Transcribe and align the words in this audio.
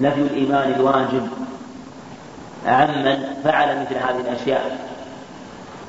نفي 0.00 0.20
الإيمان 0.20 0.72
الواجب 0.76 1.28
عمن 2.66 3.18
فعل 3.44 3.80
مثل 3.80 3.94
هذه 3.94 4.20
الأشياء. 4.20 4.78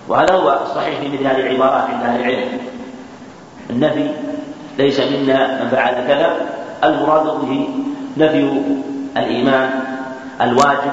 وهذا 0.07 0.33
هو 0.33 0.59
الصحيح 0.63 0.99
في 0.99 1.07
مثل 1.07 1.27
هذه 1.27 1.39
العبارات 1.39 1.89
عند 1.89 2.03
أهل 2.03 2.19
العلم. 2.19 2.59
النفي 3.69 4.09
ليس 4.77 4.99
منا 4.99 5.63
من 5.63 5.69
فعل 5.69 5.93
كذا. 6.07 6.35
المراد 6.83 7.25
به 7.25 7.69
نفي 8.17 8.61
الإيمان 9.17 9.69
الواجب 10.41 10.91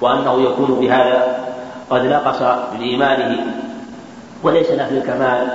وأنه 0.00 0.42
يكون 0.42 0.80
بهذا 0.80 1.38
قد 1.90 2.06
نقص 2.06 2.42
من 2.74 2.80
إيمانه. 2.80 3.46
وليس 4.42 4.70
نفي 4.70 4.98
الكمال 4.98 5.48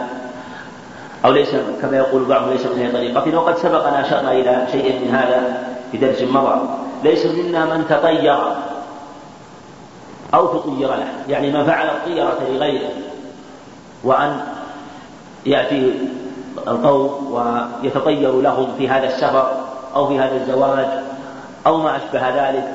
أو 1.25 1.31
ليس 1.31 1.55
كما 1.81 1.97
يقول 1.97 2.25
بعض 2.25 2.49
ليس 2.49 2.65
من 2.65 2.79
هي 2.79 2.91
طريقتنا 2.91 3.39
وقد 3.39 3.57
سبقنا 3.57 4.01
أشرنا 4.01 4.31
إلى 4.31 4.67
شيء 4.71 5.05
من 5.05 5.15
هذا 5.15 5.67
في 5.91 5.97
درس 5.97 6.21
مضى. 6.21 6.76
ليس 7.03 7.25
منا 7.25 7.65
من 7.65 7.85
تطير 7.89 8.37
أو 10.33 10.47
تطير 10.47 10.89
له. 10.89 11.07
يعني 11.29 11.51
من 11.51 11.65
فعل 11.65 11.87
الطيرة 11.87 12.37
لغيره. 12.49 12.89
وأن 14.03 14.39
يأتي 15.45 15.93
القوم 16.67 17.33
ويتطير 17.33 18.41
لهم 18.41 18.73
في 18.77 18.89
هذا 18.89 19.07
السفر 19.07 19.51
أو 19.95 20.07
في 20.07 20.19
هذا 20.19 20.35
الزواج 20.35 20.87
أو 21.67 21.77
ما 21.77 21.97
أشبه 21.97 22.49
ذلك 22.49 22.69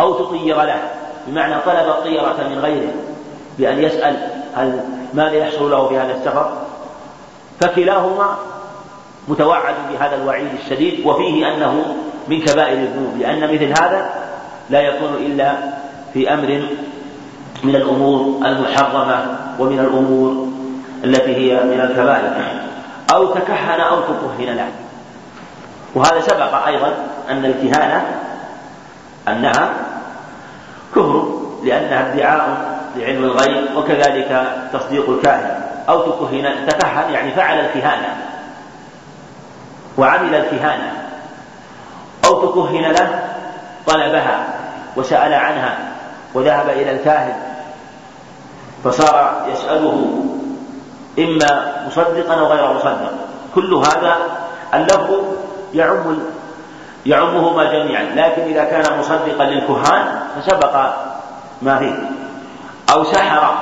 أو 0.00 0.14
تطير 0.14 0.62
له. 0.62 0.90
بمعنى 1.26 1.54
طلب 1.66 1.88
الطيرة 1.88 2.48
من 2.50 2.58
غيره 2.58 2.92
بأن 3.58 3.82
يسأل 3.82 4.16
هل 4.54 4.80
ماذا 5.14 5.34
يحصل 5.34 5.70
له 5.70 5.88
في 5.88 5.98
هذا 5.98 6.12
السفر. 6.12 6.52
فكلاهما 7.60 8.36
متوعد 9.28 9.74
بهذا 9.92 10.16
الوعيد 10.16 10.48
الشديد. 10.64 11.06
وفيه 11.06 11.54
أنه 11.54 11.96
من 12.28 12.40
كبائر 12.40 12.78
الذنوب 12.78 13.16
لأن 13.18 13.54
مثل 13.54 13.64
هذا 13.64 14.10
لا 14.70 14.80
يكون 14.80 15.14
إلا 15.14 15.54
في 16.14 16.34
أمر 16.34 16.62
من 17.64 17.76
الأمور 17.76 18.46
المحرمة 18.46 19.36
ومن 19.58 19.78
الأمور 19.78 20.48
التي 21.04 21.36
هي 21.36 21.64
من 21.64 21.80
الكبائر. 21.80 22.32
أو 23.14 23.26
تكهن 23.26 23.80
أو 23.80 24.00
تكهن 24.00 24.56
له 24.56 24.68
وهذا 25.94 26.20
سبق 26.20 26.66
أيضا 26.66 26.92
أن 27.30 27.44
الكهانة 27.44 28.04
أنها 29.28 29.70
كفر 30.94 31.40
لأنها 31.64 32.12
ادعاء 32.12 32.58
لعلم 32.96 33.24
الغيب 33.24 33.76
وكذلك 33.76 34.46
تصديق 34.72 35.10
الكاهن. 35.10 35.60
أو 35.88 36.00
تكهن 36.00 36.66
تكهن 36.68 37.12
يعني 37.12 37.30
فعل 37.30 37.60
الكهانة 37.60 38.16
وعمل 39.98 40.34
الكهانة. 40.34 41.01
أو 42.32 42.46
تكهن 42.46 42.92
له 42.92 43.22
طلبها 43.86 44.44
وسأل 44.96 45.34
عنها 45.34 45.78
وذهب 46.34 46.68
إلى 46.68 46.90
الكاهن 46.90 47.34
فصار 48.84 49.46
يسأله 49.52 50.24
إما 51.18 51.72
مصدقا 51.86 52.34
أو 52.34 52.46
غير 52.46 52.72
مصدق. 52.72 53.12
كل 53.54 53.74
هذا 53.74 54.16
اللفظ 54.74 55.10
يعم 55.74 56.18
يعمهما 57.06 57.64
جميعا 57.64 58.02
لكن 58.02 58.42
إذا 58.42 58.64
كان 58.64 58.98
مصدقا 58.98 59.44
للكهان 59.44 60.20
فسبق 60.36 60.92
ما 61.62 61.78
فيه. 61.78 62.10
أو 62.92 63.04
سحر 63.04 63.54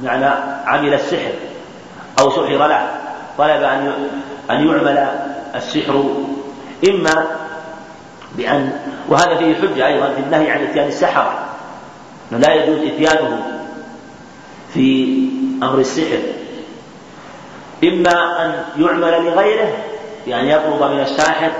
معنى 0.00 0.30
عمل 0.66 0.94
السحر 0.94 1.32
أو 2.20 2.30
سحر 2.30 2.66
له 2.66 2.86
طلب 3.38 3.62
أن 3.62 3.92
أن 4.50 4.66
يعمل 4.66 5.08
السحر. 5.54 6.04
إما 6.88 7.26
بأن 8.36 8.72
وهذا 9.08 9.36
فيه 9.36 9.54
حجة 9.54 9.86
أيضا 9.86 10.10
في 10.10 10.20
النهي 10.20 10.50
عن 10.50 10.62
إتيان 10.62 10.86
السحرة. 10.86 11.32
لا 12.30 12.54
يجوز 12.54 12.78
إتيانه 12.78 13.42
في 14.74 15.18
أمر 15.62 15.78
السحر. 15.78 16.18
إما 17.84 18.44
أن 18.44 18.52
يعمل 18.78 19.24
لغيره 19.24 19.72
بأن 20.26 20.44
يطلب 20.44 20.82
من 20.82 21.00
الساحر 21.00 21.50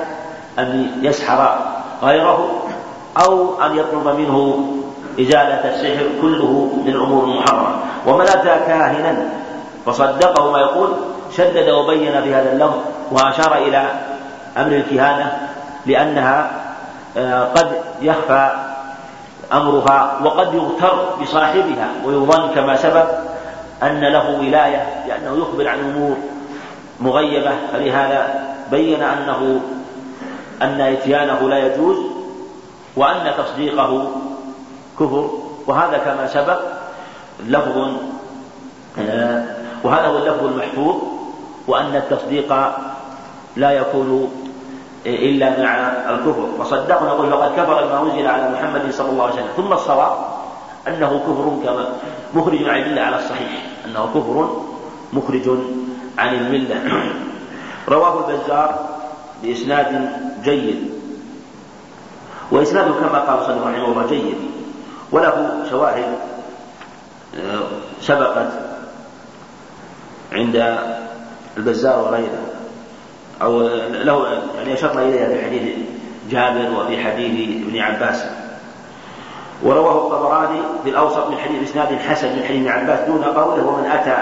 أن 0.58 0.90
يسحر 1.02 1.58
غيره 2.02 2.62
أو 3.24 3.62
أن 3.62 3.78
يطلب 3.78 4.08
منه 4.08 4.66
إزالة 5.20 5.74
السحر 5.74 6.06
كله 6.22 6.72
من 6.84 6.92
الأمور 6.92 7.24
المحرمة 7.24 7.76
ومن 8.06 8.24
أتى 8.24 8.66
كاهنا 8.66 9.28
فصدقه 9.86 10.52
ما 10.52 10.58
يقول 10.58 10.90
شدد 11.36 11.68
وبين 11.68 12.22
في 12.22 12.34
هذا 12.34 12.52
اللفظ 12.52 12.78
وأشار 13.10 13.58
إلى 13.58 13.90
أمر 14.56 14.72
الكهانة 14.72 15.48
لأنها 15.86 16.50
قد 17.54 17.72
يخفى 18.02 18.50
أمرها 19.52 20.20
وقد 20.24 20.54
يغتر 20.54 21.16
بصاحبها 21.22 21.88
ويظن 22.04 22.54
كما 22.54 22.76
سبق 22.76 23.06
أن 23.82 24.00
له 24.00 24.38
ولاية 24.40 25.04
لأنه 25.08 25.38
يخبر 25.38 25.68
عن 25.68 25.78
أمور 25.78 26.16
مغيبة 27.00 27.50
فلهذا 27.72 28.48
بين 28.70 29.02
أنه 29.02 29.60
أن 30.62 30.80
إتيانه 30.80 31.48
لا 31.48 31.58
يجوز 31.58 31.96
وأن 32.96 33.32
تصديقه 33.38 34.10
كفر 35.00 35.30
وهذا 35.66 35.98
كما 35.98 36.26
سبق 36.26 36.60
لفظ 37.46 37.88
آه، 38.98 39.44
وهذا 39.84 40.06
هو 40.06 40.18
اللفظ 40.18 40.44
المحفوظ 40.44 40.96
وأن 41.66 41.96
التصديق 41.96 42.52
لا 43.56 43.70
يكون 43.70 44.30
إلا 45.06 45.62
مع 45.62 45.74
الكفر. 46.10 46.48
وصدقنا 46.58 47.08
نقول 47.08 47.30
فقد 47.30 47.52
كفر 47.52 47.86
بما 47.86 48.02
أنزل 48.02 48.26
على 48.26 48.50
محمد 48.50 48.90
صلى 48.90 49.10
الله 49.10 49.24
عليه 49.24 49.34
وسلم. 49.34 49.48
ثم 49.56 49.72
الصواب 49.72 50.12
أنه 50.88 51.08
كفر 51.08 51.58
كما 51.64 51.88
مخرج 52.34 52.68
عن 52.68 52.82
الملة 52.82 53.02
على 53.02 53.16
الصحيح. 53.16 53.66
أنه 53.86 54.06
كفر 54.14 54.62
مخرج 55.12 55.58
عن 56.18 56.34
الملة. 56.34 56.82
رواه 57.88 58.30
البزار 58.30 58.88
بإسناد 59.42 60.10
جيد. 60.44 60.90
وإسناده 62.50 62.92
كما 62.92 63.18
قال 63.18 63.44
صلى 63.46 63.56
الله 63.56 63.66
عليه 63.66 63.82
وسلم 63.82 64.06
جيد. 64.08 64.36
وله 65.12 65.64
شواهد 65.70 66.18
آه، 67.36 67.60
سبقت 68.00 68.48
عند 70.32 70.78
البزار 71.56 71.98
وغيره. 71.98 72.57
أو 73.42 73.60
له 73.90 74.42
يعني 74.58 74.74
أشرنا 74.74 75.02
إليها 75.02 75.28
في 75.28 75.44
حديث 75.44 75.62
جابر 76.30 76.80
وفي 76.80 77.04
حديث 77.04 77.66
ابن 77.66 77.78
عباس. 77.78 78.24
ورواه 79.62 80.06
الطبراني 80.06 80.60
في 80.84 80.90
الأوسط 80.90 81.30
من 81.30 81.38
حديث 81.38 81.70
إسناد 81.70 81.98
حسن 81.98 82.28
من 82.36 82.42
حديث 82.42 82.60
ابن 82.60 82.68
عباس 82.68 83.00
دون 83.00 83.24
قوله 83.24 83.66
ومن 83.66 83.90
أتى. 83.90 84.16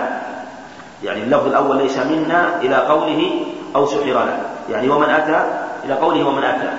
يعني 1.05 1.23
اللفظ 1.23 1.47
الأول 1.47 1.77
ليس 1.77 1.99
منا 1.99 2.61
إلى 2.63 2.77
قوله 2.77 3.31
أو 3.77 3.87
سحر 3.87 4.05
له. 4.05 4.39
يعني 4.71 4.89
ومن 4.89 5.11
أتى 5.11 5.45
إلى 5.85 5.95
قوله 5.95 6.29
ومن 6.29 6.45
أتى. 6.45 6.71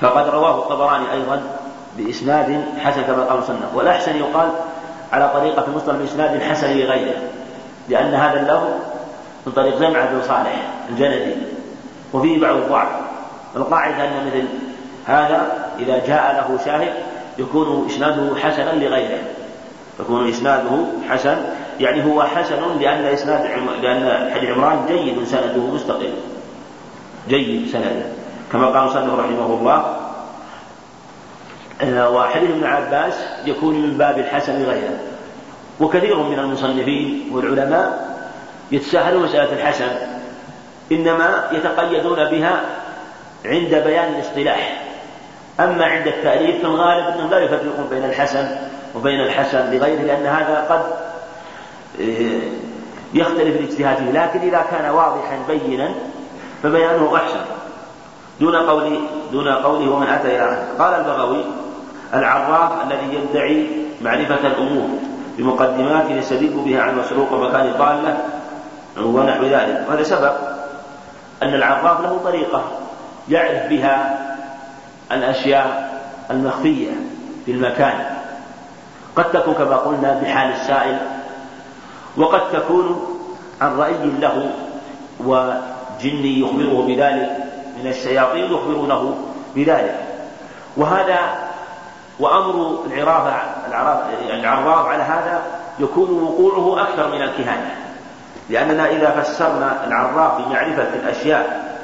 فقد 0.00 0.28
رواه 0.28 0.58
الطبراني 0.58 1.12
أيضا 1.12 1.42
بإسناد 1.96 2.64
حسن 2.84 3.02
كما 3.02 3.22
قال 3.22 3.34
المصنف 3.34 3.74
والأحسن 3.74 4.16
يقال 4.16 4.48
على 5.12 5.30
طريقة 5.34 5.64
المسلم 5.66 5.98
بإسناد 5.98 6.42
حسن 6.42 6.70
لغيره. 6.70 7.16
لأن 7.88 8.14
هذا 8.14 8.40
اللفظ 8.40 8.68
من 9.48 9.54
طريق 9.54 9.78
زمعة 9.78 10.12
بن 10.12 10.22
صالح 10.22 10.62
الجندي. 10.90 11.34
وفيه 12.12 12.40
بعض 12.40 12.56
الضعف 12.56 12.88
القاعدة 13.56 14.04
أن 14.04 14.26
مثل 14.26 14.44
هذا 15.06 15.68
إذا 15.78 16.06
جاء 16.06 16.32
له 16.32 16.64
شاهد 16.64 16.92
يكون 17.38 17.86
إسناده 17.86 18.36
حسنا 18.36 18.70
لغيره. 18.70 19.18
يكون 20.00 20.28
إسناده 20.28 20.84
حسن 21.10 21.36
يعني 21.80 22.04
هو 22.04 22.22
حسن 22.22 22.78
لأن 22.80 23.04
إسناد 23.04 23.46
لأن 23.82 24.30
حديث 24.34 24.50
عمران 24.50 24.86
جيد 24.88 25.24
سنده 25.24 25.74
مستقل. 25.74 26.12
جيد 27.28 27.68
سنده. 27.72 28.06
كما 28.52 28.66
قال 28.66 28.86
مصنف 28.86 29.18
رحمه 29.18 29.46
الله 29.46 29.96
آه، 31.82 32.10
وحديث 32.10 32.50
ابن 32.50 32.64
عباس 32.64 33.14
يكون 33.46 33.74
من 33.74 33.98
باب 33.98 34.18
الحسن 34.18 34.62
لغيره. 34.62 34.98
وكثير 35.80 36.22
من 36.22 36.38
المصنفين 36.38 37.30
والعلماء 37.32 38.17
يتساهلون 38.72 39.22
مسألة 39.22 39.52
الحسن 39.52 39.90
إنما 40.92 41.44
يتقيدون 41.52 42.24
بها 42.24 42.60
عند 43.44 43.74
بيان 43.74 44.14
الاصطلاح. 44.14 44.84
أما 45.60 45.84
عند 45.84 46.06
التأليف 46.06 46.62
فالغالب 46.62 47.06
أنهم 47.06 47.30
لا 47.30 47.38
يفرقون 47.38 47.86
بين 47.90 48.04
الحسن 48.04 48.48
وبين 48.94 49.20
الحسن 49.20 49.70
لغيره 49.70 50.02
لأن 50.02 50.26
هذا 50.26 50.66
قد 50.70 50.82
آه، 52.00 52.40
يختلف 53.14 53.56
الاجتهاد 53.56 53.96
فيه. 53.96 54.10
لكن 54.10 54.40
إذا 54.40 54.64
كان 54.70 54.90
واضحا 54.90 55.38
بينا 55.48 55.90
فبيانه 56.62 57.16
أحسن. 57.16 57.40
دون 58.40 58.56
قول 58.56 59.00
دون 59.32 59.48
قوله 59.48 59.90
ومن 59.90 60.06
أتى 60.06 60.36
إلى 60.36 60.44
آخره 60.44 60.66
قال 60.78 60.94
البغوي 60.94 61.44
العراف 62.14 62.72
الذي 62.86 63.14
يدعي 63.14 63.66
معرفة 64.02 64.46
الأمور 64.46 64.88
بمقدمات 65.38 66.10
يستدل 66.10 66.62
بها 66.64 66.82
عن 66.82 66.98
مسروق 66.98 67.32
ومكان 67.32 67.72
ضالة 67.78 68.18
ونحو 69.06 69.44
ذلك. 69.44 69.86
وهذا 69.88 70.02
سبق 70.02 70.34
أن 71.42 71.54
العراف 71.54 72.00
له 72.00 72.20
طريقة 72.24 72.64
يعرف 73.28 73.66
بها 73.70 74.18
الأشياء 75.12 75.98
المخفية 76.30 76.90
في 77.46 77.52
المكان. 77.52 78.04
قد 79.16 79.32
تكون 79.32 79.54
كما 79.54 79.76
قلنا 79.76 80.20
بحال 80.22 80.52
السائل 80.52 80.98
وقد 82.16 82.50
تكون 82.52 83.16
عن 83.60 83.78
رأي 83.78 83.94
له 84.20 84.50
وجني 85.20 86.40
يخبره 86.40 86.86
بذلك 86.86 87.36
من 87.82 87.86
الشياطين 87.90 88.44
يخبرونه 88.44 89.18
بذلك. 89.54 89.94
وهذا 90.76 91.18
وأمر 92.20 92.84
العراف 92.86 93.42
العراف 94.30 94.86
على 94.86 95.02
هذا 95.02 95.42
يكون 95.78 96.22
وقوعه 96.22 96.82
أكثر 96.82 97.08
من 97.08 97.22
الكهانة. 97.22 97.87
لأننا 98.50 98.90
إذا 98.90 99.10
فسرنا 99.10 99.84
العراف 99.86 100.40
بمعرفة 100.40 100.88
الأشياء 100.94 101.74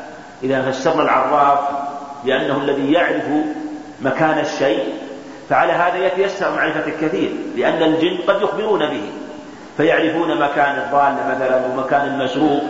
إذا 0.42 0.70
فسرنا 0.70 1.02
العراف 1.02 1.58
بأنه 2.24 2.56
الذي 2.56 2.92
يعرف 2.92 3.24
مكان 4.00 4.38
الشيء 4.38 4.94
فعلى 5.50 5.72
هذا 5.72 5.96
يتيسر 5.96 6.56
معرفة 6.56 6.86
الكثير 6.86 7.32
لأن 7.56 7.82
الجن 7.82 8.18
قد 8.28 8.42
يخبرون 8.42 8.86
به 8.86 9.10
فيعرفون 9.76 10.40
مكان 10.40 10.78
الضال 10.78 11.14
مثلا 11.28 11.66
ومكان 11.66 12.06
المسروق 12.06 12.62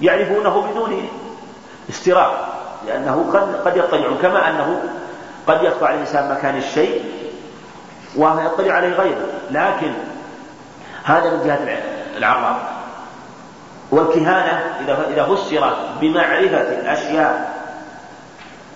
يعرفونه 0.00 0.70
بدون 0.70 1.08
استراق 1.90 2.48
لأنه 2.86 3.30
قد 3.64 3.76
يطلعون 3.76 4.18
كما 4.22 4.50
أنه 4.50 4.80
قد 5.46 5.62
يخفى 5.62 5.84
الإنسان 5.84 6.30
مكان 6.30 6.56
الشيء 6.56 7.04
ويطلع 8.16 8.74
عليه 8.74 8.92
غيره 8.92 9.26
لكن 9.50 9.92
هذا 11.04 11.30
من 11.30 11.46
جهة 11.46 11.78
العراف 12.16 12.77
والكهانة 13.90 14.62
إذا 15.10 15.24
فسرت 15.24 15.76
بمعرفة 16.00 16.60
الأشياء 16.60 17.58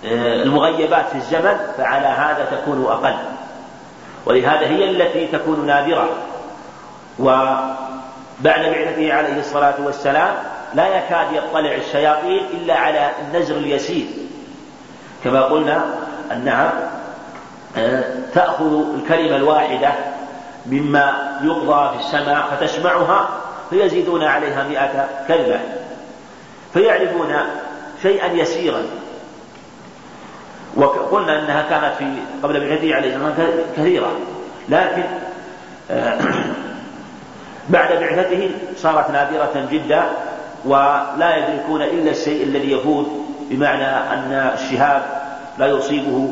آه، 0.04 0.42
المغيبات 0.42 1.08
في 1.08 1.14
الزمن 1.14 1.56
فعلى 1.78 2.06
هذا 2.06 2.44
تكون 2.44 2.84
أقل. 2.84 3.14
ولهذا 4.26 4.66
هي 4.66 4.90
التي 4.90 5.26
تكون 5.26 5.66
نادرة. 5.66 6.08
وبعد 7.18 7.76
بعثته 8.40 9.14
عليه 9.14 9.38
الصلاة 9.40 9.74
والسلام 9.84 10.34
لا 10.74 10.86
يكاد 10.86 11.26
يطلع 11.32 11.74
الشياطين 11.74 12.40
إلا 12.52 12.74
على 12.74 13.10
النزر 13.20 13.56
اليسير. 13.56 14.06
كما 15.24 15.42
قلنا 15.42 15.84
أنها 16.32 16.72
آه، 17.76 18.04
تأخذ 18.34 18.94
الكلمة 18.94 19.36
الواحدة 19.36 19.90
مما 20.66 21.38
يقضى 21.42 21.98
في 21.98 22.04
السماء 22.04 22.46
فتسمعها 22.50 23.28
فيزيدون 23.72 24.24
عليها 24.24 24.68
مئة 24.68 25.08
كلمة 25.28 25.60
فيعرفون 26.72 27.34
شيئا 28.02 28.32
يسيرا. 28.32 28.82
وقلنا 30.76 31.38
إنها 31.38 31.62
كانت 31.70 31.94
في 31.98 32.04
قبل 32.42 32.60
بعثته 32.60 32.94
عليه 32.94 33.16
الصلاه 33.16 33.48
كثيرة 33.76 34.12
لكن 34.68 35.02
آه، 35.90 36.18
بعد 37.68 37.92
بعثته 37.92 38.50
صارت 38.76 39.10
نادرة 39.10 39.68
جدا 39.70 40.02
ولا 40.64 41.36
يدركون 41.36 41.82
إلا 41.82 42.10
الشيء 42.10 42.42
الذي 42.42 42.72
يفوت 42.72 43.06
بمعنى 43.50 43.86
أن 43.86 44.52
الشهاب 44.54 45.02
لا 45.58 45.66
يصيبه 45.66 46.30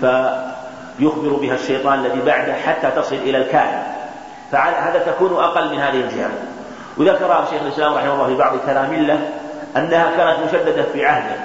فيخبر 0.00 1.28
بها 1.28 1.54
الشيطان 1.54 1.98
الذي 1.98 2.20
بعده 2.20 2.54
حتى 2.54 2.90
تصل 2.90 3.14
إلى 3.14 3.38
الكاهن. 3.38 3.82
فعلى 4.52 4.76
هذا 4.76 4.98
تكون 4.98 5.34
أقل 5.34 5.70
من 5.72 5.78
هذه 5.78 6.00
الجهة. 6.00 6.30
وذكر 6.98 7.46
شيخ 7.50 7.62
الإسلام 7.62 7.94
رحمه 7.94 8.14
الله 8.14 8.26
في 8.26 8.34
بعض 8.34 8.58
كلام 8.66 8.94
له 8.94 9.30
أنها 9.76 10.16
كانت 10.16 10.48
مشددة 10.48 10.82
في 10.92 11.04
عهده. 11.04 11.36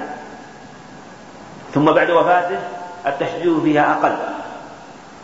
ثم 1.73 1.85
بعد 1.85 2.11
وفاته 2.11 2.57
التشديد 3.07 3.59
فيها 3.63 3.93
أقل. 3.93 4.15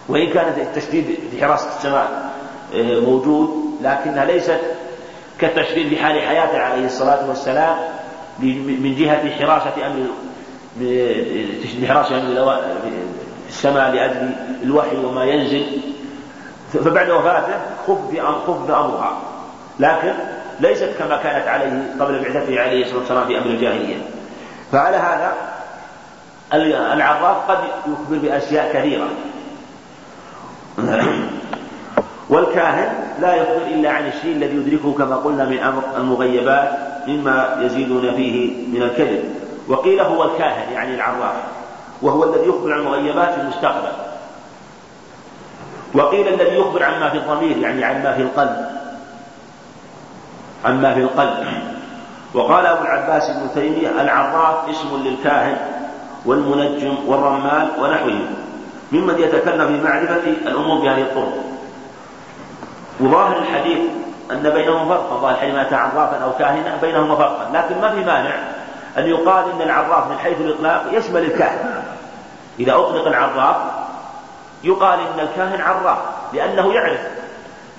وإن 0.09 0.29
كان 0.29 0.53
التشديد 0.57 1.19
في 1.31 1.45
حراسة 1.45 1.67
السماء 1.77 2.31
آه، 2.75 2.99
موجود 2.99 3.77
لكنها 3.81 4.25
ليست 4.25 4.59
كالتشديد 5.39 5.89
في 5.89 5.97
حال 5.97 6.21
حياته 6.21 6.59
عليه 6.59 6.85
الصلاة 6.85 7.29
والسلام 7.29 7.77
من 8.39 8.95
جهة 8.99 9.31
حراسة 9.31 9.87
أمر 9.87 10.05
بحراسه 11.81 12.17
أمر 12.17 12.59
السماء 13.49 13.91
لأجل 13.91 14.31
الوحي 14.63 14.97
وما 14.97 15.23
ينزل. 15.23 15.65
فبعد 16.73 17.09
وفاته 17.09 17.53
خف 17.87 18.69
امرها 18.69 19.28
لكن 19.79 20.13
ليست 20.59 20.89
كما 20.99 21.17
كانت 21.17 21.47
عليه 21.47 21.95
قبل 21.99 22.19
بعثته 22.19 22.61
عليه 22.61 22.83
الصلاة 22.83 22.99
والسلام 22.99 23.27
في 23.27 23.37
أمر 23.37 23.45
الجاهلية. 23.45 23.95
فعلى 24.71 24.97
هذا 24.97 25.33
العراف 26.93 27.51
قد 27.51 27.57
يخبر 27.87 28.17
بأشياء 28.17 28.73
كثيرة. 28.73 29.07
والكاهن 32.29 32.93
لا 33.21 33.35
يخبر 33.35 33.67
إلا 33.67 33.91
عن 33.91 34.07
الشيء 34.07 34.35
الذي 34.35 34.55
يدركه 34.55 34.93
كما 34.93 35.15
قلنا 35.15 35.45
من 35.45 35.59
أمر 35.59 35.83
المغيبات 35.97 36.69
مما 37.07 37.57
يزيدون 37.61 38.15
فيه 38.15 38.67
من 38.67 38.83
الكذب. 38.83 39.23
وقيل 39.67 40.01
هو 40.01 40.23
الكاهن 40.23 40.73
يعني 40.73 40.95
العراف 40.95 41.35
وهو 42.01 42.23
الذي 42.23 42.49
يخبر 42.49 42.73
عن 42.73 42.79
المغيبات 42.79 43.33
في 43.33 43.41
المستقبل. 43.41 43.91
وقيل 45.93 46.27
الذي 46.27 46.55
يخبر 46.57 46.83
عما 46.83 47.09
في 47.09 47.17
الضمير 47.17 47.57
يعني 47.57 47.83
عما 47.83 48.13
في 48.13 48.21
القلب. 48.21 48.79
عما 50.65 50.93
في 50.93 50.99
القلب. 50.99 51.47
وقال 52.33 52.65
أبو 52.65 52.83
العباس 52.83 53.29
ابن 53.29 53.49
تيمية 53.53 54.01
العراف 54.01 54.69
اسم 54.69 55.03
للكاهن 55.03 55.57
والمنجم 56.25 56.95
والرمال 57.07 57.67
ونحوهم 57.79 58.35
ممن 58.91 59.19
يتكلم 59.19 59.67
في 59.67 59.83
معرفة 59.83 60.27
الأمور 60.45 60.81
بهذه 60.81 61.01
الطرق 61.01 61.43
وظاهر 62.99 63.37
الحديث 63.37 63.79
أن 64.31 64.49
بينهم 64.49 64.89
فرقا 64.89 65.17
ظاهر 65.17 65.33
الحديث 65.33 65.55
أتى 65.55 65.75
عرافا 65.75 66.23
أو 66.23 66.31
كاهنا 66.39 66.77
بينهما 66.81 67.15
فرقا. 67.15 67.49
لكن 67.53 67.81
ما 67.81 67.89
في 67.89 68.05
مانع 68.05 68.35
أن 68.97 69.07
يقال 69.07 69.51
أن 69.51 69.61
العراف 69.61 70.07
من 70.07 70.17
حيث 70.17 70.41
الإطلاق 70.41 70.85
يشمل 70.91 71.23
الكاهن. 71.23 71.83
إذا 72.59 72.75
أطلق 72.75 73.07
العراف 73.07 73.55
يقال 74.63 74.99
إن 74.99 75.19
الكاهن 75.19 75.61
عراف 75.61 75.97
لأنه 76.33 76.73
يعرف 76.73 76.99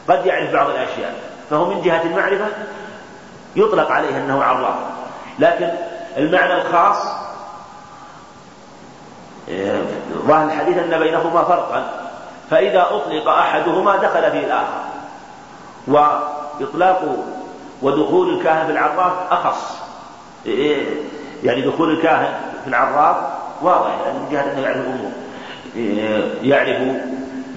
قد 0.08 0.26
يعرف 0.26 0.52
بعض 0.52 0.70
الأشياء. 0.70 1.29
فهو 1.50 1.64
من 1.64 1.82
جهة 1.82 2.02
المعرفة 2.02 2.46
يطلق 3.56 3.90
عليه 3.90 4.16
أنه 4.16 4.42
عراف. 4.42 4.74
لكن 5.38 5.68
المعنى 6.16 6.54
الخاص 6.54 7.06
آه، 9.50 9.82
ظاهر 10.26 10.44
الحديث 10.44 10.78
أن 10.78 10.98
بينهما 10.98 11.44
فرقا. 11.44 11.90
فإذا 12.50 12.82
أطلق 12.90 13.28
أحدهما 13.28 13.96
دخل 13.96 14.30
فيه 14.30 14.46
الآخر. 14.46 14.82
وإطلاق 15.86 17.16
ودخول 17.82 18.34
الكاهن 18.34 18.66
في 18.66 18.72
العراف 18.72 19.12
أخص. 19.30 19.76
إيه، 20.46 20.86
يعني 21.44 21.60
دخول 21.60 21.90
الكاهن 21.90 22.34
في 22.64 22.68
العراف 22.68 23.16
واضح 23.62 23.90
يعني 24.04 24.18
من 24.18 24.28
جهة 24.32 24.52
أنه 24.52 24.60
يعرف 24.60 24.76
الأمور. 24.76 25.12
إيه، 25.76 26.50
يعرف 26.50 26.96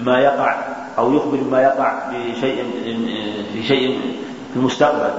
ما 0.00 0.18
يقع 0.18 0.56
أو 0.98 1.12
يخبر 1.12 1.38
ما 1.50 1.62
يقع 1.62 1.92
بشيء 2.10 2.64
في 3.52 3.62
شيء 3.62 4.00
في 4.52 4.56
المستقبل. 4.56 5.10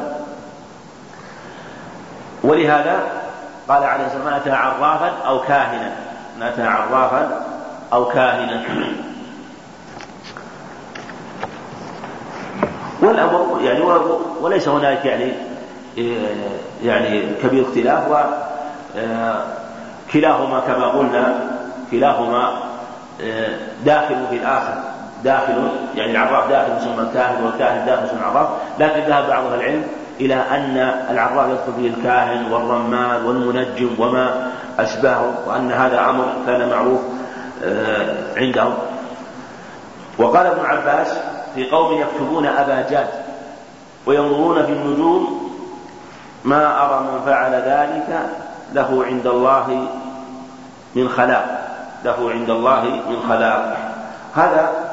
ولهذا 2.44 3.00
قال 3.70 3.84
عليه 3.84 4.06
الصلاة 4.06 4.24
والسلام 4.24 4.42
أتى 4.42 4.52
عرافا 4.52 5.12
أو 5.28 5.40
كاهنا. 5.42 5.96
أتى 6.42 6.64
عرافا 6.64 7.46
أو 7.94 8.06
كاهنا. 8.06 8.64
والأمر 13.02 13.60
يعني 13.64 13.80
وليس 14.42 14.68
هناك 14.68 15.06
يعني 15.06 15.32
يعني 16.84 17.22
كبير 17.44 17.66
اختلاف 17.66 18.28
وكلاهما 20.08 20.60
كما 20.60 20.86
قلنا 20.88 21.52
كلاهما 21.92 22.54
داخل 23.86 24.28
في 24.30 24.36
الآخر. 24.36 24.84
داخل 25.26 25.54
يعني 25.96 26.12
العراف 26.12 26.50
داخل 26.50 26.76
مسمى 26.76 27.04
الكاهن 27.04 27.44
والكاهن 27.44 27.86
داخل 27.86 28.04
مسمى 28.04 28.20
العراف 28.20 28.48
لكن 28.80 29.00
ذهب 29.00 29.28
بعض 29.28 29.46
أهل 29.46 29.60
العلم 29.60 29.84
إلى 30.20 30.36
أن 30.36 30.78
العراف 31.10 31.50
يدخل 31.50 31.74
فيه 31.78 31.90
الكاهن 31.90 32.52
والرمال 32.52 33.26
والمنجم 33.26 33.90
وما 34.00 34.52
أشبهه 34.80 35.34
وأن 35.48 35.72
هذا 35.72 36.10
أمر 36.10 36.26
كان 36.48 36.70
معروف 36.70 37.00
آه، 37.64 38.16
عندهم. 38.38 38.74
وقال 40.18 40.48
ابن 40.48 40.66
عباس 40.66 41.18
في 41.56 41.70
قوم 41.70 42.02
يكتبون 42.02 42.46
أباجات 42.46 43.10
وينظرون 44.06 44.66
في 44.66 44.72
النجوم 44.72 45.52
ما 46.44 46.86
أرى 46.86 47.00
من 47.00 47.22
فعل 47.26 47.52
ذلك 47.52 48.20
له 48.74 49.06
عند 49.06 49.28
الله 49.28 49.88
من 50.96 51.10
خلاق 51.10 51.46
له 52.06 52.32
عند 52.32 52.50
الله 52.50 52.84
من 52.84 53.18
خلاق. 53.30 53.78
هذا 54.36 54.85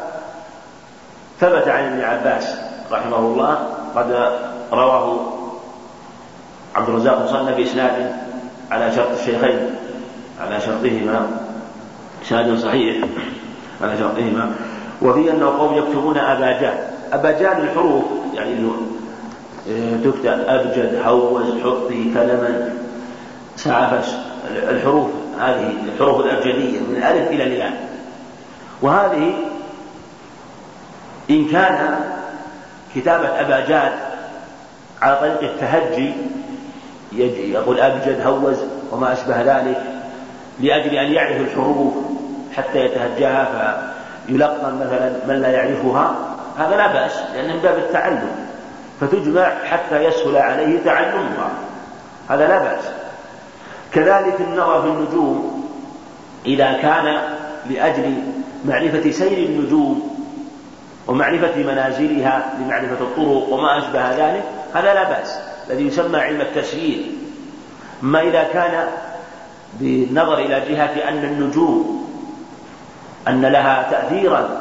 ثبت 1.43 1.69
عن 1.69 1.85
ابن 1.85 2.01
عباس 2.01 2.57
رحمه 2.93 3.19
الله 3.19 3.59
قد 3.97 4.13
رواه 4.73 5.21
عبد 6.75 6.89
الرزاق 6.89 7.25
مصنف 7.25 7.57
بإسناد 7.57 8.13
على 8.71 8.93
شرط 8.93 9.11
الشيخين 9.21 9.71
على 10.41 10.61
شرطهما 10.61 11.27
إسناد 12.27 12.59
صحيح 12.59 13.05
على 13.83 13.99
شرطهما. 13.99 14.53
وفي 15.03 15.31
أنه 15.31 15.47
قوم 15.47 15.75
يكتبون 15.75 16.19
أباجاد 16.19 16.75
أباجاد 17.13 17.61
الحروف 17.61 18.05
يعني 18.35 18.55
آه، 19.71 19.97
تكتب 20.05 20.45
أبجد 20.49 21.03
هوز 21.05 21.45
حطي 21.65 22.05
كلمن 22.15 22.71
سعفص 23.57 24.09
الحروف 24.69 25.11
هذه 25.41 25.73
الحروف 25.95 26.21
الأبجدية 26.21 26.81
من 26.81 26.97
الألف 26.97 27.31
إلى 27.31 27.45
الياء 27.45 27.89
وهذه 28.83 29.35
إن 31.31 31.49
كان 31.49 32.01
كتابة 32.95 33.41
أباجاد 33.41 33.93
على 35.03 35.17
طريق 35.17 35.43
التهجي 35.43 36.13
يقول 37.53 37.81
أبجد 37.81 38.27
هوز 38.27 38.57
وما 38.93 39.13
أشبه 39.13 39.43
ذلك 39.43 39.83
لأجل 40.61 40.95
أن 40.95 41.13
يعرف 41.13 41.41
الحروف 41.41 41.95
حتى 42.57 42.79
يتهجاها 42.79 43.93
فيلقن 44.27 44.75
مثلا 44.75 45.13
من 45.29 45.43
لا 45.43 45.49
يعرفها. 45.49 46.15
هذا 46.59 46.77
لا 46.77 46.93
بأس 46.93 47.13
لأن 47.35 47.55
من 47.55 47.61
باب 47.63 47.79
التعلم 47.79 48.31
فتجمع 49.01 49.53
حتى 49.65 50.05
يسهل 50.05 50.37
عليه 50.37 50.79
تعلمها. 50.85 51.51
هذا 52.29 52.49
لا 52.49 52.59
بأس. 52.59 52.85
كذلك 53.93 54.41
النظر 54.41 54.83
في 54.83 54.89
النجوم 54.89 55.69
إذا 56.47 56.73
كان 56.73 57.19
لأجل 57.71 58.15
معرفة 58.65 59.11
سير 59.11 59.49
النجوم 59.49 60.12
ومعرفة 61.07 61.57
منازلها 61.57 62.53
لمعرفة 62.59 63.05
الطرق 63.05 63.49
وما 63.49 63.79
أشبه 63.79 64.11
ذلك 64.11 64.45
هذا 64.75 64.95
لا 64.95 65.05
بأس. 65.05 65.39
الذي 65.71 65.87
يسمى 65.87 66.19
علم 66.19 66.41
التسيير 66.41 67.07
أما 68.03 68.21
إذا 68.21 68.43
كان 68.43 68.89
بالنظر 69.81 70.39
إلى 70.39 70.61
جهة 70.61 71.09
أن 71.09 71.25
النجوم 71.25 72.09
أن 73.29 73.43
لها 73.43 73.91
تأثيرا 73.91 74.61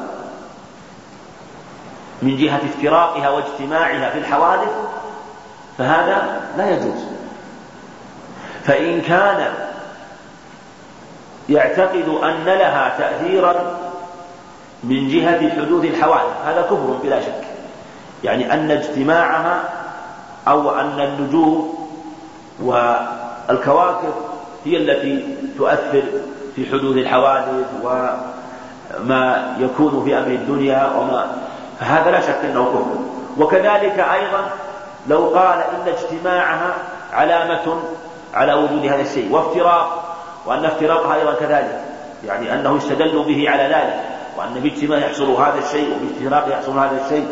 من 2.21 2.38
جهة 2.38 2.60
افتراقها 2.65 3.29
واجتماعها 3.29 4.10
في 4.10 4.19
الحوادث 4.19 4.69
فهذا 5.77 6.41
لا 6.57 6.69
يجوز. 6.69 7.05
فإن 8.63 9.01
كان 9.01 9.53
يعتقد 11.50 12.19
أن 12.24 12.45
لها 12.45 12.98
تأثيرا 12.98 13.79
من 14.84 15.10
جهة 15.10 15.50
حدوث 15.50 15.86
الحوادث. 15.86 16.36
هذا 16.46 16.62
كفر 16.62 16.98
بلا 17.04 17.22
شك. 17.22 17.44
يعني 18.24 18.54
أن 18.54 18.72
اجتماعها 18.72 19.64
أو 20.48 20.72
أن 20.72 21.00
النجوم 21.00 21.88
والكواكب 22.64 24.14
هي 24.66 24.78
التي 24.78 25.38
تؤثر 25.58 26.04
في 26.56 26.66
حدوث 26.66 26.98
الحوادث 26.98 27.66
وما 27.84 29.56
يكون 29.60 30.04
في 30.06 30.18
أمر 30.18 30.28
الدنيا 30.28 30.92
وما 30.98 31.32
فهذا 31.80 32.12
لا 32.12 32.22
شك 32.22 32.40
أنه 32.44 32.66
كفر. 32.66 33.44
وكذلك 33.44 34.00
أيضا 34.00 34.50
لو 35.08 35.28
قال 35.28 35.60
إن 35.60 35.88
اجتماعها 35.88 36.74
علامة 37.14 37.80
على 38.34 38.54
وجود 38.54 38.86
هذا 38.86 39.02
الشيء. 39.02 39.32
وافتراق. 39.32 40.16
وأن 40.46 40.66
افتراقها 40.66 41.16
أيضا 41.16 41.34
كذلك. 41.34 41.82
يعني 42.28 42.54
أنه 42.54 42.78
يستدل 42.78 43.24
به 43.24 43.50
على 43.50 43.64
ذلك. 43.64 44.21
وأن 44.38 44.54
باجتماع 44.54 44.98
يحصل 44.98 45.32
هذا 45.32 45.60
الشيء 45.60 45.90
وبافتراق 45.96 46.58
يحصل 46.58 46.80
هذا 46.80 47.02
الشيء. 47.06 47.28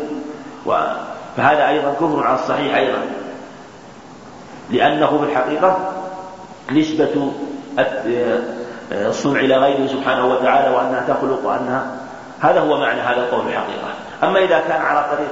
فهذا 1.36 1.68
أيضا 1.68 1.92
كفر 1.92 2.26
على 2.26 2.34
الصحيح 2.34 2.76
أيضا. 2.76 2.98
لأنه 4.70 5.18
في 5.18 5.24
الحقيقة 5.32 5.78
نسبة 6.72 7.32
الصنع 8.92 9.40
إلى 9.40 9.56
غيره 9.56 9.86
سبحانه 9.86 10.26
وتعالى 10.26 10.76
وأنها 10.76 11.04
تخلق 11.08 11.46
وأنها 11.46 11.96
هذا 12.40 12.60
هو 12.60 12.80
معنى 12.80 13.00
هذا 13.00 13.20
القول 13.20 13.40
الحقيقة. 13.40 13.88
أما 14.22 14.38
إذا 14.38 14.60
كان 14.60 14.82
على 14.82 15.04
طريق 15.16 15.30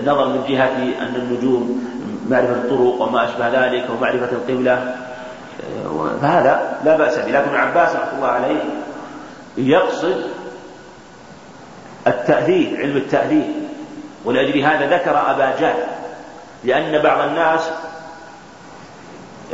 النظر 0.00 0.28
من 0.28 0.44
جهة 0.48 0.76
أن 1.00 1.14
النجوم 1.16 1.84
معرفة 2.28 2.52
الطرق 2.52 3.02
وما 3.02 3.24
أشبه 3.24 3.48
ذلك 3.48 3.84
ومعرفة 3.90 4.28
القبلة 4.32 4.96
فهذا 6.22 6.78
لا 6.84 6.96
بأس 6.96 7.18
به. 7.18 7.26
لكن 7.26 7.48
ابن 7.48 7.56
عباس 7.56 7.96
رحمة 7.96 8.16
الله 8.16 8.28
عليه 8.28 8.60
يقصد 9.56 10.24
التأثير 12.06 12.76
علم 12.76 12.96
التأثير 12.96 13.52
ولأجل 14.24 14.60
هذا 14.60 14.96
ذكر 14.96 15.30
أبا 15.30 15.60
جهل 15.60 15.84
لأن 16.64 17.02
بعض 17.02 17.28
الناس 17.28 17.70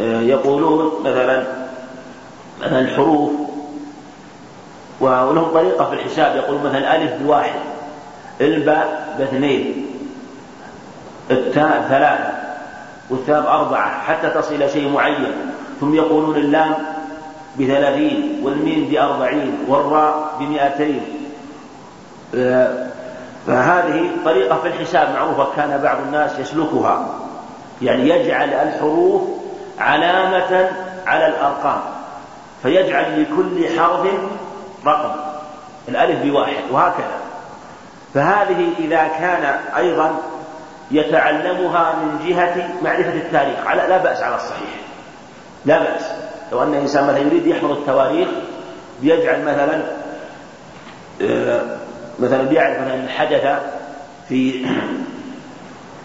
آه، 0.00 0.21
يقولون 0.21 0.93
مثلا 1.00 1.45
مثلا 2.61 2.81
الحروف 2.81 3.31
ولهم 5.00 5.50
طريقة 5.55 5.85
في 5.85 5.95
الحساب 5.95 6.37
يقول 6.37 6.59
مثلا 6.59 6.97
ألف 6.97 7.23
بواحد 7.23 7.61
الباء 8.40 9.17
باثنين 9.19 9.87
التاء 11.31 11.87
ثلاثة 11.88 12.38
والثاء 13.11 13.40
بأربعة 13.40 14.00
حتى 14.02 14.31
تصل 14.31 14.55
إلى 14.55 14.69
شيء 14.69 14.88
معين. 14.88 15.33
ثم 15.81 15.95
يقولون 15.95 16.37
اللام 16.37 16.75
بثلاثين 17.59 18.40
والميم 18.43 18.88
بأربعين 18.90 19.59
والراء 19.69 20.37
بمئتين. 20.40 21.00
فهذه 23.47 24.11
طريقة 24.25 24.58
في 24.58 24.68
الحساب 24.68 25.14
معروفة 25.14 25.47
كان 25.56 25.80
بعض 25.82 25.97
الناس 26.06 26.38
يسلكها. 26.38 27.06
يعني 27.82 28.08
يجعل 28.08 28.49
الحروف 28.49 29.23
علامة 29.78 30.70
على 31.06 31.26
الأرقام 31.26 31.80
فيجعل 32.62 33.23
لكل 33.23 33.78
حرف 33.78 34.06
رقم 34.87 35.11
الألف 35.88 36.23
بواحد 36.23 36.70
وهكذا. 36.70 37.18
فهذه 38.14 38.70
إذا 38.78 39.08
كان 39.18 39.58
أيضا 39.76 40.14
يتعلمها 40.90 41.94
من 41.94 42.26
جهة 42.28 42.68
معرفة 42.82 43.14
التاريخ 43.14 43.66
على 43.66 43.82
لا 43.88 43.97
بأس 43.97 44.23
على 44.23 44.37
الصحيح. 44.37 44.78
لا 45.64 45.78
بأس. 45.78 46.02
لو 46.52 46.62
أن 46.62 46.75
إنسان 46.75 47.04
مثلا 47.04 47.18
يريد 47.18 47.47
يحفظ 47.47 47.70
التواريخ 47.70 48.28
بيجعل 49.00 49.42
مثلا 49.42 49.82
آه، 51.23 51.77
مثلا 52.21 52.43
بيعرف 52.43 52.81
مثلا 52.81 53.09
حدث 53.09 53.59
في 54.29 54.67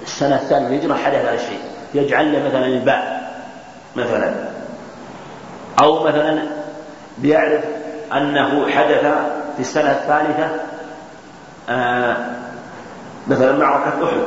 السنة 0.03 0.35
الثانية 0.35 0.67
الهجرة 0.67 0.93
حدث 0.93 1.15
هذا 1.15 1.33
الشيء. 1.33 1.59
يجعل 1.93 2.33
له 2.33 2.47
مثلا 2.47 2.65
الباء 2.65 3.33
مثلا. 3.95 4.33
أو 5.83 6.03
مثلا 6.03 6.39
بيعرف 7.17 7.61
أنه 8.13 8.69
حدث 8.69 9.01
في 9.55 9.59
السنة 9.59 9.91
الثالثة 9.91 10.47
آه 11.69 12.17
مثلا 13.27 13.57
معركة 13.57 14.05
أحد. 14.05 14.17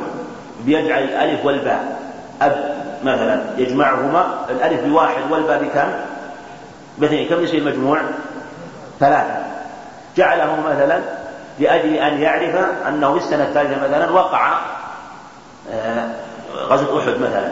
بيجعل 0.65 1.03
الألف 1.03 1.45
والباء. 1.45 1.99
أب 2.41 2.75
مثلا 3.03 3.43
يجمعهما. 3.57 4.45
الألف 4.49 4.83
بواحد 4.83 5.31
والباء 5.31 5.63
بكم؟ 5.63 5.87
باثنين. 6.97 7.29
كم 7.29 7.43
يصير 7.43 7.59
المجموع؟ 7.59 8.01
ثلاثة. 8.99 9.35
جعله 10.17 10.59
مثلا 10.69 10.99
لأجل 11.59 11.93
أن 11.93 12.21
يعرف 12.21 12.55
أنه 12.87 13.11
في 13.11 13.17
السنة 13.17 13.43
الثالثة 13.43 13.87
مثلا 13.87 14.11
وقع 14.11 14.59
آه، 15.71 16.09
غزوة 16.55 16.99
أحد 16.99 17.21
مثلا 17.21 17.51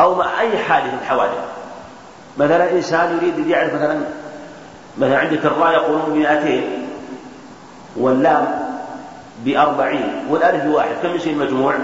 أو 0.00 0.14
مع 0.14 0.40
أي 0.40 0.58
حادث 0.58 0.86
من 0.86 0.98
الحوادث. 1.02 1.38
مثلا 2.38 2.72
إنسان 2.72 3.16
يريد 3.16 3.34
أن 3.34 3.50
يعرف 3.50 3.74
مثلا 3.74 4.00
مثلا 4.98 5.18
عندك 5.18 5.46
الراء 5.46 5.72
يقولون 5.72 6.18
200 6.18 6.62
واللام 7.96 8.66
بأربعين 9.44 10.26
والألف 10.30 10.64
بواحد 10.64 10.94
كم 11.02 11.14
يصير 11.14 11.32
المجموع؟ 11.32 11.74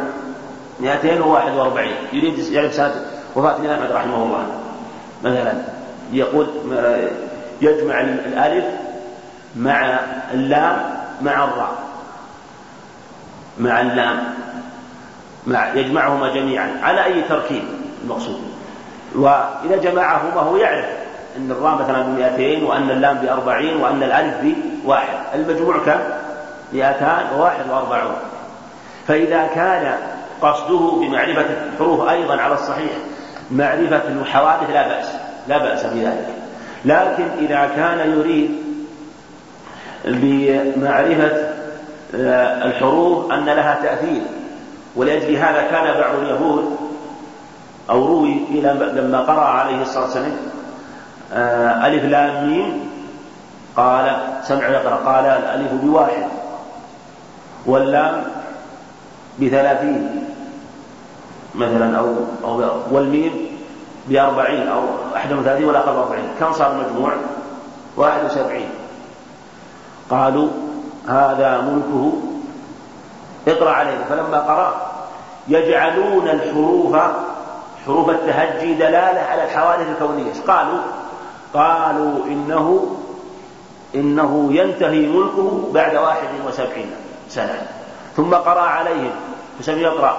241 0.81 1.89
يريد 2.13 2.39
يعرف 2.39 2.75
سنة 2.75 2.95
وفاة 3.37 3.57
الإمام 3.57 3.83
أحمد 3.83 3.93
رحمه 3.93 4.17
الله. 4.17 4.47
مثلا 5.25 5.53
يقول 6.13 6.47
يجمع 7.61 8.01
الألف 8.01 8.65
مع 9.57 10.01
اللام 10.33 11.02
مع 11.23 11.45
الراء 11.45 11.73
مع 13.59 13.81
اللام 13.81 14.19
مع 15.47 15.75
يجمعهما 15.75 16.35
جميعا 16.35 16.81
على 16.83 17.05
أي 17.05 17.23
تركيب 17.23 17.63
المقصود. 18.05 18.41
وإذا 19.15 19.77
جمعهما 19.83 20.41
هو 20.41 20.57
يعرف 20.57 20.85
أن 21.37 21.51
الراء 21.51 21.75
مثلا 21.75 22.03
بمئتين 22.03 22.65
وأن 22.65 22.91
اللام 22.91 23.17
بأربعين 23.17 23.77
وأن 23.77 24.03
الألف 24.03 24.35
بواحد. 24.85 25.19
المجموع 25.35 25.79
كم؟ 25.87 26.01
مئتان 26.73 27.27
وواحد 27.37 27.71
وأربعون. 27.71 28.17
فإذا 29.09 29.47
كان 29.55 29.95
قصده 30.43 30.93
بمعرفة 31.01 31.47
الحروف 31.73 32.09
أيضا 32.09 32.37
على 32.37 32.55
الصحيح 32.55 32.93
معرفة 33.51 34.09
الحوادث 34.09 34.71
لا 34.71 34.89
بأس 34.89 35.07
لا 35.49 35.59
بأس 35.59 35.85
بذلك. 35.87 36.29
لكن 36.85 37.25
إذا 37.39 37.71
كان 37.77 38.13
يريد 38.19 38.62
بمعرفة 40.05 41.33
آه، 42.15 42.65
الحروف 42.65 43.33
أن 43.33 43.45
لها 43.45 43.79
تأثير. 43.83 44.23
ولأجل 44.97 45.37
هذا 45.37 45.63
كان 45.71 46.01
بعض 46.01 46.15
اليهود 46.15 46.77
أو 47.91 48.07
روي 48.07 48.35
لما 48.95 49.21
قرأ 49.21 49.45
عليه 49.45 49.83
الصلاة 49.83 50.05
والسلام 50.05 50.37
آه، 51.33 51.87
ألف 51.87 52.05
لام 52.05 52.49
ميم 52.49 52.91
قال 53.77 54.17
سمع 54.43 54.69
يقرأ 54.69 54.95
قال 54.95 55.25
الألف 55.25 55.73
بواحد 55.73 56.27
واللام 57.67 58.23
بثلاثين 59.41 60.25
مثلا 61.55 61.99
أو 61.99 62.15
أو 62.45 62.63
والميم 62.91 63.33
بأربعين 64.09 64.69
أو 64.69 64.83
أحد 65.17 65.33
وثلاثين 65.33 65.65
والآخر 65.65 65.93
بأربعين. 65.93 66.25
كم 66.41 66.53
صار 66.53 66.73
المجموع؟ 66.73 67.13
واحد 67.97 68.25
وسبعين. 68.25 68.69
قالوا 70.13 70.49
هذا 71.09 71.61
ملكه 71.61 72.13
اقرأ 73.49 73.71
عليه. 73.71 74.05
فلما 74.09 74.39
قرأ 74.39 74.75
يجعلون 75.49 76.29
الحروف 76.29 76.97
حروف 77.87 78.11
التهجي 78.11 78.75
دلالة 78.75 79.21
على 79.21 79.45
الحوادث 79.45 79.87
الكونية. 79.89 80.33
قالوا؟ 80.49 80.79
قالوا 81.55 82.27
إنه 82.27 82.97
إنه 83.95 84.49
ينتهي 84.53 85.07
ملكه 85.07 85.71
بعد 85.75 85.97
واحد 85.97 86.29
وسبعين 86.49 86.91
سنة. 87.29 87.67
ثم 88.17 88.35
قرأ 88.35 88.61
عليهم. 88.61 89.11
فسم 89.61 89.79
يقرأ. 89.79 90.17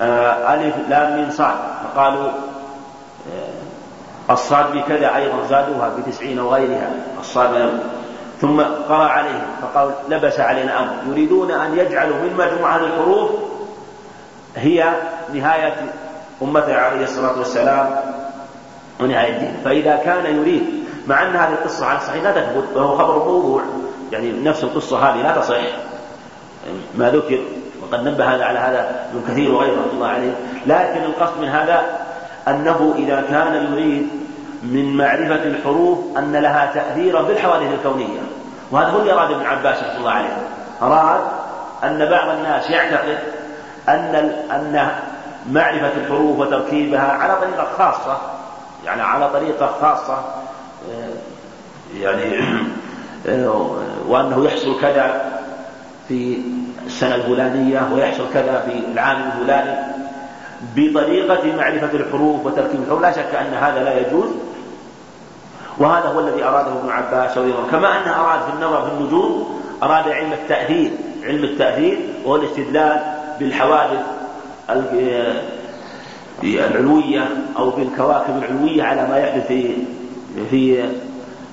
آه 0.00 0.54
ألف 0.54 0.74
لام 0.88 1.20
من 1.20 1.30
صاد. 1.30 1.54
فقالوا 1.84 2.26
آه 2.26 4.32
الصاد 4.32 4.72
بكذا 4.72 5.16
أيضا 5.16 5.46
زادوها 5.50 5.90
بتسعين 5.98 6.40
وغيرها. 6.40 6.90
الصاد 7.20 7.80
ثم 8.40 8.60
قرأ 8.88 9.04
عليهم 9.04 9.46
فقال 9.62 9.90
لبس 10.08 10.40
علينا 10.40 10.78
أمر. 10.78 10.92
يريدون 11.10 11.50
أن 11.50 11.78
يجعلوا 11.78 12.16
من 12.16 12.36
مجموعة 12.38 12.76
الحروف 12.76 13.30
هي 14.56 14.92
نهاية 15.34 15.74
أمته 16.42 16.76
عليه 16.76 17.04
الصلاة 17.04 17.38
والسلام 17.38 17.90
ونهاية 19.00 19.32
الدين. 19.32 19.56
فإذا 19.64 19.96
كان 19.96 20.36
يريد 20.36 20.62
مع 21.06 21.22
أن 21.22 21.36
هذه 21.36 21.52
القصة 21.52 21.86
على 21.86 21.98
الصحيح 21.98 22.22
لا 22.22 22.32
تثبت 22.32 22.76
وهو 22.76 22.98
خبر 22.98 23.14
موضوع 23.18 23.62
يعني 24.12 24.32
نفس 24.32 24.64
القصة 24.64 24.98
هذه 24.98 25.22
لا 25.22 25.40
تصح. 25.40 25.60
ما 26.94 27.10
ذكر 27.10 27.38
وقد 27.82 28.08
نبه 28.08 28.24
على 28.24 28.58
هذا 28.58 29.06
ابن 29.12 29.22
كثير 29.28 29.52
وغيره 29.52 29.72
رحمة 29.72 29.92
الله 29.92 30.08
عليه. 30.08 30.32
لكن 30.66 31.04
القصد 31.04 31.40
من 31.40 31.48
هذا 31.48 31.82
أنه 32.48 32.94
إذا 32.98 33.24
كان 33.30 33.72
يريد 33.72 34.08
من 34.62 34.96
معرفة 34.96 35.44
الحروف 35.44 35.98
أن 36.18 36.32
لها 36.32 36.70
تأثيرا 36.74 37.22
بالحوادث 37.22 37.72
الكونية. 37.72 38.20
وهذا 38.70 38.88
هو 38.88 39.00
اللي 39.00 39.12
أراد 39.12 39.30
ابن 39.30 39.46
عباس 39.46 39.78
رحمه 39.78 39.98
الله 39.98 40.10
عليه. 40.10 40.36
أراد 40.82 41.20
أن 41.84 42.10
بعض 42.10 42.28
الناس 42.28 42.70
يعتقد 42.70 43.18
أن 43.88 44.32
أن 44.50 44.90
معرفة 45.50 45.92
الحروف 45.96 46.38
وتركيبها 46.38 47.12
على 47.12 47.36
طريقة 47.36 47.68
خاصة 47.78 48.18
يعني 48.84 49.02
على 49.02 49.28
طريقة 49.28 49.66
خاصة 49.80 50.14
آه، 50.90 51.08
يعني 52.00 52.40
آه، 53.28 53.76
وأنه 54.08 54.44
يحصل 54.44 54.80
كذا 54.80 55.32
في 56.08 56.38
السنة 56.86 57.14
الفلانية 57.14 57.88
ويحصل 57.94 58.24
كذا 58.34 58.64
في 58.66 58.92
العام 58.92 59.30
الفلاني. 59.30 59.90
بطريقة 60.76 61.56
معرفة 61.56 61.96
الحروف 61.96 62.46
وتركيب 62.46 62.80
الحروف 62.82 63.02
لا 63.02 63.12
شك 63.12 63.34
أن 63.34 63.54
هذا 63.54 63.84
لا 63.84 64.00
يجوز. 64.00 64.28
وهذا 65.80 66.08
هو 66.08 66.20
الذي 66.20 66.44
أراده 66.44 66.72
ابن 66.72 66.90
عباس 66.90 67.38
الله 67.38 67.66
كما 67.70 67.88
أنه 67.88 68.20
أراد 68.20 68.40
في 68.40 68.52
النظر 68.54 68.82
في 68.86 68.92
النجوم 68.92 69.60
أراد 69.82 70.08
علم 70.08 70.32
التأثير 70.32 70.90
علم 71.24 71.44
التأثير 71.44 71.98
وهو 72.24 72.36
الاستدلال 72.36 73.00
بالحوادث 73.38 74.00
العلوية 76.42 77.28
أو 77.58 77.70
بالكواكب 77.70 78.38
العلوية 78.38 78.82
على 78.82 79.08
ما 79.08 79.18
يحدث 79.18 79.46
في 79.46 79.74
في 80.50 80.84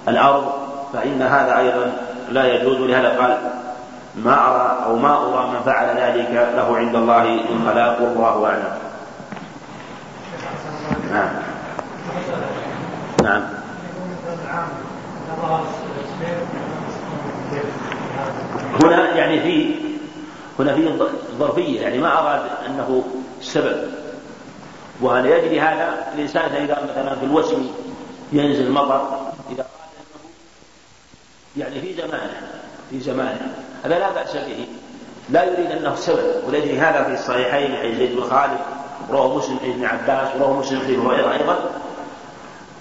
الأرض. 0.08 0.52
فإن 0.94 1.22
هذا 1.22 1.58
أيضا 1.60 1.92
لا 2.30 2.56
يجوز. 2.56 2.82
ولهذا 2.82 3.10
قال 3.10 3.38
ما 4.16 4.48
أرى 4.48 4.86
أو 4.86 4.96
ما 4.96 5.18
أرى 5.18 5.48
من 5.48 5.60
فعل 5.66 5.98
ذلك 5.98 6.50
له 6.56 6.78
عند 6.78 6.96
الله 6.96 7.24
من 7.24 7.70
خلاق 7.72 8.02
والله 8.02 8.46
أعلم. 8.46 8.78
نعم. 11.12 11.30
نعم. 13.24 13.42
هنا 18.84 19.16
يعني 19.16 19.40
في 19.40 19.76
هنا 20.60 20.76
في 20.76 20.98
ظرفية 21.40 21.82
يعني 21.82 21.98
ما 21.98 22.20
أراد 22.20 22.42
أنه 22.66 23.04
السبب 23.40 23.92
وأن 25.02 25.26
يجري 25.26 25.62
هذا؟ 25.62 26.08
الإنسان 26.14 26.52
إذا 26.52 26.84
مثلا 26.84 27.16
في 27.16 27.26
الوسم 27.26 27.68
ينزل 28.32 28.72
مطر 28.72 29.32
إذا 29.52 29.64
قال 29.64 29.90
أنه 29.98 30.24
يعني 31.58 31.82
في 31.82 31.94
زمانه 31.94 32.42
في 32.90 33.00
زمانه. 33.00 33.56
هذا 33.86 34.00
لا 34.00 34.12
بأس 34.12 34.36
به. 34.36 34.68
لا 35.30 35.44
يريد 35.44 35.72
أنه 35.72 35.96
سبب. 35.96 36.44
ولأجل 36.48 36.76
هذا 36.76 37.04
في 37.04 37.14
الصحيحين 37.14 37.76
عن 37.76 37.98
زيد 37.98 38.16
بن 38.16 38.24
خالد 38.24 38.60
رواه 39.10 39.38
مسلم 39.38 39.60
عن 39.64 39.70
ابن 39.70 39.86
عباس 39.86 40.36
ورواه 40.36 40.60
مسلم 40.60 40.80
في 40.80 40.98
هريرة 40.98 41.32
أيضا. 41.32 41.58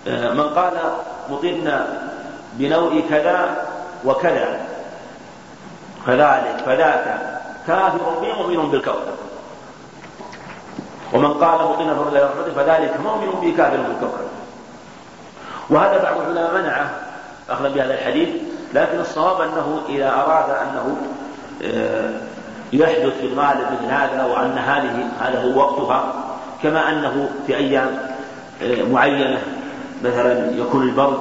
من 0.06 0.50
قال 0.56 0.72
مطرنا 1.30 1.86
بنوع 2.52 3.00
كذا 3.10 3.66
وكذا. 4.04 4.60
فذلك 6.06 6.56
فذاك. 6.66 7.36
كافر 7.66 8.20
به 8.20 8.42
مؤمن 8.42 8.70
بالكوكب 8.70 9.16
ومن 11.12 11.34
قال 11.34 11.58
مطرنا 11.68 11.94
فرد 11.94 12.14
رحمته 12.14 12.52
فذلك 12.56 13.00
مؤمن 13.00 13.40
به 13.40 13.56
كافر 13.56 13.76
بالكوكب 13.76 14.26
وهذا 15.70 16.02
بعض 16.02 16.20
العلماء 16.20 16.62
منعه 16.62 16.90
أخذا 17.50 17.68
بهذا 17.68 17.94
الحديث 17.94 18.28
لكن 18.74 19.00
الصواب 19.00 19.40
أنه 19.40 19.80
إذا 19.88 20.08
أراد 20.10 20.50
أنه 20.50 20.96
آه، 21.62 22.10
يحدث 22.72 23.18
في 23.20 23.26
الغالب 23.26 23.66
مثل 23.72 23.92
هذا 23.92 24.24
وأن 24.24 24.58
هذه 24.58 25.08
هذا 25.20 25.42
هو 25.42 25.58
وقتها 25.58 26.14
كما 26.62 26.88
أنه 26.88 27.30
في 27.46 27.56
أيام 27.56 27.98
آه، 28.62 28.82
معينة 28.82 29.38
مثلا 30.04 30.56
يكون 30.58 30.82
البرد 30.82 31.18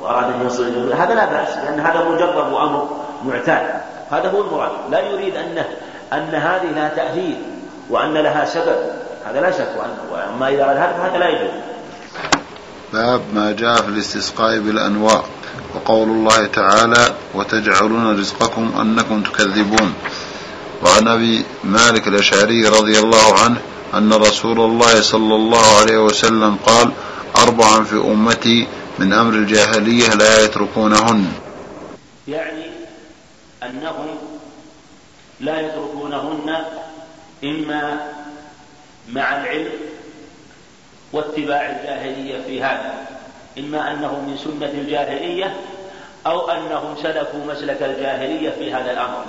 وأراد 0.00 0.24
أن 0.24 0.46
يصل 0.46 0.92
هذا 0.92 1.14
لا 1.14 1.24
بأس 1.24 1.56
لأن 1.56 1.80
هذا 1.80 2.04
مجرد 2.08 2.52
وأمر 2.52 2.88
معتاد. 3.24 3.66
هذا 4.10 4.30
هو 4.30 4.40
المراد. 4.40 4.70
لا 4.90 5.00
يريد 5.00 5.36
أن 5.36 5.64
أن 6.12 6.34
هذه 6.34 6.70
لها 6.76 6.88
تأثير 6.88 7.36
وأن 7.90 8.14
لها 8.14 8.44
سبب. 8.44 8.76
هذا 9.26 9.40
لا 9.40 9.50
شك 9.50 9.72
وأما 10.12 10.48
إذا 10.48 10.64
أراد 10.64 10.76
هذا 10.76 10.92
فهذا 10.92 11.18
لا 11.18 11.28
يجوز. 11.28 11.50
باب 12.92 13.20
ما 13.34 13.52
جاء 13.52 13.82
في 13.82 13.88
الاستسقاء 13.88 14.58
بالأنواع 14.58 15.22
وقول 15.74 16.08
الله 16.08 16.46
تعالى 16.46 17.14
وتجعلون 17.34 18.18
رزقكم 18.18 18.72
أنكم 18.80 19.22
تكذبون. 19.22 19.94
وعن 20.84 21.08
أبي 21.08 21.44
مالك 21.64 22.08
الأشعري 22.08 22.68
رضي 22.68 22.98
الله 22.98 23.38
عنه 23.44 23.56
أن 23.94 24.12
رسول 24.12 24.60
الله 24.60 25.00
صلى 25.02 25.34
الله 25.34 25.78
عليه 25.80 25.98
وسلم 25.98 26.56
قال 26.66 26.90
أربعا 27.42 27.84
في 27.84 27.96
أمتي 27.96 28.66
من 28.98 29.12
أمر 29.12 29.34
الجاهلية 29.34 30.14
لا 30.14 30.44
يتركونهن. 30.44 31.32
يعني 32.28 32.64
أنهم 33.62 34.06
لا 35.40 35.60
يتركونهن 35.60 36.56
إما 37.44 38.12
مع 39.08 39.36
العلم 39.40 39.72
واتباع 41.12 41.60
الجاهلية 41.60 42.42
في 42.46 42.62
هذا 42.62 43.06
إما 43.58 43.92
أنه 43.92 44.12
من 44.12 44.36
سنة 44.44 44.70
الجاهلية 44.70 45.56
أو 46.26 46.50
أنهم 46.50 46.94
سلكوا 47.02 47.44
مسلك 47.48 47.82
الجاهلية 47.82 48.50
في 48.50 48.72
هذا 48.74 48.92
الأمر. 48.92 49.24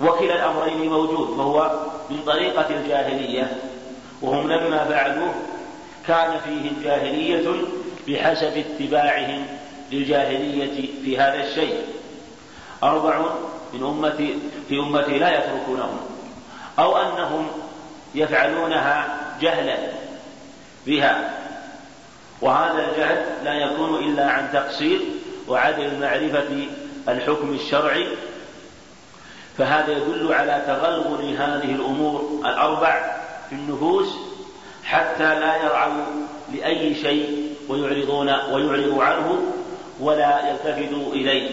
وكلا 0.00 0.34
الأمرين 0.34 0.90
موجود 0.90 1.30
وهو 1.30 1.86
من 2.10 2.18
طريقة 2.26 2.66
الجاهلية 2.70 3.56
وهم 4.22 4.52
لما 4.52 4.84
فعلوه 4.84 5.34
كان 6.08 6.40
فيهم 6.44 6.82
جاهلية 6.84 7.64
بحسب 8.08 8.56
اتباعهم 8.56 9.46
للجاهلية 9.92 10.88
في 11.04 11.18
هذا 11.18 11.44
الشيء. 11.44 11.84
أربع 12.82 13.20
من 13.72 13.84
أمتي 13.84 14.38
في 14.68 14.78
أمتي 14.78 15.18
لا 15.18 15.38
يتركونهم 15.38 16.00
أو 16.78 16.96
أنهم 16.96 17.46
يفعلونها 18.14 19.18
جهلا 19.40 19.76
بها. 20.86 21.34
وهذا 22.40 22.90
الجهل 22.90 23.24
لا 23.44 23.54
يكون 23.54 24.04
إلا 24.04 24.30
عن 24.30 24.48
تقصير 24.52 25.00
وعدم 25.48 26.00
معرفة 26.00 26.66
الحكم 27.08 27.54
الشرعي. 27.54 28.06
فهذا 29.58 29.92
يدل 29.92 30.32
على 30.32 30.62
تغلغل 30.66 31.36
هذه 31.36 31.74
الأمور 31.74 32.40
الأربع 32.44 33.16
في 33.48 33.54
النفوس 33.54 34.33
حتى 34.84 35.40
لا 35.40 35.56
يرعوا 35.56 36.04
لأي 36.52 36.94
شيء 36.94 37.54
ويعرضون 37.68 38.28
ويعرضوا 38.28 39.04
عنه 39.04 39.42
ولا 40.00 40.50
يلتفتوا 40.50 41.12
إليه. 41.12 41.50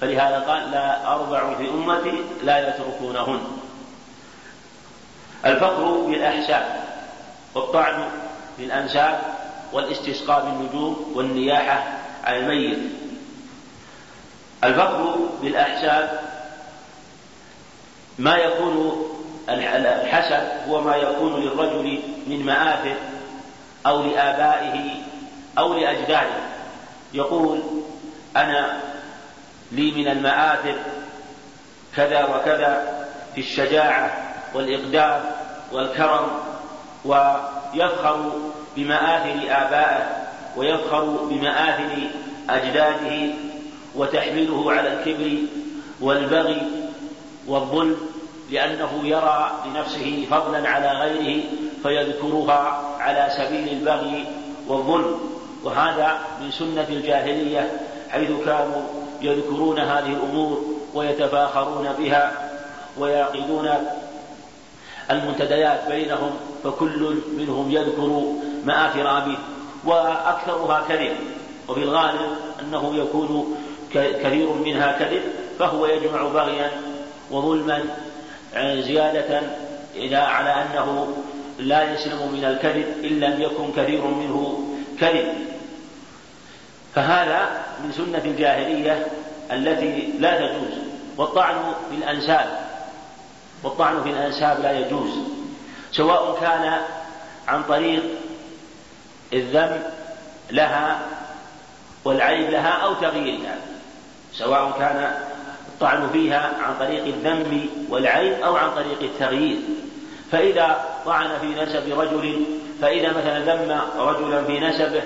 فلهذا 0.00 0.38
قال 0.48 0.70
لا 0.70 1.12
أربع 1.14 1.54
في 1.54 1.68
أمتي 1.68 2.14
لا 2.42 2.68
يتركونهن. 2.68 3.40
الفقر 5.46 5.84
بالأحساب 5.84 6.84
والطعن 7.54 8.08
بالأنساب 8.58 9.20
والاستسقاء 9.72 10.44
بالنجوم 10.44 11.12
والنياحة 11.14 11.84
على 12.24 12.38
الميت. 12.38 12.78
الفقر 14.64 15.16
بالأحساب 15.42 16.20
ما 18.18 18.36
يكون 18.36 19.04
الحسب 19.48 20.48
هو 20.68 20.80
ما 20.80 20.96
يكون 20.96 21.42
للرجل 21.42 21.98
من 22.26 22.46
مآثر 22.46 22.96
أو 23.86 24.02
لآبائه 24.02 24.90
أو 25.58 25.74
لأجداده. 25.74 26.40
يقول 27.14 27.60
أنا 28.36 28.80
لي 29.72 29.90
من 29.90 30.08
المآثر 30.08 30.74
كذا 31.96 32.24
وكذا 32.24 33.04
في 33.34 33.40
الشجاعة 33.40 34.10
والإقدام 34.54 35.20
والكرم 35.72 36.26
ويفخر 37.04 38.32
بمآثر 38.76 39.36
آبائه 39.48 40.26
ويفخر 40.56 41.04
بمآثر 41.04 42.10
أجداده 42.50 43.34
وتحمله 43.94 44.72
على 44.72 44.92
الكبر 44.92 45.36
والبغي 46.00 46.62
والظلم. 47.46 48.17
لأنه 48.50 49.00
يرى 49.04 49.50
لنفسه 49.66 50.26
فضلا 50.30 50.68
على 50.68 50.88
غيره 50.92 51.44
فيذكرها 51.82 52.82
على 52.98 53.28
سبيل 53.36 53.68
البغي 53.68 54.24
والظلم. 54.68 55.20
وهذا 55.64 56.18
من 56.40 56.50
سنة 56.50 56.86
الجاهلية 56.88 57.70
حيث 58.10 58.30
كانوا 58.44 58.82
يذكرون 59.22 59.78
هذه 59.78 60.06
الأمور 60.06 60.64
ويتفاخرون 60.94 61.88
بها 61.98 62.50
ويعقدون 62.98 63.70
المنتديات 65.10 65.88
بينهم 65.88 66.30
فكل 66.64 67.20
منهم 67.38 67.70
يذكر 67.70 68.32
مآثر 68.64 69.18
أبيه 69.18 69.38
وأكثرها 69.84 70.84
كذب. 70.88 71.16
وفي 71.68 71.82
الغالب 71.82 72.30
أنه 72.62 72.94
يكون 72.96 73.56
كثير 73.94 74.52
منها 74.52 74.98
كذب 74.98 75.22
فهو 75.58 75.86
يجمع 75.86 76.22
بغيا 76.22 76.70
وظلما 77.30 77.84
زيادة 78.82 79.42
إلى 79.94 80.16
على 80.16 80.50
أنه 80.50 81.16
لا 81.58 81.92
يسلم 81.92 82.32
من 82.32 82.44
الكذب 82.44 83.04
إن 83.04 83.20
لم 83.20 83.42
يكن 83.42 83.72
كثير 83.72 84.04
منه 84.04 84.64
كذب. 85.00 85.34
فهذا 86.94 87.62
من 87.84 87.92
سنة 87.92 88.22
الجاهلية 88.24 89.06
التي 89.52 90.12
لا 90.18 90.46
تجوز. 90.46 90.78
والطعن 91.16 91.74
في 91.90 91.96
الأنساب. 91.96 92.68
والطعن 93.62 94.02
في 94.02 94.10
الأنساب 94.10 94.60
لا 94.60 94.78
يجوز. 94.78 95.10
سواء 95.92 96.40
كان 96.40 96.78
عن 97.48 97.62
طريق 97.62 98.02
الذم 99.32 99.82
لها 100.50 101.00
والعيب 102.04 102.50
لها 102.50 102.70
أو 102.70 102.94
تغييرها. 102.94 103.56
سواء 104.32 104.78
كان 104.78 105.27
الطعن 105.78 106.08
فيها 106.12 106.50
عن 106.62 106.74
طريق 106.80 107.04
الذم 107.04 107.68
والعيب 107.90 108.42
أو 108.42 108.56
عن 108.56 108.70
طريق 108.70 109.02
التغيير. 109.02 109.56
فإذا 110.32 110.84
طعن 111.06 111.28
في 111.40 111.46
نسب 111.46 112.00
رجل 112.00 112.44
فإذا 112.82 113.08
مثلا 113.08 113.38
ذم 113.38 113.80
رجلا 113.98 114.44
في 114.44 114.60
نسبه 114.60 115.02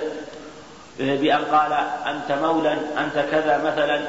بأن 0.99 1.45
قال 1.45 1.73
أنت 2.05 2.39
مولا 2.41 2.73
أنت 2.73 3.25
كذا 3.31 3.61
مثلا 3.65 4.01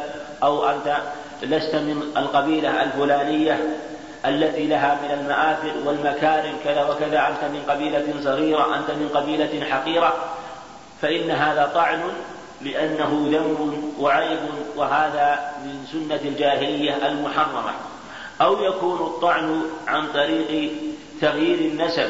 أو 0.42 0.70
أنت 0.70 0.96
لست 1.42 1.74
من 1.74 2.12
القبيلة 2.16 2.82
الفلانية 2.82 3.78
التي 4.26 4.66
لها 4.66 4.98
من 5.02 5.18
المآثر 5.20 5.72
والمكارم 5.84 6.52
كذا 6.64 6.84
وكذا 6.84 7.28
أنت 7.28 7.52
من 7.52 7.62
قبيلة 7.68 8.04
صغيرة 8.24 8.76
أنت 8.76 8.90
من 8.90 9.08
قبيلة 9.14 9.64
حقيرة 9.70 10.14
فإن 11.02 11.30
هذا 11.30 11.70
طعن 11.74 12.00
لأنه 12.64 13.28
ذنب 13.30 13.92
وعيب 13.98 14.38
وهذا 14.76 15.52
من 15.64 15.86
سنة 15.92 16.20
الجاهلية 16.24 17.06
المحرمة. 17.06 17.72
أو 18.40 18.62
يكون 18.62 18.98
الطعن 18.98 19.62
عن 19.86 20.06
طريق 20.14 20.72
تغيير 21.20 21.58
النسب 21.58 22.08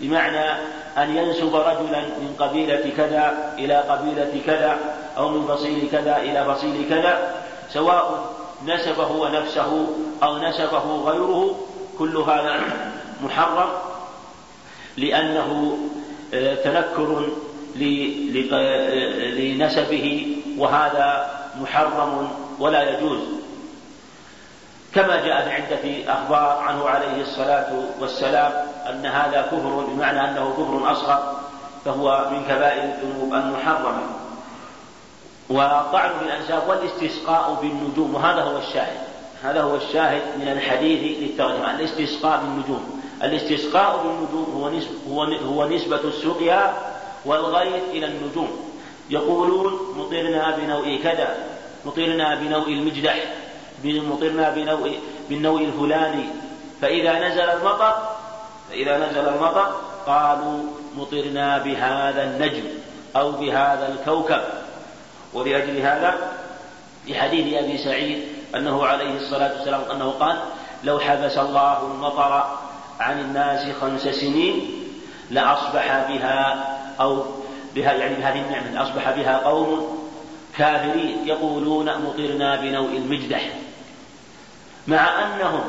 بمعنى 0.00 0.50
أن 0.98 1.16
ينسب 1.16 1.54
رجلا 1.54 2.00
من 2.00 2.34
قبيلة 2.38 2.92
كذا 2.96 3.54
إلى 3.58 3.76
قبيلة 3.76 4.40
كذا 4.46 4.78
أو 5.16 5.28
من 5.28 5.46
فصيل 5.46 5.88
كذا 5.92 6.16
إلى 6.16 6.44
فصيل 6.44 6.88
كذا 6.88 7.42
سواء 7.72 8.30
نسب 8.66 9.00
هو 9.00 9.28
نفسه 9.28 9.86
أو 10.22 10.38
نسبه 10.38 10.96
غيره 11.04 11.56
كل 11.98 12.16
هذا 12.16 12.60
محرم 13.24 13.68
لأنه 14.96 15.78
آه، 16.34 16.54
تنكر 16.54 17.28
لنسبه 19.36 20.36
وهذا 20.58 21.30
محرم 21.60 22.28
ولا 22.58 22.90
يجوز. 22.90 23.20
كما 24.94 25.16
جاء 25.16 25.42
في 25.44 25.50
عدة 25.50 26.12
أخبار 26.12 26.58
عنه 26.58 26.88
عليه 26.88 27.22
الصلاة 27.22 27.72
والسلام 28.00 28.52
أن 28.88 29.06
هذا 29.06 29.42
كفر 29.42 29.84
بمعنى 29.88 30.30
أنه 30.30 30.52
كفر 30.52 30.92
أصغر 30.92 31.36
فهو 31.84 32.28
من 32.32 32.44
كبائر 32.44 32.82
الذنوب 32.82 33.34
المحرمة. 33.34 34.02
والطعن 35.50 36.10
بالأنساب 36.20 36.62
والاستسقاء 36.68 37.58
بالنجوم 37.62 38.14
وهذا 38.14 38.42
هو 38.42 38.58
الشاهد. 38.58 39.00
هذا 39.42 39.62
هو 39.62 39.76
الشاهد 39.76 40.22
من 40.40 40.48
الحديث 40.48 41.18
للترجمة 41.18 41.70
الاستسقاء 41.74 42.40
بالنجوم. 42.40 43.00
الاستسقاء 43.22 44.02
بالنجوم 44.02 44.46
هو 44.56 44.70
نسبة, 44.70 45.38
هو 45.46 45.68
نسبة 45.68 46.00
السقيا 46.04 46.74
والغيث 47.24 47.82
إلى 47.90 48.06
النجوم. 48.06 48.70
يقولون 49.10 49.94
مطرنا 49.96 50.56
بنوء 50.56 51.00
كذا 51.02 51.36
مطرنا 51.84 52.34
بنوء 52.34 52.68
المجدح 52.68 53.24
مطرنا 53.84 54.50
بنوء 54.50 54.98
بالنوء 55.28 55.64
الفلاني. 55.64 56.24
فإذا 56.82 57.28
نزل 57.28 57.50
المطر 57.50 57.94
فإذا 58.70 58.98
نزل 58.98 59.28
المطر 59.28 59.80
قالوا 60.06 60.62
مطرنا 60.96 61.58
بهذا 61.58 62.24
النجم 62.24 62.64
أو 63.16 63.30
بهذا 63.32 63.88
الكوكب. 63.88 64.40
ولأجل 65.34 65.76
هذا 65.76 66.18
في 67.06 67.14
حديث 67.14 67.54
أبي 67.54 67.78
سعيد 67.78 68.22
أنه 68.54 68.86
عليه 68.86 69.16
الصلاة 69.16 69.52
والسلام 69.56 69.80
أنه 69.90 70.10
قال 70.10 70.38
لو 70.84 70.98
حبس 70.98 71.38
الله 71.38 71.86
المطر 71.86 72.58
عن 73.00 73.20
الناس 73.20 73.76
خمس 73.80 74.00
سنين 74.00 74.70
لأصبح 75.30 76.08
بها 76.08 76.79
أو 77.00 77.24
بها 77.74 77.92
يعني 77.92 78.14
بهذه 78.14 78.40
النعمة 78.40 78.82
أصبح 78.82 79.10
بها 79.10 79.38
قوم 79.38 79.98
كافرين 80.58 81.28
يقولون 81.28 81.84
مطرنا 81.84 82.60
بنوء 82.60 82.96
المجدح. 82.96 83.50
مع 84.86 85.24
أنهم 85.24 85.64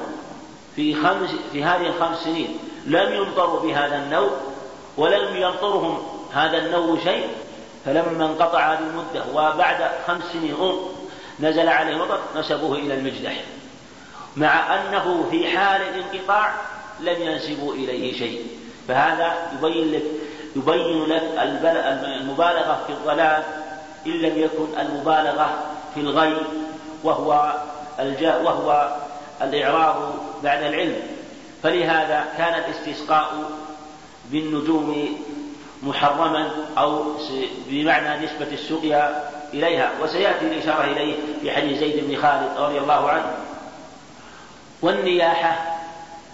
في 0.75 0.95
خمس 0.95 1.29
في 1.51 1.63
هذه 1.63 1.87
الخمس 1.87 2.17
سنين 2.17 2.57
لم 2.85 3.13
يمطروا 3.13 3.59
بهذا 3.59 3.95
النوء 3.95 4.31
ولم 4.97 5.35
يمطرهم 5.35 6.03
هذا 6.33 6.57
النوء 6.57 6.99
شيء 7.03 7.27
فلما 7.85 8.25
انقطع 8.25 8.73
هذه 8.73 8.79
المدة 8.79 9.25
وبعد 9.33 9.91
خمس 10.07 10.23
سنين 10.33 10.55
نزل 11.39 11.67
عليه 11.67 11.95
مطر 11.95 12.19
نسبوه 12.35 12.77
إلى 12.77 12.93
المجدح. 12.93 13.43
مع 14.35 14.75
أنه 14.75 15.27
في 15.31 15.57
حال 15.57 15.81
الانقطاع 15.81 16.53
لم 16.99 17.21
ينسبوا 17.21 17.73
إليه 17.73 18.17
شيء. 18.17 18.47
فهذا 18.87 19.51
يبين 19.57 19.91
لك 19.91 20.03
يبين 20.55 21.05
لك 21.05 21.23
المبالغة 22.21 22.83
في 22.87 22.93
الضلال 22.93 23.43
إن 24.07 24.11
لم 24.11 24.39
يكن 24.39 24.79
المبالغة 24.79 25.49
في 25.93 25.99
الغي 25.99 26.37
وهو 27.03 27.53
الجاء 27.99 28.43
وهو 28.43 28.95
الإعراض 29.41 30.13
بعد 30.43 30.63
العلم. 30.63 31.01
فلهذا 31.63 32.25
كان 32.37 32.53
الاستسقاء 32.53 33.31
بالنجوم 34.31 35.17
محرما 35.83 36.51
أو 36.77 37.03
بمعنى 37.67 38.25
نسبة 38.25 38.47
السقيا 38.51 39.29
إليها. 39.53 39.91
وسيأتي 40.01 40.45
الإشارة 40.45 40.83
إليه 40.83 41.15
في 41.41 41.51
حديث 41.51 41.79
زيد 41.79 42.07
بن 42.07 42.21
خالد 42.21 42.57
رضي 42.57 42.79
الله 42.79 43.09
عنه. 43.09 43.31
والنياحة 44.81 45.77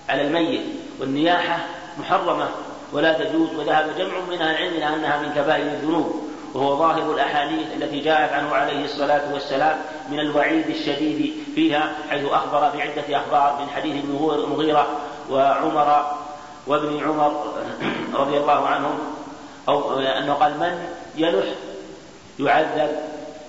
على 0.10 0.22
الميت 0.22 0.62
والنياحة 1.00 1.60
محرمة. 2.00 2.50
ولا 2.94 3.14
تجوز 3.14 3.56
وذهب 3.56 3.98
جمع 3.98 4.20
من 4.30 4.42
أهل 4.42 4.56
العلم 4.56 4.74
إلى 4.74 4.96
أنها 4.96 5.22
من 5.22 5.32
كبائر 5.36 5.66
الذنوب 5.66 6.28
وهو 6.54 6.78
ظاهر 6.78 7.14
الأحاديث 7.14 7.68
التي 7.76 8.00
جاءت 8.00 8.34
عنه 8.34 8.56
عليه 8.56 8.86
الصلاة 8.86 9.34
والسلام 9.34 9.78
من 10.10 10.20
الوعيد 10.20 10.70
الشديد 10.70 11.34
فيها 11.56 11.92
حيث 12.10 12.26
أخبر 12.26 12.60
بعدة 12.60 13.18
أخبار 13.18 13.62
من 13.62 13.70
حديث 13.70 14.04
المغيرة 14.04 14.88
وعمر 15.32 16.06
وابن 16.68 17.04
عمر 17.04 17.54
رضي 18.22 18.38
الله 18.38 18.68
عنهم 18.68 19.00
أو 19.70 20.00
أنه 20.00 20.34
قال 20.34 20.60
من 20.60 20.88
يلح 21.16 21.46
يعذب 22.40 22.90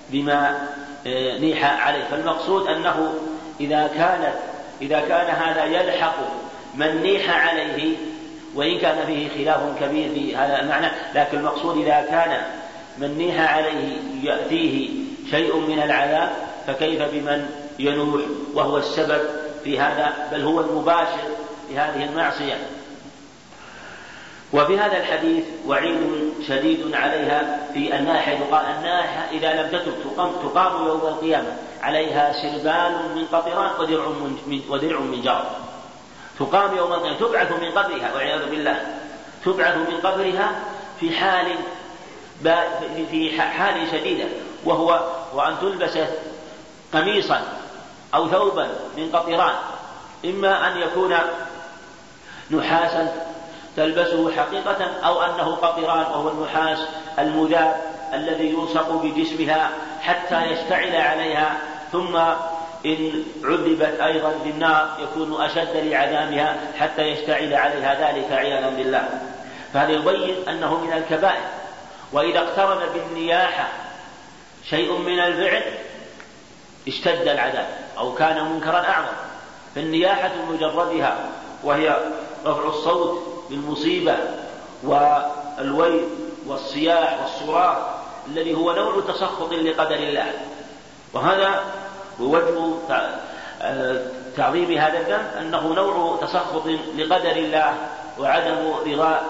بما 0.09 0.67
آه، 1.07 1.37
نيح 1.37 1.87
عليه. 1.87 2.03
فالمقصود 2.03 2.67
أنه 2.67 3.13
إذا 3.59 3.87
كانت 3.87 4.35
إذا 4.81 4.99
كان 4.99 5.35
هذا 5.35 5.65
يلحق 5.65 6.15
من 6.75 7.01
نيح 7.01 7.47
عليه 7.47 7.97
وإن 8.55 8.79
كان 8.79 9.05
فيه 9.05 9.29
خلاف 9.29 9.79
كبير 9.79 10.09
في 10.09 10.35
هذا 10.35 10.61
المعنى 10.61 10.87
لكن 11.15 11.37
المقصود 11.37 11.77
إذا 11.77 12.05
كان 12.09 12.41
من 12.97 13.17
نيح 13.17 13.53
عليه 13.53 13.97
يأتيه 14.23 14.89
شيء 15.31 15.55
من 15.55 15.81
العذاب 15.81 16.29
فكيف 16.67 17.01
بمن 17.01 17.49
ينوح؟ 17.79 18.21
وهو 18.53 18.77
السبب 18.77 19.21
في 19.63 19.79
هذا 19.79 20.13
بل 20.31 20.41
هو 20.41 20.59
المباشر 20.59 21.27
لهذه 21.71 22.03
المعصية. 22.03 22.57
وفي 24.53 24.79
هذا 24.79 24.97
الحديث 24.97 25.43
وعيد 25.67 25.97
شديد 26.47 26.95
عليها 26.95 27.59
في 27.73 27.95
الناحية 27.95 28.37
يقال 28.37 28.65
الناحية 28.65 29.37
إذا 29.37 29.61
لم 29.61 29.69
تتب 29.69 29.93
تقام, 30.03 30.31
تقام 30.31 30.87
يوم 30.87 31.01
القيامة 31.01 31.57
عليها 31.81 32.33
سربال 32.33 33.15
من 33.15 33.25
قطران 33.25 33.71
ودرع 33.79 34.07
من, 34.47 34.61
ودرع 34.69 34.99
من 34.99 35.21
جار. 35.21 35.68
تقام 36.39 36.77
يوم 36.77 36.93
القيامة. 36.93 37.17
تبعث 37.19 37.51
من 37.51 37.71
قبرها 37.71 38.13
والعياذ 38.13 38.49
بالله. 38.49 38.85
تبعث 39.45 39.77
من 39.77 39.99
قبرها 40.03 40.51
في 40.99 41.15
حال 41.15 41.55
في 43.11 43.41
حال 43.41 43.91
شديدة 43.91 44.25
وهو 44.65 44.99
وأن 45.33 45.55
تلبس 45.61 45.97
قميصا 46.93 47.41
أو 48.15 48.27
ثوبا 48.27 48.69
من 48.97 49.09
قطران. 49.13 49.55
إما 50.25 50.67
أن 50.67 50.77
يكون 50.77 51.15
نحاسا 52.51 53.25
تلبسه 53.77 54.31
حقيقة 54.31 54.85
أو 55.05 55.21
أنه 55.21 55.55
قطران 55.55 55.99
وهو 55.99 56.29
النحاس 56.29 56.79
المذاب 57.19 57.81
الذي 58.13 58.49
يلصق 58.49 58.91
بجسمها 58.91 59.69
حتى 60.01 60.45
يشتعل 60.45 60.95
عليها 60.95 61.57
ثم 61.91 62.19
إن 62.85 63.23
عذبت 63.43 63.99
أيضا 63.99 64.33
بالنار 64.43 64.97
يكون 64.99 65.41
أشد 65.41 65.77
لعذابها 65.77 66.59
حتى 66.79 67.01
يشتعل 67.01 67.53
عليها 67.53 68.11
ذلك 68.11 68.31
عياذا 68.31 68.69
بالله. 68.69 69.09
فهذا 69.73 69.91
يبين 69.91 70.49
أنه 70.49 70.83
من 70.83 70.93
الكبائر. 70.93 71.43
وإذا 72.11 72.39
اقترن 72.39 72.93
بالنياحة 72.93 73.67
شيء 74.69 74.97
من 74.97 75.19
الفعل 75.19 75.63
اشتد 76.87 77.27
العذاب 77.27 77.67
أو 77.97 78.13
كان 78.15 78.51
منكرا 78.51 78.79
أعظم. 78.79 79.13
فالنياحة 79.75 80.31
مجردها 80.49 81.17
وهي 81.63 81.97
رفع 82.45 82.67
الصوت 82.67 83.43
بالمصيبة 83.49 84.17
والويل 84.83 86.07
والصياح 86.47 87.19
والصراخ 87.21 87.77
الذي 88.27 88.55
هو 88.55 88.75
نوع 88.75 89.01
تسخط 89.07 89.53
لقدر 89.53 89.95
الله. 89.95 90.33
وهذا 91.13 91.63
وجه 92.23 92.73
تعظيم 94.37 94.77
هذا 94.77 94.99
الذنب 94.99 95.27
أنه 95.39 95.73
نوع 95.73 96.17
تسخط 96.21 96.67
لقدر 96.97 97.31
الله 97.31 97.73
وعدم 98.19 98.73
رضاء 98.87 99.23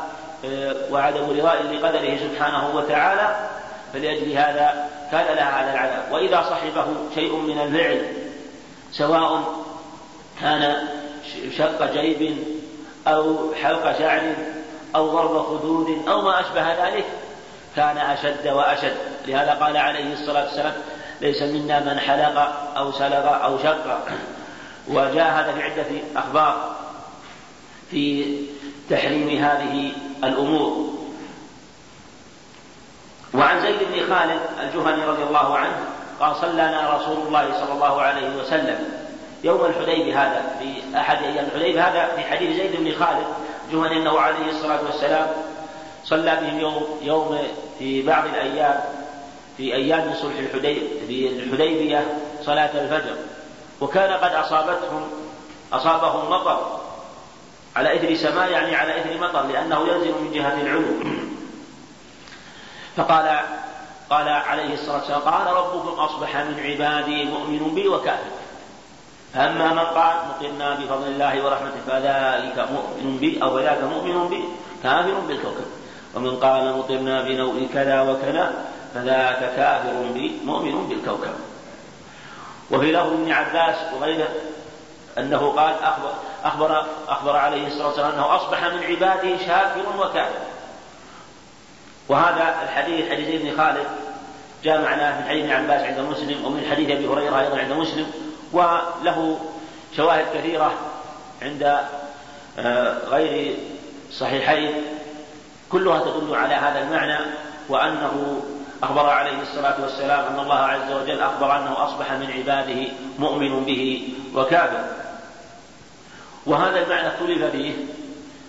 وعدم 0.92 1.30
رضاء 1.40 1.64
لقدره 1.64 2.18
سبحانه 2.18 2.76
وتعالى 2.76 3.50
فلأجل 3.94 4.32
هذا 4.32 4.90
كان 5.12 5.36
لها 5.36 5.62
هذا 5.62 5.74
العذاب. 5.74 6.12
وإذا 6.12 6.42
صحبه 6.42 6.86
شيء 7.16 7.36
من 7.36 7.60
الفعل 7.60 8.02
سواء 8.92 9.44
كان 10.42 10.88
شق 11.58 11.92
جيب 11.94 12.38
أو 13.08 13.54
حلق 13.64 14.00
شعر 14.00 14.34
أو 14.96 15.08
ضرب 15.10 15.46
خدود 15.46 16.08
أو 16.08 16.22
ما 16.22 16.40
أشبه 16.40 16.88
ذلك 16.88 17.06
كان 17.76 17.98
أشد 17.98 18.48
وأشد. 18.48 18.96
لهذا 19.28 19.54
قال 19.54 19.78
عليه 19.78 20.14
الصلاة 20.14 20.44
والسلام 20.44 20.74
ليس 21.22 21.42
منا 21.42 21.80
من 21.80 22.00
حلق 22.00 22.38
أو 22.78 22.92
سلغ 22.92 23.44
أو 23.44 23.58
شق 23.58 24.00
وجاء 24.88 25.32
هذا 25.32 25.54
في 25.54 25.64
عدة 25.64 25.86
أخبار 26.16 26.76
في 27.92 28.36
تحريم 28.90 29.44
هذه 29.44 29.92
الأمور. 30.24 31.00
وعن 33.34 33.62
زيد 33.62 33.78
بن 33.80 34.16
خالد 34.16 34.40
الجهني 34.62 35.06
رضي 35.06 35.24
الله 35.24 35.58
عنه 35.58 35.80
قال 36.20 36.36
صلىنا 36.36 36.98
رسول 36.98 37.28
الله 37.28 37.60
صلى 37.60 37.74
الله 37.74 38.02
عليه 38.02 38.36
وسلم 38.36 39.00
يوم 39.44 39.66
الحديب 39.66 40.08
هذا 40.08 40.56
في 40.60 40.98
أحد 41.00 41.24
أيام 41.24 41.46
الحديب 41.46 41.78
هذا 41.78 42.16
في 42.16 42.24
حديث 42.24 42.58
زيد 42.58 42.76
بن 42.76 43.06
خالد 43.06 43.26
جهني 43.72 43.98
أنه 43.98 44.20
عليه 44.20 44.50
الصلاة 44.50 44.80
والسلام 44.86 45.28
صلى 46.06 46.36
بهم 46.42 46.60
يوم 46.60 47.00
يوم 47.02 47.38
في 47.80 48.02
بعض 48.02 48.26
الأيام 48.26 48.80
في 49.60 49.76
أيام 49.76 50.14
صلح 50.22 50.36
الحديبية 50.40 52.08
صلاة 52.46 52.82
الفجر. 52.82 53.16
وكان 53.82 54.14
قد 54.14 54.34
أصابتهم 54.34 55.10
أصابهم 55.74 56.32
مطر 56.32 56.80
على 57.76 57.96
إثر 57.96 58.16
سماء 58.16 58.52
يعني 58.52 58.76
على 58.76 59.02
إثر 59.02 59.18
مطر 59.18 59.48
لأنه 59.48 59.80
ينزل 59.88 60.12
من 60.12 60.32
جهة 60.34 60.62
العلو. 60.62 60.84
فقال 62.96 63.40
قال 64.10 64.28
عليه 64.30 64.74
الصلاة 64.74 64.98
والسلام 64.98 65.22
قال 65.22 65.48
ربكم 65.48 66.00
أصبح 66.00 66.36
من 66.36 66.60
عبادي 66.60 67.24
مؤمن 67.24 67.76
بي 67.76 67.88
وكافر. 67.88 68.32
أما 69.36 69.74
من 69.74 69.80
قال 69.80 70.16
مطرنا 70.30 70.76
بفضل 70.76 71.08
الله 71.08 71.46
ورحمته 71.46 71.80
فذلك 71.88 72.70
مؤمن 72.72 73.18
بي 73.18 73.44
أو 73.44 73.58
فذاك 73.58 73.84
مؤمن 73.84 74.28
بي 74.30 74.44
كافر 74.84 75.20
بالكوكب. 75.28 75.66
ومن 76.16 76.36
قال 76.36 76.78
مطرنا 76.78 77.22
بنوء 77.22 77.68
كذا 77.74 78.02
وكذا 78.02 78.66
فذاك 78.94 79.56
كافر 79.56 80.12
بي 80.14 80.40
مؤمن 80.46 80.88
بالكوكب. 80.88 81.34
وفي 82.72 82.92
لفظ 82.92 83.14
ابن 83.14 83.32
عباس 83.32 83.76
وغيره 83.94 84.30
أنه 85.18 85.50
قال 85.52 85.76
أخبر, 85.84 86.14
أخبر, 86.44 86.86
أخبر 87.08 87.36
عليه 87.36 87.68
الصلاة 87.68 87.88
والسلام 87.88 88.12
أنه 88.12 88.36
أصبح 88.36 88.64
من 88.64 88.84
عباده 88.84 89.38
شاكر 89.38 89.84
وكافر 90.00 90.40
وهذا 92.10 92.56
الحديث 92.64 93.12
حديث 93.12 93.42
ابن 93.42 93.58
خالد 93.58 93.88
جاء 94.64 94.82
معناه 94.82 95.22
من 95.22 95.28
حديث 95.30 95.44
ابن 95.44 95.54
عباس 95.54 95.84
عند 95.84 96.00
مسلم 96.00 96.46
ومن 96.46 96.68
حديث 96.72 96.90
أبي 96.90 97.08
هريرة 97.08 97.40
أيضا 97.40 97.58
عند 97.58 97.72
مسلم. 97.72 98.12
وله 98.52 99.40
شواهد 99.98 100.26
كثيرة 100.34 100.74
عند 101.42 101.80
آه، 102.60 102.98
غير 103.10 103.58
صحيحين. 104.12 104.84
كلها 105.70 106.00
تدل 106.00 106.36
على 106.36 106.54
هذا 106.54 106.82
المعنى 106.82 107.18
وأنه 107.70 108.42
أخبر 108.84 109.10
عليه 109.10 109.42
الصلاة 109.42 109.82
والسلام 109.82 110.34
أن 110.34 110.40
الله 110.40 110.56
عز 110.56 110.92
وجل 110.92 111.20
أخبر 111.20 111.58
أنه 111.58 111.86
أصبح 111.86 112.12
من 112.12 112.32
عباده 112.32 112.92
مؤمن 113.20 113.64
به 113.66 114.14
وكافر. 114.36 114.84
وهذا 116.46 116.84
المعنى 116.84 117.08
اختلف 117.08 117.44
فيه 117.44 117.74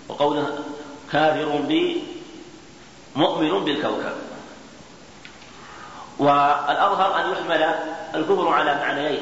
وقوله 0.09 0.59
كافر 1.11 1.61
بي 1.67 2.03
مؤمن 3.15 3.63
بالكوكب. 3.63 4.13
والأظهر 6.19 7.19
أن 7.19 7.31
يحمل 7.31 7.75
الكفر 8.15 8.47
على 8.47 8.75
معنيين 8.75 9.21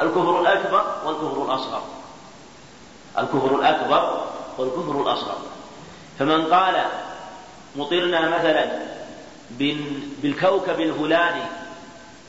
الكفر 0.00 0.40
الأكبر 0.40 0.84
والكفر 1.04 1.44
الأصغر. 1.44 1.82
الكفر 3.18 3.54
الأكبر 3.54 4.26
والكفر 4.58 5.02
الأصغر. 5.02 5.38
فمن 6.18 6.46
قال 6.46 6.84
مطرنا 7.76 8.38
مثلا 8.38 8.95
بالكوكب 10.22 10.80
الفلاني 10.80 11.42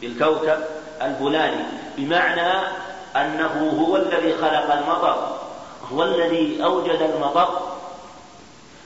بالكوكب 0.01 0.58
الفلاني 1.01 1.63
بمعنى 1.97 2.67
أنه 3.15 3.69
هو 3.80 3.95
الذي 3.95 4.34
خلق 4.34 4.73
المطر 4.73 5.39
هو 5.93 6.03
الذي 6.03 6.63
أوجد 6.63 7.01
المطر. 7.01 7.77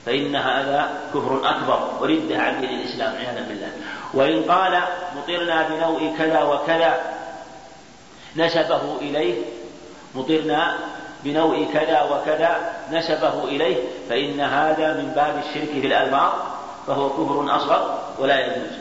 فإن 0.06 0.36
هذا 0.36 0.90
كفر 1.14 1.40
أكبر 1.44 1.88
وردة 2.00 2.38
عن 2.38 2.60
دين 2.60 2.70
الإسلام 2.70 3.16
عياذا 3.16 3.48
بالله. 3.48 3.72
وإن 4.14 4.42
قال 4.42 4.80
مطرنا 5.16 5.68
بنوء 5.68 6.14
كذا 6.18 6.42
وكذا 6.42 7.00
نسبه 8.36 8.96
إليه 9.00 9.34
مطرنا 10.14 10.78
بنوء 11.24 11.68
كذا 11.72 12.02
وكذا 12.02 12.72
نسبه 12.92 13.44
إليه 13.44 13.76
فإن 14.08 14.40
هذا 14.40 14.92
من 14.92 15.12
باب 15.16 15.42
الشرك 15.48 15.80
في 15.80 15.86
الألفاظ 15.86 16.32
فهو 16.86 17.08
كفر 17.10 17.56
أصغر 17.56 17.98
ولا 18.18 18.46
يجوز. 18.46 18.72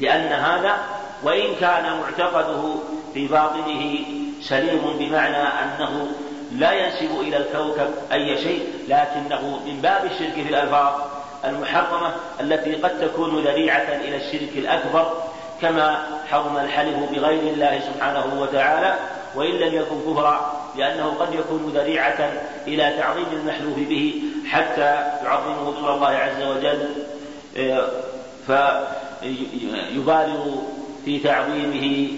لأن 0.00 0.32
هذا 0.32 0.78
وإن 1.22 1.54
كان 1.60 1.98
معتقده 2.00 2.74
في 3.14 3.26
باطنه 3.26 3.98
سليم 4.40 4.96
بمعنى 4.98 5.36
أنه 5.36 6.08
لا 6.52 6.72
ينسب 6.72 7.20
إلى 7.20 7.36
الكوكب 7.36 7.90
أي 8.12 8.38
شيء 8.38 8.66
لكنه 8.88 9.60
من 9.66 9.80
باب 9.82 10.04
الشرك 10.04 10.32
في 10.32 10.48
الألفاظ 10.48 11.00
المحرمة 11.44 12.14
التي 12.40 12.74
قد 12.74 13.00
تكون 13.00 13.44
ذريعة 13.44 13.76
إلى 13.76 14.16
الشرك 14.16 14.50
الأكبر 14.56 15.12
كما 15.62 16.06
حرم 16.30 16.56
الحلف 16.56 16.96
بغير 17.12 17.52
الله 17.52 17.80
سبحانه 17.80 18.40
وتعالى 18.40 18.94
وإن 19.34 19.50
لم 19.50 19.74
يكن 19.74 20.12
كفرا 20.12 20.61
لأنه 20.76 21.14
قد 21.20 21.34
يكون 21.34 21.72
ذريعة 21.74 22.32
إلى 22.66 22.96
تعظيم 22.98 23.26
المحلوف 23.32 23.78
به 23.78 24.22
حتى 24.46 24.94
يعظمه 25.24 25.72
دون 25.80 25.88
الله 25.88 26.08
عز 26.08 26.42
وجل 26.42 26.88
فيبالغ 29.22 30.56
في 31.04 31.18
تعظيمه 31.18 32.08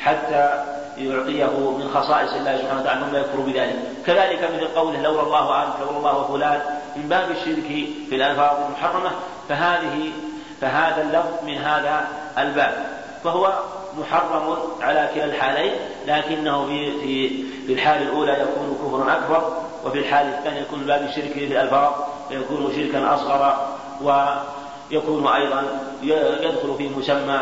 حتى 0.00 0.64
يعطيه 0.98 1.70
من 1.70 1.90
خصائص 1.94 2.32
الله 2.32 2.56
سبحانه 2.56 2.80
وتعالى 2.80 3.00
ثم 3.00 3.16
يكفر 3.16 3.40
بذلك. 3.40 3.76
كذلك 4.06 4.50
مثل 4.54 4.68
قوله 4.68 5.02
لولا 5.02 5.22
الله 5.22 5.62
أنت 5.62 5.74
لولا 5.80 5.98
الله 5.98 6.28
فلان 6.32 6.60
من 6.96 7.08
باب 7.08 7.30
الشرك 7.30 7.88
في 8.08 8.14
الألفاظ 8.14 8.56
المحرمة 8.66 9.10
فهذه 9.48 10.12
فهذا 10.60 11.02
اللفظ 11.02 11.44
من 11.46 11.58
هذا 11.58 12.08
الباب. 12.38 12.86
فهو 13.24 13.52
محرم 13.98 14.56
على 14.80 15.10
كلا 15.14 15.24
الحالين 15.24 15.72
لكنه 16.06 16.66
في 16.66 16.92
في 17.00 17.44
في 17.66 17.72
الحال 17.72 18.02
الأولى 18.02 18.32
يكون 18.32 18.78
كفرا 18.84 19.12
أكبر 19.12 19.62
وفي 19.84 19.98
الحال 19.98 20.26
الثانية 20.26 20.60
يكون 20.60 20.80
باب 20.80 21.02
الشرك 21.02 21.32
في 21.32 21.44
الألفاظ 21.44 21.92
فيكون 22.28 22.72
شركا 22.76 23.14
أصغر 23.14 23.68
ويكون 24.02 25.26
أيضا 25.26 25.64
يدخل 26.02 26.74
في 26.78 26.88
مسمى 26.88 27.40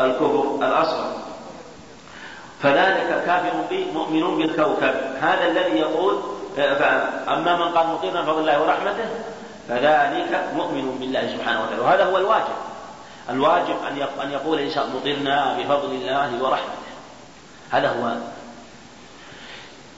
الكفر 0.00 0.58
الأصغر. 0.62 1.12
فذلك 2.62 3.22
كافر 3.26 3.52
به 3.70 3.86
مؤمن 3.94 4.38
بالكوكب. 4.38 4.94
هذا 5.20 5.46
الذي 5.46 5.78
يقول 5.78 6.18
أما 7.28 7.56
من 7.56 7.68
قال 7.74 7.86
مطيرا 7.86 8.20
بفضل 8.20 8.40
الله 8.40 8.62
ورحمته 8.62 9.08
فذلك 9.68 10.44
مؤمن 10.56 10.96
بالله 11.00 11.36
سبحانه 11.36 11.62
وتعالى. 11.62 11.82
وهذا 11.82 12.04
هو 12.04 12.16
الواجب. 12.16 12.71
الواجب 13.30 13.76
أن 13.88 14.02
أن 14.22 14.32
يقول 14.32 14.58
الإنسان 14.58 14.90
مطرنا 14.96 15.58
بفضل 15.58 15.94
الله 15.94 16.42
ورحمته. 16.42 16.92
هذا 17.70 17.88
هو 17.88 18.16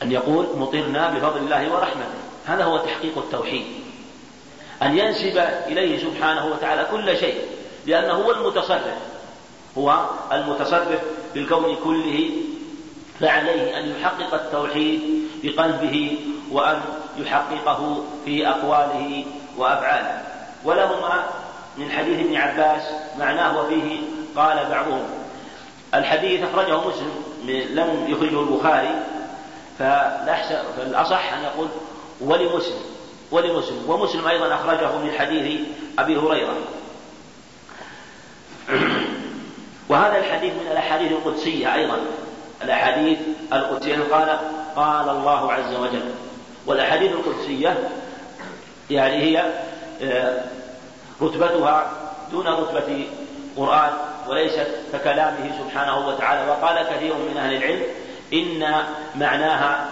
أن 0.02 0.12
يقول 0.12 0.46
مطرنا 0.56 1.10
بفضل 1.10 1.36
الله 1.36 1.72
ورحمته. 1.72 2.18
هذا 2.46 2.64
هو 2.64 2.78
تحقيق 2.78 3.18
التوحيد. 3.18 3.66
أن 4.82 4.98
ينسب 4.98 5.38
إليه 5.66 5.98
سبحانه 5.98 6.46
وتعالى 6.46 6.86
كل 6.90 7.16
شيء 7.16 7.38
لأنه 7.86 8.12
هو 8.12 8.30
المتصرف. 8.30 8.98
هو 9.78 10.04
المتصرف 10.32 11.00
في 11.32 11.38
الكون 11.38 11.76
كله. 11.84 12.30
فعليه 13.20 13.78
أن 13.78 13.88
يحقق 13.88 14.34
التوحيد 14.34 15.00
بقلبه 15.42 16.18
وأن 16.50 16.80
يحققه 17.18 18.04
في 18.24 18.48
أقواله 18.48 19.24
وأفعاله. 19.56 20.22
ولهما 20.64 21.24
من 21.78 21.90
حديث 21.90 22.18
ابن 22.18 22.36
عباس 22.36 22.82
معناه 23.18 23.60
وفيه 23.60 23.98
قال 24.36 24.68
بعضهم. 24.70 25.06
الحديث 25.94 26.42
أخرجه 26.42 26.88
مسلم 26.88 27.10
لم 27.70 28.04
يخرجه 28.08 28.40
البخاري 28.40 29.02
فالأصح 29.78 31.32
أن 31.32 31.44
يقول 31.44 31.68
ولمسلم 32.20 32.82
ولمسلم. 33.30 33.90
ومسلم 33.90 34.28
أيضا 34.28 34.54
أخرجه 34.54 34.98
من 34.98 35.12
حديث 35.18 35.60
أبي 35.98 36.16
هريرة. 36.16 36.56
وهذا 39.88 40.18
الحديث 40.18 40.52
من 40.52 40.68
الأحاديث 40.70 41.12
القدسية 41.12 41.74
أيضا. 41.74 41.98
الأحاديث 42.62 43.18
القدسية 43.52 43.96
قال 44.12 44.38
قال 44.76 45.08
الله 45.08 45.52
عز 45.52 45.74
وجل. 45.74 46.10
والأحاديث 46.66 47.12
القدسية 47.12 47.88
يعني 48.90 49.16
هي 49.16 49.44
آه، 50.02 50.44
رتبتها 51.22 51.86
دون 52.30 52.46
رتبة 52.46 53.06
قرآن 53.56 53.90
وليست 54.28 54.68
ككلامه 54.92 55.50
سبحانه 55.58 56.08
وتعالى. 56.08 56.50
وقال 56.50 56.82
كثير 56.82 57.14
من 57.14 57.36
أهل 57.36 57.56
العلم 57.56 57.82
إن 58.32 58.84
معناها 59.14 59.88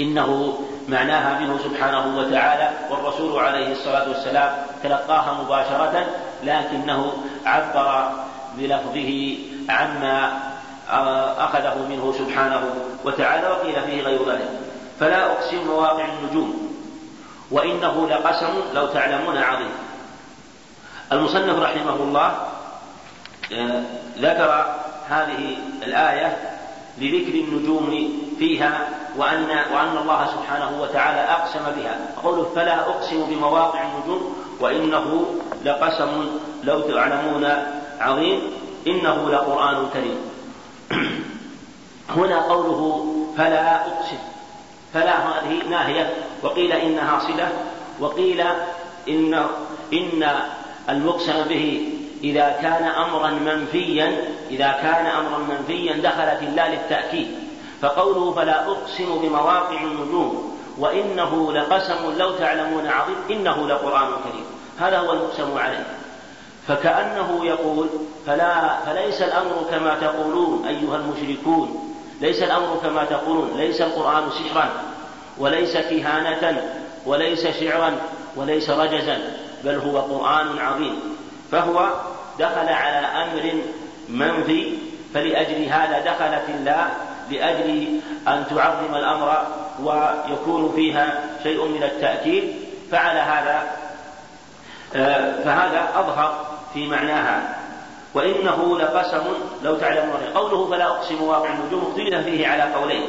إنه 0.00 0.58
معناها 0.88 1.38
منه 1.40 1.58
سبحانه 1.64 2.18
وتعالى. 2.18 2.70
والرسول 2.90 3.38
عليه 3.44 3.72
الصلاة 3.72 4.08
والسلام 4.08 4.52
تلقاها 4.82 5.42
مباشرة 5.42 6.06
لكنه 6.44 7.12
عبر 7.46 8.10
بلفظه 8.58 9.38
عما 9.68 10.38
أخذه 11.38 11.86
منه 11.88 12.14
سبحانه 12.18 12.62
وتعالى 13.04 13.48
وقيل 13.48 13.82
فيه 13.82 14.02
غير 14.02 14.30
ذلك. 14.30 14.50
فلا 15.00 15.32
أقسم 15.32 15.66
مواقع 15.66 16.04
النجوم 16.04 16.68
وإنه 17.50 18.08
لقسم 18.08 18.62
لو 18.74 18.86
تعلمون 18.86 19.38
عظيم. 19.38 19.72
المصنف 21.12 21.62
رحمه 21.62 21.94
الله 21.94 22.48
آه، 23.52 23.82
ذكر 24.18 24.74
هذه 25.08 25.56
الآية 25.82 26.36
لذكر 26.98 27.34
النجوم 27.34 28.12
فيها 28.38 28.88
وأن 29.16 29.48
وأن 29.74 29.96
الله 30.02 30.26
سبحانه 30.26 30.82
وتعالى 30.82 31.20
أقسم 31.20 31.64
بها. 31.76 31.98
قوله 32.22 32.50
فلا 32.54 32.80
أقسم 32.80 33.26
بمواقع 33.30 33.82
النجوم 33.82 34.36
وإنه 34.60 35.26
لقسم 35.64 36.26
لو 36.64 36.80
تعلمون 36.80 37.48
عظيم 38.00 38.40
إنه 38.86 39.30
لقرآن 39.30 39.88
كريم. 39.92 40.18
هنا 42.16 42.38
قوله 42.38 43.06
فلا 43.36 43.86
أقسم. 43.86 44.18
فلا 44.94 45.16
هذه 45.16 45.68
ناهية. 45.70 46.14
وقيل 46.42 46.72
إنها 46.72 47.18
صلة. 47.18 47.52
وقيل 48.00 48.40
إن 49.08 49.46
إن 49.92 50.24
المقسم 50.88 51.44
به 51.48 51.92
إذا 52.24 52.56
كان 52.62 52.84
أمرا 52.84 53.30
منفيا 53.30 54.16
إذا 54.50 54.78
كان 54.82 55.06
أمرا 55.06 55.38
منفيا 55.38 55.92
دخلت 55.92 56.42
الله 56.42 56.68
للتأكيد. 56.68 57.28
فقوله 57.82 58.32
فلا 58.32 58.66
أقسم 58.66 59.18
بمواقع 59.22 59.82
النجوم 59.82 60.58
وإنه 60.78 61.52
لقسم 61.52 62.18
لو 62.18 62.30
تعلمون 62.30 62.86
عظيم 62.86 63.16
إنه 63.30 63.68
لقرآن 63.68 64.08
كريم. 64.08 64.44
هذا 64.78 64.98
هو 64.98 65.12
المقسم 65.12 65.58
عليه. 65.58 65.86
فكأنه 66.68 67.46
يقول 67.46 67.86
فلا 68.26 68.76
فليس 68.86 69.22
الأمر 69.22 69.66
كما 69.70 69.94
تقولون 70.00 70.64
أيها 70.68 70.96
المشركون 70.96 71.94
ليس 72.20 72.42
الأمر 72.42 72.80
كما 72.82 73.04
تقولون 73.04 73.50
ليس 73.56 73.80
القرآن 73.80 74.30
سحرا 74.30 74.70
وليس 75.38 75.76
كهانة 75.76 76.62
وليس 77.06 77.46
شعرا 77.46 77.96
وليس 78.36 78.70
رجزا. 78.70 79.18
بل 79.64 79.74
هو 79.74 79.98
قرآن 79.98 80.58
عظيم. 80.58 81.16
فهو 81.52 81.88
دخل 82.38 82.68
على 82.68 83.06
أمر 83.06 83.52
منفي 84.08 84.74
فلأجل 85.14 85.64
هذا 85.64 86.00
دخلت 86.00 86.48
الله 86.48 86.88
لأجل 87.30 88.00
أن 88.28 88.44
تعظم 88.50 88.94
الأمر 88.94 89.46
ويكون 89.82 90.72
فيها 90.76 91.20
شيء 91.42 91.64
من 91.64 91.82
التأكيد 91.82 92.54
فعلى 92.90 93.20
هذا 93.20 93.62
آه، 94.96 95.44
فهذا 95.44 95.88
أظهر 95.94 96.46
في 96.74 96.86
معناها. 96.86 97.56
وإنه 98.14 98.78
لقسم 98.78 99.24
لو 99.62 99.76
تعلمون 99.76 100.20
قوله 100.34 100.70
فلا 100.70 100.86
أقسم 100.86 101.22
واقع 101.22 101.48
النجوم 101.52 101.84
اختلف 101.90 102.24
فيه 102.24 102.48
على 102.48 102.62
قولين. 102.62 103.02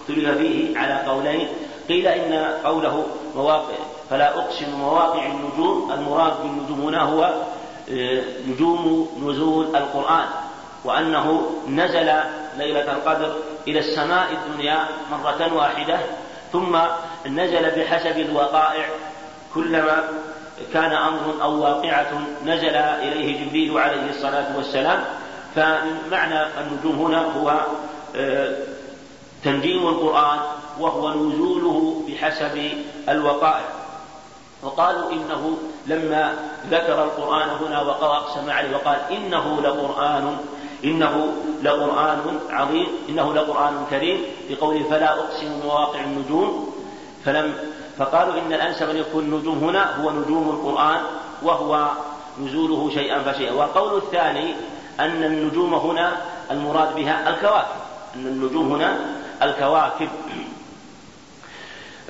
اختلف 0.00 0.38
فيه 0.38 0.78
على 0.78 0.94
قولين. 0.94 1.48
قيل 1.88 2.06
إن 2.06 2.54
قوله 2.64 3.06
مواقع. 3.36 3.74
فلا 4.12 4.38
أقسم 4.38 4.70
مواقع 4.78 5.26
النجوم 5.26 5.92
المراد 5.92 6.32
بالنجوم 6.42 6.80
هنا 6.80 7.02
هو 7.02 7.34
آه، 7.90 8.22
نجوم 8.48 9.08
نزول 9.26 9.76
القرآن 9.76 10.24
وأنه 10.84 11.50
نزل 11.68 12.12
ليلة 12.58 12.92
القدر 12.92 13.34
إلى 13.68 13.78
السماء 13.78 14.28
الدنيا 14.32 14.88
مرة 15.10 15.54
واحدة 15.54 15.98
ثم 16.52 16.78
نزل 17.26 17.70
بحسب 17.70 18.18
الوقائع 18.18 18.84
كلما 19.54 20.08
كان 20.72 20.92
أمر 20.92 21.42
أو 21.42 21.62
واقعة 21.62 22.20
نزل 22.46 22.76
إليه 22.76 23.44
جبريل 23.44 23.78
عليه 23.78 24.10
الصلاة 24.10 24.56
والسلام. 24.56 25.04
فمعنى 25.54 26.40
النجوم 26.60 27.06
هنا 27.06 27.20
هو 27.20 27.60
آه، 28.16 28.56
تنجيم 29.44 29.88
القرآن 29.88 30.38
وهو 30.80 31.08
نزوله 31.08 32.02
بحسب 32.08 32.70
الوقائع. 33.08 33.81
وقالوا 34.62 35.12
إنه 35.12 35.58
لما 35.86 36.34
ذكر 36.70 37.04
القرآن 37.04 37.48
هنا 37.48 37.82
وأقسم 37.82 38.50
عليه 38.50 38.76
وقال 38.76 38.98
إنه 39.10 39.60
لقرآن 39.62 40.36
إنه 40.84 41.32
لقرآن 41.62 42.40
عظيم 42.50 42.86
إنه 43.08 43.34
لقرآن 43.34 43.86
كريم 43.90 44.20
بقوله 44.50 44.84
فلا 44.90 45.12
أقسم 45.12 45.60
مواقع 45.64 46.00
النجوم. 46.00 46.74
فلم 47.24 47.54
فقالوا 47.98 48.34
إن 48.34 48.52
الأنسب 48.52 48.90
أن 48.90 48.96
يكون 48.96 49.24
النجوم 49.24 49.58
هنا 49.58 49.96
هو 49.96 50.10
نجوم 50.10 50.50
القرآن 50.50 51.00
وهو 51.42 51.88
نزوله 52.40 52.90
شيئا 52.94 53.22
فشيئا. 53.22 53.52
والقول 53.52 53.96
الثاني 53.96 54.54
أن 55.00 55.24
النجوم 55.24 55.74
هنا 55.74 56.16
المراد 56.50 56.94
بها 56.94 57.28
الكواكب 57.28 57.80
أن 58.16 58.26
النجوم 58.26 58.72
هنا 58.72 58.96
الكواكب. 59.42 60.08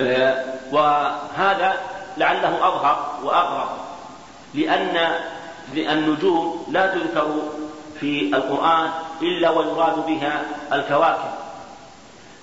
آه، 0.00 0.44
وهذا 0.72 1.76
لعله 2.16 2.68
أظهر 2.68 3.18
وأقرب 3.24 3.68
لأن 4.54 5.12
النجوم 5.76 6.66
لا 6.70 6.86
تذكر 6.86 7.42
في 8.00 8.36
القرآن 8.36 8.90
إلا 9.22 9.50
ويراد 9.50 10.06
بها 10.06 10.42
الكواكب. 10.72 11.30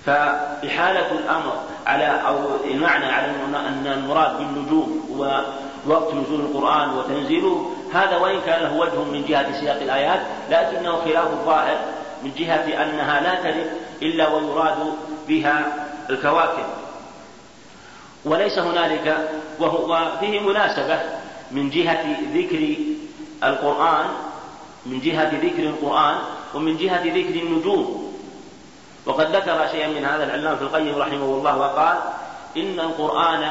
فإحالة 0.06 1.12
الأمر 1.12 1.52
على 1.86 2.06
أو 2.06 2.36
المعنى 2.64 3.06
على 3.06 3.26
أن 3.26 3.86
المراد 3.86 4.38
بالنجوم 4.38 5.16
هو 5.16 5.44
وقت 5.86 6.14
نزول 6.14 6.40
القرآن 6.40 6.90
وتنزيله 6.98 7.70
هذا 7.92 8.16
وإن 8.16 8.40
كان 8.46 8.62
له 8.62 8.76
وجه 8.76 9.04
من 9.04 9.24
جهة 9.28 9.60
سياق 9.60 9.76
الآيات 9.76 10.20
لكنه 10.50 10.96
خلاف 10.96 11.26
الظاهر 11.26 11.76
من 12.22 12.32
جهة 12.36 12.82
أنها 12.82 13.20
لا 13.20 13.34
ترد 13.34 13.70
إلا 14.02 14.28
ويراد 14.28 14.94
بها 15.28 15.72
الكواكب. 16.10 16.64
وليس 18.24 18.58
هنالك 18.58 19.28
وهو 19.58 20.12
فيه 20.20 20.40
مناسبة 20.40 21.00
من 21.50 21.70
جهة 21.70 22.16
ذكر 22.34 22.76
القرآن 23.44 24.06
من 24.86 25.00
جهة 25.00 25.30
ذكر 25.42 25.62
القرآن 25.62 26.18
ومن 26.54 26.76
جهة 26.76 27.02
ذكر 27.04 27.42
النجوم. 27.42 28.16
وقد 29.06 29.36
ذكر 29.36 29.68
شيئا 29.72 29.88
من 29.88 30.04
هذا 30.04 30.24
العلام 30.24 30.56
في 30.56 30.62
القيم 30.62 30.94
رحمه 30.98 31.24
الله 31.24 31.58
وقال 31.58 31.98
إن 32.56 32.80
القرآن 32.80 33.50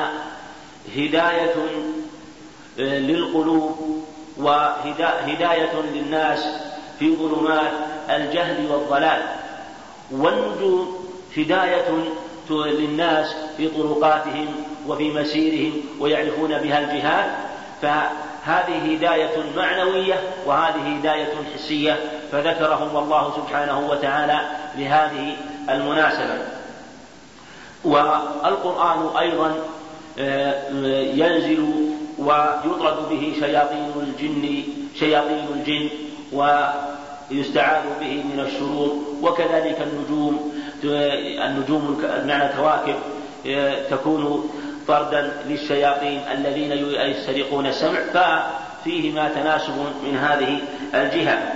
هداية 0.96 1.56
آه، 2.80 3.00
للقلوب 3.00 4.06
وهداية 4.38 5.82
للناس 5.94 6.46
في 7.00 7.16
ظلمات 7.16 7.72
الجهل 8.10 8.72
والضلال. 8.72 9.22
والنجوم 10.12 11.10
هداية 11.38 12.04
للناس 12.52 13.36
في 13.58 13.68
طرقاتهم 13.68 14.48
وفي 14.88 15.12
مسيرهم 15.12 15.74
ويعرفون 16.00 16.58
بها 16.58 16.80
الجهاد 16.80 17.32
فهذه 17.82 18.96
هداية 18.96 19.44
معنوية 19.58 20.20
وهذه 20.46 20.98
هداية 21.00 21.34
حسية 21.56 22.00
فذكرهم 22.32 22.98
الله 23.04 23.34
سبحانه 23.36 23.90
وتعالى 23.90 24.40
لهذه 24.78 25.36
المناسبة. 25.70 26.38
والقرآن 27.84 29.18
أيضا 29.20 29.56
آه، 30.20 30.70
ينزل 31.14 31.90
ويطرد 32.20 33.10
به 33.10 33.36
شياطين 33.40 33.92
الجن 33.96 34.64
شياطين 35.00 35.46
الجن 35.56 35.90
ويستعاذ 36.34 37.84
به 38.00 38.24
من 38.34 38.40
الشرور 38.40 39.04
وكذلك 39.22 39.82
النجوم. 39.82 40.54
النجوم 40.84 42.04
بمعنى 42.24 42.50
كواكب 42.58 42.96
تكون 43.90 44.50
طردا 44.88 45.32
للشياطين 45.46 46.22
الذين 46.32 46.72
يسترقون 46.72 47.66
السمع 47.66 48.00
ففيهما 48.14 49.30
تناسب 49.30 49.74
من 50.04 50.18
هذه 50.18 50.60
الجهة. 50.94 51.54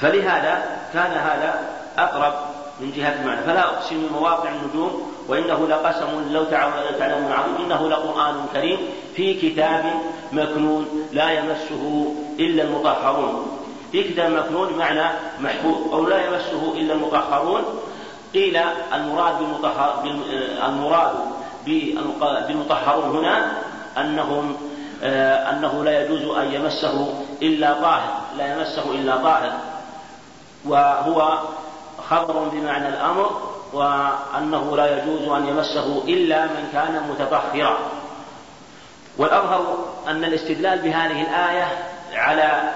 فلهذا 0.00 0.62
كان 0.92 1.10
هذا 1.10 1.60
أقرب 1.98 2.34
من 2.80 2.92
جهة 2.96 3.20
المعنى. 3.20 3.40
فلا 3.40 3.64
أقسم 3.64 4.06
بمواقع 4.08 4.48
النجوم 4.50 5.12
وإنه 5.28 5.68
لقسم 5.68 6.32
لو 6.32 6.44
تعلمون 6.44 7.32
عظيم 7.32 7.64
إنه 7.64 7.88
لقرآن 7.88 8.46
كريم 8.54 8.78
في 9.16 9.34
كتاب 9.34 9.84
مكنون 10.32 11.08
لا 11.12 11.30
يمسه 11.30 12.14
إلا 12.38 12.62
المطهرون. 12.62 13.57
كتاب 13.92 14.30
مكنون 14.32 14.68
بمعنى 14.68 15.04
محفوظ 15.40 15.92
أو 15.92 16.08
لا 16.08 16.26
يمسه 16.26 16.72
إلا 16.74 16.94
المطهرون. 16.94 17.62
قيل 18.34 18.56
المراد 18.94 19.38
بالمطهر 19.38 20.04
المراد 20.66 21.12
بالمطهرون 22.48 23.16
هنا 23.16 23.52
أنهم 23.98 24.56
آه، 25.02 25.50
أنه 25.50 25.84
لا 25.84 26.04
يجوز 26.04 26.36
أن 26.36 26.52
يمسه 26.52 27.14
إلا 27.42 27.72
طاهر 27.72 28.20
لا 28.38 28.54
يمسه 28.54 28.90
إلا 28.90 29.16
طاهر. 29.16 29.52
وهو 30.64 31.38
خبر 32.10 32.48
بمعنى 32.52 32.88
الأمر 32.88 33.40
وأنه 33.72 34.76
لا 34.76 34.98
يجوز 34.98 35.28
أن 35.28 35.46
يمسه 35.48 36.02
إلا 36.08 36.44
من 36.44 36.68
كان 36.72 37.02
متطهرا. 37.10 37.78
والأظهر 39.18 39.84
أن 40.08 40.24
الاستدلال 40.24 40.78
بهذه 40.78 41.22
الآية 41.22 41.68
على 42.14 42.72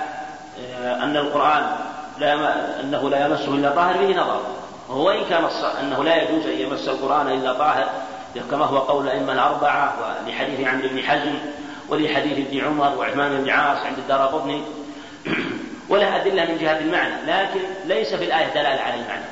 أن 0.84 1.16
القرآن 1.16 1.76
لا 2.18 2.34
أنه 2.80 3.10
لا 3.10 3.26
يمسه 3.26 3.54
إلا 3.54 3.70
طاهر 3.70 3.96
به 3.96 4.20
نظر. 4.20 4.40
وهو 4.88 5.10
إن 5.10 5.24
كان 5.24 5.44
أنه 5.80 6.04
لا 6.04 6.22
يجوز 6.22 6.46
أن 6.46 6.58
يمس 6.58 6.88
القرآن 6.88 7.28
إلا 7.28 7.52
طاهر 7.52 7.88
كما 8.50 8.64
هو 8.64 8.78
قول 8.78 9.04
الأئمة 9.04 9.32
الأربعة 9.32 9.94
ولحديث 10.00 10.68
عمرو 10.68 10.88
بن 10.88 11.02
حزم 11.02 11.34
ولحديث 11.88 12.46
ابن 12.46 12.64
عمر 12.64 12.98
وعثمان 12.98 13.42
بن 13.42 13.50
عاص 13.50 13.78
عند 13.78 13.98
الدار 13.98 14.26
قطني. 14.26 14.62
ولها 15.90 16.16
أدلة 16.16 16.44
من 16.44 16.58
جهة 16.58 16.78
المعنى 16.78 17.14
لكن 17.26 17.60
ليس 17.84 18.14
في 18.14 18.24
الآية 18.24 18.46
دلالة 18.54 18.80
على 18.82 18.94
المعنى. 18.94 19.24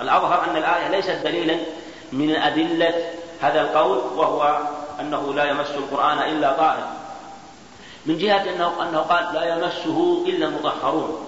الأظهر 0.00 0.50
أن 0.50 0.56
الآية 0.56 0.88
ليست 0.88 1.20
دليلا 1.24 1.56
من 2.12 2.36
أدلة 2.36 2.94
هذا 3.40 3.60
القول 3.60 3.98
وهو 4.16 4.58
أنه 5.00 5.34
لا 5.34 5.44
يمس 5.44 5.70
القرآن 5.70 6.18
إلا 6.18 6.52
طاهر. 6.52 6.95
من 8.06 8.18
جهة 8.18 8.42
أنه, 8.54 8.72
أنه 8.82 8.98
قال 8.98 9.34
لا 9.34 9.54
يمسه 9.54 10.24
إلا 10.26 10.46
المطهرون. 10.46 11.26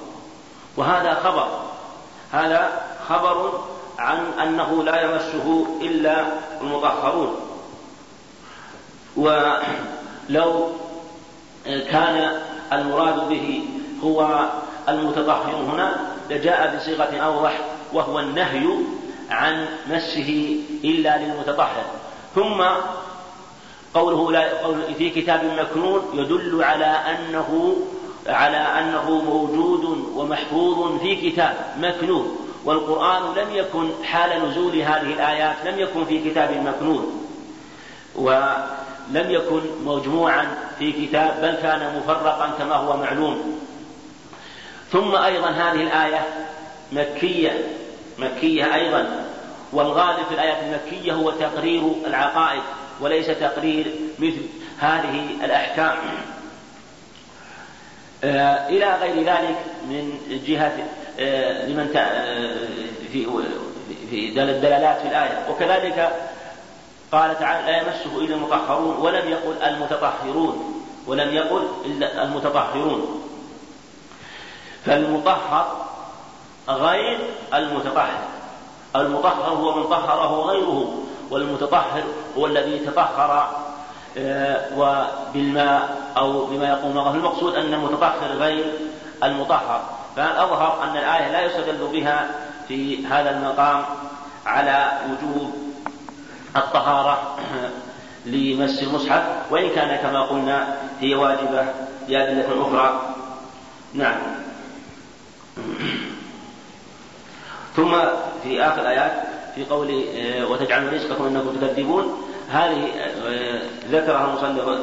وهذا 0.76 1.14
خبر. 1.14 1.48
هذا 2.32 2.82
خبر 3.08 3.64
عن 3.98 4.32
أنه 4.42 4.82
لا 4.84 5.02
يمسه 5.02 5.66
إلا 5.80 6.26
المطهرون. 6.60 7.36
ولو 9.16 10.68
كان 11.66 12.42
المراد 12.72 13.28
به 13.28 13.68
هو 14.04 14.48
المتطهر 14.88 15.54
هنا 15.54 15.96
لجاء 16.30 16.76
بصيغة 16.76 17.16
أوضح 17.16 17.60
وهو 17.92 18.18
النهي 18.18 18.68
عن 19.30 19.66
مسه 19.90 20.56
إلا 20.84 21.18
للمتطهر. 21.18 21.84
ثم 22.34 22.64
قوله 23.94 24.32
لا 24.32 24.62
قول 24.62 24.94
في 24.98 25.10
كتاب 25.10 25.44
مكنون 25.58 26.02
يدل 26.14 26.64
على 26.64 26.84
أنه 26.84 27.76
على 28.26 28.56
أنه 28.56 29.10
موجود 29.10 29.84
ومحفوظ 30.14 31.00
في 31.00 31.30
كتاب 31.30 31.56
مكنون. 31.78 32.38
والقرآن 32.64 33.22
لم 33.36 33.54
يكن 33.54 33.90
حال 34.04 34.48
نزول 34.48 34.76
هذه 34.76 35.12
الآيات 35.12 35.56
لم 35.66 35.78
يكن 35.78 36.04
في 36.04 36.30
كتاب 36.30 36.50
مكنون. 36.50 37.24
ولم 38.16 39.30
يكن 39.30 39.60
مجموعا 39.84 40.46
في 40.78 40.92
كتاب 40.92 41.38
بل 41.42 41.54
كان 41.62 41.96
مفرقا 41.98 42.50
كما 42.58 42.74
هو 42.74 42.96
معلوم. 42.96 43.60
ثم 44.92 45.16
أيضا 45.16 45.48
هذه 45.48 45.82
الآية 45.82 46.26
مكية 46.92 47.66
مكية 48.18 48.74
أيضا. 48.74 49.24
والغالب 49.72 50.26
في 50.28 50.34
الآيات 50.34 50.58
المكية 50.62 51.12
هو 51.12 51.30
تقرير 51.30 51.82
العقائد. 52.06 52.62
وليس 53.00 53.26
تقرير 53.26 53.94
مثل 54.18 54.42
هذه 54.78 55.44
الأحكام. 55.44 55.98
آه، 58.24 58.68
إلى 58.68 58.96
غير 59.00 59.24
ذلك 59.24 59.56
من 59.88 60.18
جهة 60.46 60.78
آه، 61.20 61.66
لمن 61.66 61.96
آه، 61.96 62.68
في 63.12 63.26
في 64.10 64.28
الدلالات 64.28 65.00
في 65.00 65.08
الآية. 65.08 65.46
وكذلك 65.50 66.12
قال 67.12 67.38
تعالى 67.38 67.72
لا 67.72 67.78
يمسه 67.78 68.24
إلا 68.24 68.34
المطهرون 68.34 68.96
ولم 68.96 69.28
يقل 69.28 69.62
المتطهرون 69.62 70.84
ولم 71.06 71.34
يقل 71.34 71.68
إلا 71.84 72.22
المتطهرون. 72.22 73.24
فالمطهر 74.86 75.86
غير 76.68 77.18
المتطهر. 77.54 78.28
المطهر 78.96 79.50
هو 79.50 79.74
من 79.74 79.84
طهره 79.84 80.42
غيره 80.42 81.08
والمتطهر 81.30 82.02
هو 82.38 82.46
الذي 82.46 82.78
تطهر 82.78 83.50
آه، 84.18 84.64
وبالماء 84.76 85.96
أو 86.16 86.46
بما 86.46 86.68
يقوم 86.68 86.94
معه 86.94 87.14
المقصود 87.14 87.54
أن 87.54 87.74
المتطهر 87.74 88.30
غير 88.38 88.64
المطهر. 89.24 89.82
فالأظهر 90.16 90.82
أن 90.84 90.96
الآية 90.96 91.32
لا 91.32 91.44
يستدل 91.46 91.88
بها 91.92 92.30
في 92.68 93.06
هذا 93.06 93.30
المقام 93.30 93.84
على 94.46 94.92
وجوب 95.04 95.54
الطهارة 96.56 97.36
لمس 98.26 98.82
المصحف. 98.82 99.22
وإن 99.50 99.70
كان 99.70 99.96
كما 99.96 100.22
قلنا 100.22 100.76
هي 101.00 101.14
واجبة 101.14 101.66
لأدلة 102.08 102.62
أخرى. 102.62 103.14
نعم. 103.94 104.16
ثم 107.76 107.94
في 108.42 108.62
آخر 108.62 108.80
الآيات 108.80 109.27
في 109.58 109.64
قول 109.64 110.04
آه، 110.16 110.46
وتجعلون 110.46 110.94
رزقكم 110.94 111.24
أنكم 111.24 111.56
تكذبون 111.56 112.22
هذه 112.50 112.88
آه، 113.26 113.60
ذكرها 113.90 114.24
المصنف 114.24 114.78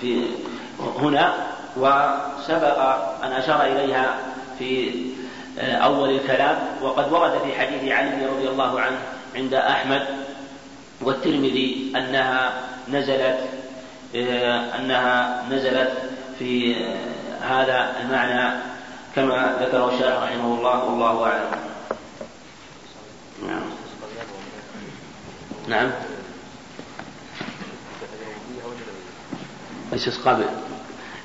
في 0.00 0.24
هنا 0.98 1.34
وسبق 1.76 2.78
أن 3.24 3.32
أشار 3.32 3.64
إليها 3.64 4.16
في 4.58 4.92
آه، 5.58 5.74
أول 5.74 6.10
الكلام 6.10 6.58
وقد 6.82 7.12
ورد 7.12 7.32
في 7.44 7.60
حديث 7.60 7.92
علي 7.92 8.26
رضي 8.26 8.48
الله 8.48 8.80
عنه 8.80 8.98
عند 9.36 9.54
أحمد 9.54 10.06
والترمذي 11.00 11.92
أنها 11.96 12.52
نزلت 12.88 13.38
أنها 14.78 15.44
نزلت 15.50 15.92
في 16.38 16.76
هذا 17.42 17.92
المعنى 18.00 18.54
كما 19.14 19.56
ذكره 19.60 19.88
الشيخ 19.88 20.22
رحمه 20.22 20.54
الله 20.54 20.84
والله 20.84 21.24
أعلم. 21.24 21.50
نعم. 23.46 23.79
نعم. 25.70 25.90
الاستسقاء 29.92 30.54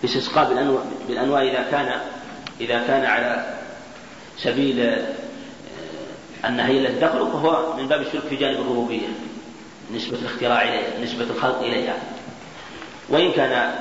الاستسقاء 0.03 0.49
بالأنواع, 0.49 0.83
بالأنواع 1.07 1.41
إذا 1.41 1.67
كان 1.71 2.01
إذا 2.61 2.87
كان 2.87 3.05
على 3.05 3.57
سبيل 4.37 4.79
آه، 6.45 6.65
هي 6.65 6.77
التي 6.77 7.07
تخلق 7.07 7.31
فهو 7.31 7.77
من 7.77 7.87
باب 7.87 8.01
الشرك 8.01 8.21
في 8.29 8.35
جانب 8.35 8.59
الربوبية 8.59 9.07
نسبة 9.93 10.17
الاختراع 10.17 10.61
إليها 10.61 10.99
نسبة 11.03 11.23
الخلق 11.23 11.59
إليها. 11.59 11.97
وإن 13.09 13.31
كان 13.31 13.75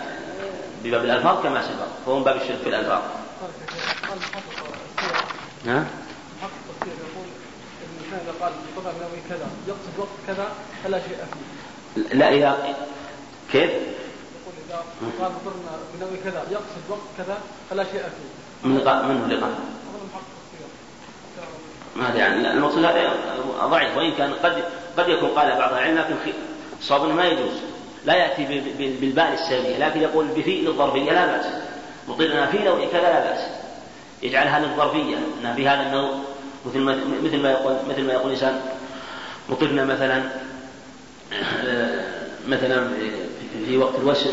بباب 0.84 1.04
الألفاظ 1.04 1.42
كما 1.42 1.62
سبق 1.62 1.86
فهو 2.06 2.18
من 2.18 2.24
باب 2.24 2.36
الشرك 2.36 2.58
في 2.58 2.68
الألفاظ. 2.68 3.02
نعم 5.64 5.84
التفسير 5.84 6.03
يقول 6.03 6.03
اذا 8.24 8.32
قال 8.40 8.52
بقطع 8.76 8.90
من 8.90 9.22
كذا 9.28 9.46
يقصد 9.68 9.98
وقت 9.98 10.08
كذا 10.26 10.48
فلا 10.84 10.98
شيء 10.98 11.16
فيه. 11.16 12.14
لا 12.14 12.28
إذا 12.28 12.76
كيف؟ 13.52 13.70
يقول 13.70 14.54
إذا 14.68 14.82
قال 15.20 15.32
مطرنا 15.32 15.78
بنوي 15.94 16.16
كذا 16.24 16.42
يقصد 16.50 16.82
وقت 16.88 17.00
كذا 17.18 17.38
فلا 17.70 17.84
شيء 17.84 18.02
فيه. 18.02 18.68
من 18.68 18.78
لقاء 18.78 19.06
منه 19.06 19.26
لقاء؟ 19.26 19.50
ما 21.96 22.08
أدري 22.08 22.18
يعني 22.18 22.52
المقصود 22.52 22.84
هذا 22.84 23.12
ضعيف 23.64 23.96
وإن 23.96 24.12
كان 24.12 24.34
قد 24.34 24.64
قد 24.96 25.08
يكون 25.08 25.28
قال 25.28 25.58
بعض 25.58 25.72
العلم 25.72 25.98
لكن 25.98 26.14
الصواب 26.80 27.14
ما 27.14 27.24
يجوز 27.24 27.52
لا 28.04 28.14
يأتي 28.14 28.44
بالباء 29.00 29.32
السلبيه 29.32 29.78
لكن 29.78 30.00
يقول 30.00 30.26
بفيء 30.26 30.68
الظرفية 30.68 31.12
لا 31.12 31.26
بأس 31.26 31.46
مطرنا 32.08 32.46
في 32.46 32.58
نوع 32.58 32.86
كذا 32.92 33.02
لا 33.02 33.20
بأس 33.20 33.40
يجعلها 34.22 34.60
للظرفية 34.60 35.16
ان 35.16 35.54
في 35.54 35.68
هذا 35.68 35.82
النوع 35.82 36.10
مثل 36.66 36.78
ما 36.78 36.98
مثل 37.22 37.42
ما 37.42 37.50
يقول 37.50 37.76
مثل 37.88 38.02
ما 38.02 38.12
يقول 38.12 38.26
الإنسان 38.26 38.60
مطرنا 39.48 39.84
مثلا 39.84 40.22
مثلا 42.48 42.88
في 43.66 43.76
وقت 43.76 43.94
الوسم 43.98 44.30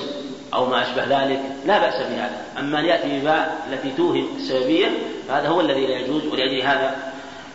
أو 0.53 0.65
ما 0.65 0.82
أشبه 0.82 1.03
ذلك 1.03 1.41
لا 1.65 1.79
بأس 1.79 1.95
بهذا. 1.95 2.41
أما 2.59 2.79
أن 2.79 2.86
يأتي 2.86 3.19
بباء 3.19 3.67
التي 3.71 3.91
توهم 3.91 4.27
السببية 4.38 4.88
فهذا 5.27 5.47
هو 5.47 5.61
الذي 5.61 5.88
لا 5.88 5.99
يجوز 5.99 6.25
ولأجل 6.25 6.61
هذا 6.61 6.95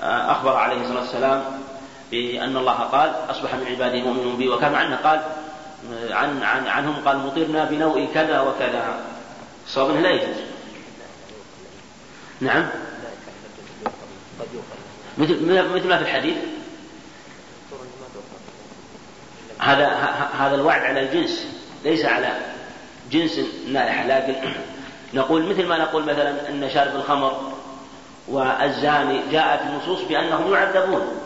أخبر 0.00 0.56
عليه 0.56 0.80
الصلاة 0.82 1.00
والسلام 1.00 1.44
بأن 2.10 2.56
الله 2.56 2.72
قال 2.72 3.12
أصبح 3.30 3.54
من 3.54 3.66
عباده 3.66 4.00
مؤمن 4.00 4.36
بي. 4.36 4.48
وكما 4.48 4.78
عنه 4.78 4.96
قال 4.96 5.20
عن 6.10 6.42
عن 6.42 6.66
عنهم 6.66 6.94
قال 7.04 7.18
مطرنا 7.18 7.64
بنوء 7.64 8.08
كذا 8.14 8.40
وكذا. 8.40 9.00
صواب 9.66 10.00
لا 10.02 10.10
يجوز. 10.10 10.36
نعم؟ 12.40 12.68
مثل 15.18 15.68
مثل 15.74 15.88
ما 15.88 15.96
في 15.96 16.02
الحديث. 16.02 16.36
هذا 19.58 19.86
هذا 20.38 20.54
الوعد 20.54 20.80
على 20.82 21.00
الجنس 21.00 21.46
ليس 21.84 22.04
على 22.04 22.38
جنس 23.10 23.40
النائحة 23.66 24.06
لكن 24.06 24.34
نقول 25.14 25.46
مثل 25.46 25.66
ما 25.66 25.78
نقول 25.78 26.02
مثلا 26.02 26.48
أن 26.48 26.70
شارب 26.74 26.96
الخمر 26.96 27.52
والزاني 28.28 29.20
جاءت 29.32 29.60
النصوص 29.60 30.02
بأنهم 30.02 30.52
يعذبون. 30.52 31.20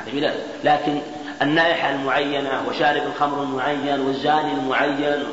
هذا 0.00 0.12
بلا 0.12 0.34
لكن 0.64 1.00
النائحة 1.42 1.90
المعينة 1.90 2.62
وشارب 2.68 3.02
الخمر 3.02 3.42
المعين 3.42 4.00
والزاني 4.00 4.52
المعين 4.52 5.24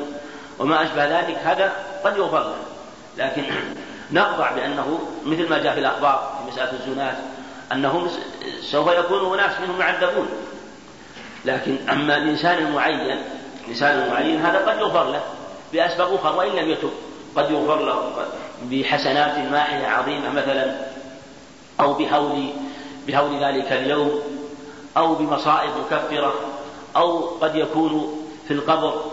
وما 0.58 0.82
أشبه 0.82 1.20
ذلك 1.20 1.38
هذا 1.44 1.72
قد 2.04 2.16
يغفر 2.16 2.40
له. 2.40 2.56
لكن 3.18 3.44
نقطع 4.12 4.52
بأنه 4.52 4.98
مثل 5.26 5.50
ما 5.50 5.58
جاء 5.58 5.74
في 5.74 5.80
الأخبار 5.80 6.38
في 6.38 6.39
مسألة 6.52 6.72
الزنات 6.72 7.16
أنهم 7.72 8.08
سوف 8.62 8.92
يكون 8.92 9.38
أناس 9.38 9.60
منهم 9.60 9.80
يعذبون. 9.80 10.28
لكن 11.44 11.76
أما 11.88 12.16
الإنسان 12.16 12.58
المعين 12.58 13.18
الإنسان 13.64 14.02
المعين 14.02 14.40
هذا 14.40 14.58
قد 14.58 14.78
يغفر 14.78 15.10
له 15.10 15.22
بأسباب 15.72 16.14
أخرى 16.14 16.36
وإن 16.36 16.50
لم 16.50 16.70
يتب 16.70 16.90
قد 17.36 17.50
يغفر 17.50 17.84
له 17.84 18.12
بحسنات 18.70 19.38
ماحية 19.52 19.86
عظيمة 19.86 20.30
مثلا 20.30 20.76
أو 21.80 21.92
بهول 21.92 22.46
بهول 23.06 23.44
ذلك 23.44 23.72
اليوم 23.72 24.20
أو 24.96 25.14
بمصائب 25.14 25.70
مكفرة 25.70 26.34
أو 26.96 27.18
قد 27.18 27.56
يكون 27.56 28.20
في 28.48 28.54
القبر 28.54 29.04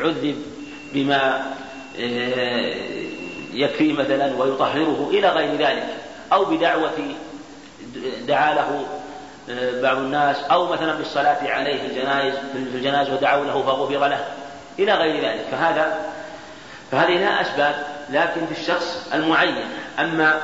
عذب 0.00 0.42
بما 0.92 1.52
آه، 2.00 2.74
يكفيه 3.52 3.92
مثلا 3.92 4.42
ويطهره 4.42 5.08
إلى 5.10 5.28
غير 5.28 5.56
ذلك. 5.56 5.96
أو 6.32 6.44
بدعوة 6.44 6.90
دعا 8.26 8.54
له 8.54 8.86
آه، 9.50 9.82
بعض 9.82 9.96
الناس 9.96 10.36
أو 10.50 10.66
مثلا 10.66 10.94
بالصلاة 10.94 11.50
عليه 11.50 11.80
في 11.80 11.86
الجنائز 11.86 12.34
في 12.52 12.76
الجنائز 12.76 13.10
ودعوا 13.10 13.44
له 13.44 13.62
فغفر 13.62 14.06
له 14.06 14.24
إلى 14.78 14.94
غير 14.94 15.24
ذلك. 15.24 15.44
فهذا 15.50 15.98
فهذه 16.92 17.18
لها 17.18 17.40
أسباب 17.40 17.86
لكن 18.10 18.46
في 18.46 18.60
الشخص 18.60 19.08
المعين. 19.14 19.64
أما 19.98 20.40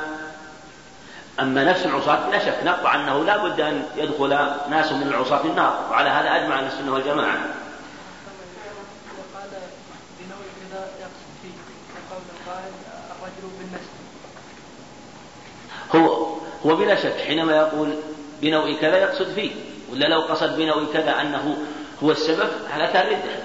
أما 1.41 1.64
نفس 1.64 1.87
العصاة 1.87 2.30
لا 2.30 2.39
شك 2.39 2.57
نقطع 2.64 2.95
أنه 2.95 3.24
لا 3.24 3.37
بد 3.37 3.61
أن 3.61 3.82
يدخل 3.97 4.28
ناس 4.70 4.93
من 4.93 5.07
العصاة 5.07 5.39
في 5.39 5.49
النار. 5.49 5.78
وعلى 5.91 6.11
هذا 6.11 6.37
أجمع 6.37 6.61
السنة 6.61 6.93
والجماعة. 6.93 7.39
هو 16.67 16.71
هو 16.71 16.77
بلا 16.77 16.95
شك 16.95 17.17
حينما 17.27 17.57
يقول 17.57 17.95
بنوع 18.43 18.75
كذا 18.81 18.97
يقصد 18.97 19.33
فيه 19.35 19.51
ولا 19.93 20.07
لو 20.07 20.21
قصد 20.21 20.57
بنوع 20.57 20.85
كذا 20.93 21.21
أنه 21.21 21.57
هو 22.03 22.11
السبب 22.11 22.49
هذا 22.71 22.87
كان 22.87 23.07
ردة 23.07 23.37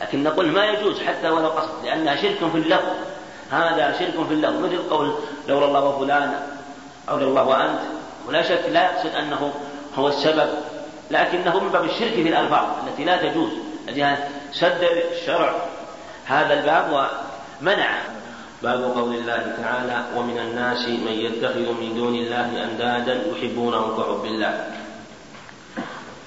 لكن 0.00 0.22
نقول 0.22 0.46
ما 0.46 0.66
يجوز 0.66 1.02
حتى 1.02 1.28
ولو 1.28 1.48
قصد 1.48 1.84
لأنها 1.84 2.16
شرك 2.16 2.50
في 2.52 2.58
اللغو. 2.58 2.92
هذا 3.50 3.94
شرك 3.98 4.26
في 4.26 4.34
اللغو. 4.34 4.60
مثل 4.60 4.90
قول 4.90 5.14
لولا 5.48 5.66
الله 5.66 5.84
وفلان 5.84 6.34
أو 7.08 7.18
الله 7.18 7.44
وأنت. 7.44 7.80
ولا 8.28 8.42
شك 8.42 8.64
لا 8.72 8.84
يقصد 8.84 9.14
أنه 9.14 9.52
هو 9.98 10.08
السبب. 10.08 10.48
لكنه 11.10 11.60
من 11.60 11.68
باب 11.68 11.84
الشرك 11.84 12.12
في 12.12 12.28
الألفاظ 12.28 12.66
التي 12.88 13.04
لا 13.04 13.16
تجوز. 13.16 13.50
سد 14.52 14.82
الشرع. 15.12 15.54
هذا 16.24 16.54
الباب 16.54 17.08
ومنع 17.62 17.98
باب 18.62 18.82
قول 18.82 19.14
الله 19.14 19.54
تعالى 19.62 20.04
ومن 20.16 20.38
الناس 20.38 20.88
من 20.88 21.12
يتخذ 21.12 21.72
من 21.80 21.94
دون 21.96 22.14
الله 22.14 22.64
أندادا 22.64 23.22
يحبونهم 23.32 23.96
كحب 23.96 24.24
الله. 24.24 24.64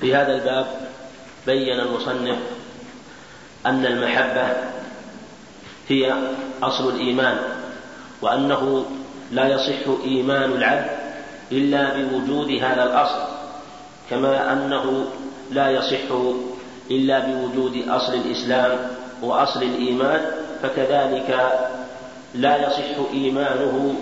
في 0.01 0.15
هذا 0.15 0.34
الباب 0.36 0.67
بين 1.45 1.79
المصنف 1.79 2.38
أن 3.65 3.86
المحبة 3.86 4.47
هي 5.89 6.13
أصل 6.63 6.89
الإيمان 6.89 7.38
وأنه 8.21 8.86
لا 9.31 9.47
يصح 9.47 10.03
إيمان 10.05 10.51
العبد 10.51 10.89
إلا 11.51 11.97
بوجود 11.97 12.51
هذا 12.51 12.84
الأصل 12.84 13.21
كما 14.09 14.53
أنه 14.53 15.05
لا 15.51 15.69
يصح 15.69 16.11
إلا 16.91 17.19
بوجود 17.19 17.88
أصل 17.89 18.13
الإسلام 18.13 18.88
وأصل 19.21 19.63
الإيمان 19.63 20.21
فكذلك 20.63 21.59
لا 22.34 22.67
يصح 22.67 23.11
إيمانه 23.13 23.95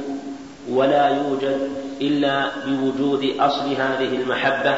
ولا 0.69 1.07
يوجد 1.07 1.69
إلا 2.01 2.51
بوجود 2.65 3.35
أصل 3.39 3.73
هذه 3.73 4.15
المحبة 4.15 4.75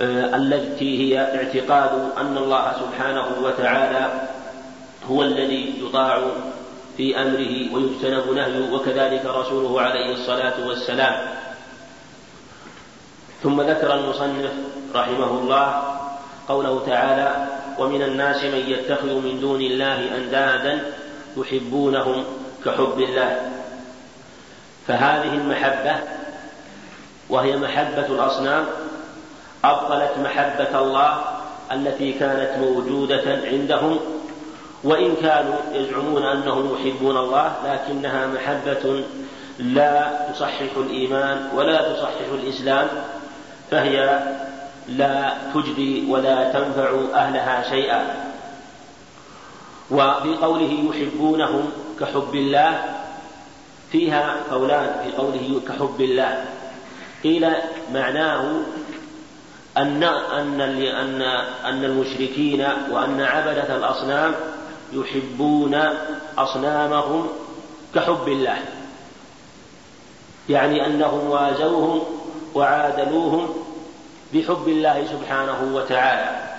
آه، 0.00 0.36
التي 0.36 0.98
هي 0.98 1.18
اعتقاد 1.18 2.10
أن 2.18 2.36
الله 2.36 2.72
سبحانه 2.72 3.26
وتعالى 3.42 4.28
هو 5.10 5.22
الذي 5.22 5.74
يطاع 5.84 6.22
في 6.96 7.22
أمره 7.22 7.74
ويجتنب 7.74 8.32
نهيه 8.36 8.72
وكذلك 8.72 9.26
رسوله 9.26 9.80
عليه 9.80 10.12
الصلاة 10.12 10.66
والسلام. 10.66 11.14
ثم 13.42 13.60
ذكر 13.60 13.94
المصنف 13.94 14.52
رحمه 14.94 15.30
الله 15.40 15.82
قوله 16.48 16.82
تعالى 16.86 17.46
ومن 17.78 18.02
الناس 18.02 18.44
من 18.44 18.64
يتخذ 18.68 19.14
من 19.14 19.40
دون 19.40 19.60
الله 19.60 20.16
أندادا 20.16 20.92
يحبونهم 21.36 22.24
كحب 22.64 22.98
الله. 22.98 23.50
فهذه 24.88 25.34
المحبة 25.34 25.96
وهي 27.28 27.56
محبة 27.56 28.06
الأصنام 28.06 28.66
أبطلت 29.64 30.10
محبة 30.24 30.80
الله 30.80 31.20
التي 31.72 32.12
كانت 32.12 32.50
موجودة 32.58 33.40
عندهم 33.44 34.00
وإن 34.84 35.14
كانوا 35.22 35.56
يزعمون 35.72 36.22
أنهم 36.22 36.74
يحبون 36.74 37.16
الله 37.16 37.52
لكنها 37.64 38.26
محبة 38.26 39.04
لا 39.58 40.10
تصحح 40.32 40.76
الإيمان 40.76 41.48
ولا 41.54 41.92
تصحح 41.92 42.28
الإسلام 42.34 42.88
فهي 43.70 44.20
لا 44.88 45.32
تجدي 45.54 46.06
ولا 46.10 46.52
تنفع 46.52 46.90
أهلها 47.14 47.70
شيئا. 47.70 48.29
وفي 49.90 50.36
قوله 50.42 50.90
يحبونهم 50.90 51.70
كحب 52.00 52.34
الله 52.34 52.84
فيها 53.92 54.36
قولان 54.50 55.04
في 55.04 55.16
قوله 55.16 55.60
كحب 55.68 56.00
الله. 56.00 56.44
قيل 57.24 57.48
معناه 57.94 58.60
أن 59.76 60.02
أن 60.02 60.60
أن 60.60 61.22
أن 61.64 61.84
المشركين 61.84 62.66
وأن 62.90 63.20
عبدة 63.20 63.76
الأصنام 63.76 64.34
يحبون 64.92 65.80
أصنامهم 66.38 67.28
كحب 67.94 68.28
الله. 68.28 68.58
يعني 70.48 70.86
أنهم 70.86 71.30
وازوهم 71.30 72.02
وعادلوهم 72.54 73.54
بحب 74.34 74.68
الله 74.68 75.06
سبحانه 75.12 75.74
وتعالى. 75.74 76.49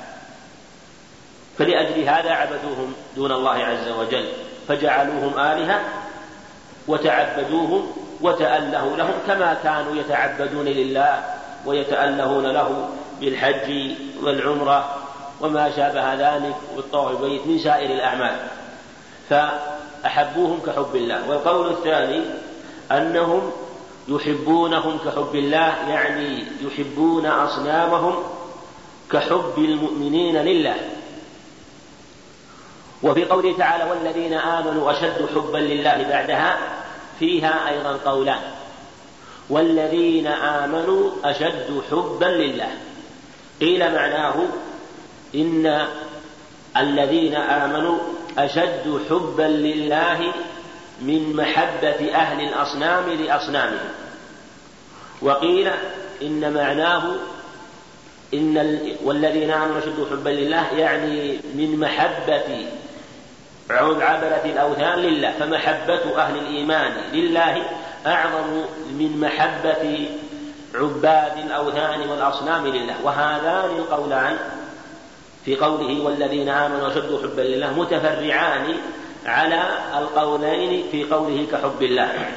فلأجل 1.61 2.03
هذا 2.03 2.31
عبدوهم 2.31 2.93
دون 3.15 3.31
الله 3.31 3.51
عز 3.51 3.89
وجل 3.99 4.25
فجعلوهم 4.67 5.39
آلهة 5.39 5.81
وتعبدوهم 6.87 7.91
وتأله 8.21 8.97
لهم 8.97 9.13
كما 9.27 9.57
كانوا 9.63 9.95
يتعبدون 9.95 10.65
لله 10.65 11.23
ويتألهون 11.65 12.47
له 12.47 12.89
بالحج 13.19 13.91
والعمرة 14.23 14.95
وما 15.41 15.71
شابه 15.71 16.13
ذلك 16.13 16.55
والطواف 16.75 17.11
البيت 17.23 17.47
من 17.47 17.59
سائر 17.59 17.91
الأعمال. 17.91 18.35
فأحبوهم 19.29 20.59
كحب 20.65 20.95
الله. 20.95 21.29
والقول 21.29 21.69
الثاني 21.69 22.21
أنهم 22.91 23.51
يحبونهم 24.07 24.97
كحب 24.97 25.35
الله 25.35 25.89
يعني 25.89 26.45
يحبون 26.61 27.25
أصنامهم 27.25 28.23
كحب 29.11 29.53
المؤمنين 29.57 30.37
لله. 30.37 30.75
وفي 33.03 33.25
قوله 33.25 33.57
تعالى 33.57 33.83
والذين 33.83 34.33
آمنوا 34.33 34.91
أشد 34.91 35.29
حبا 35.35 35.57
لله 35.57 36.05
بعدها 36.09 36.57
فيها 37.19 37.69
أيضا 37.69 38.11
قولان. 38.11 38.41
والذين 39.49 40.27
آمنوا 40.27 41.11
أشد 41.23 41.81
حبا 41.91 42.25
لله. 42.25 42.71
قيل 43.61 43.93
معناه 43.93 44.35
إن 45.35 45.87
الذين 46.77 47.35
آمنوا 47.35 47.97
أشد 48.37 49.01
حبا 49.09 49.43
لله 49.43 50.33
من 51.01 51.35
محبة 51.35 52.13
أهل 52.13 52.47
الأصنام 52.47 53.09
لأصنامهم. 53.09 53.89
وقيل 55.21 55.71
إن 56.21 56.53
معناه 56.53 57.03
إن 58.33 58.57
والذين 59.03 59.51
آمنوا 59.51 59.79
أشد 59.79 60.07
حبا 60.11 60.29
لله 60.29 60.67
يعني 60.77 61.39
من 61.55 61.79
محبة 61.79 62.65
عبدة 63.69 64.45
الأوثان 64.45 64.99
لله 64.99 65.31
فمحبة 65.39 66.17
أهل 66.17 66.37
الإيمان 66.37 66.91
لله 67.13 67.63
أعظم 68.07 68.47
من 68.91 69.19
محبة 69.21 70.07
عباد 70.75 71.37
الأوثان 71.37 72.09
والأصنام 72.09 72.67
لله. 72.67 72.95
وهذان 73.03 73.77
القولان 73.77 74.37
في 75.45 75.55
قوله 75.55 76.03
والذين 76.03 76.49
آمنوا 76.49 76.87
أشد 76.87 77.19
حبا 77.23 77.41
لله 77.41 77.73
متفرعان 77.79 78.75
على 79.25 79.63
القولين 79.97 80.83
في 80.91 81.03
قوله 81.03 81.47
كحب 81.51 81.81
الله 81.81 82.31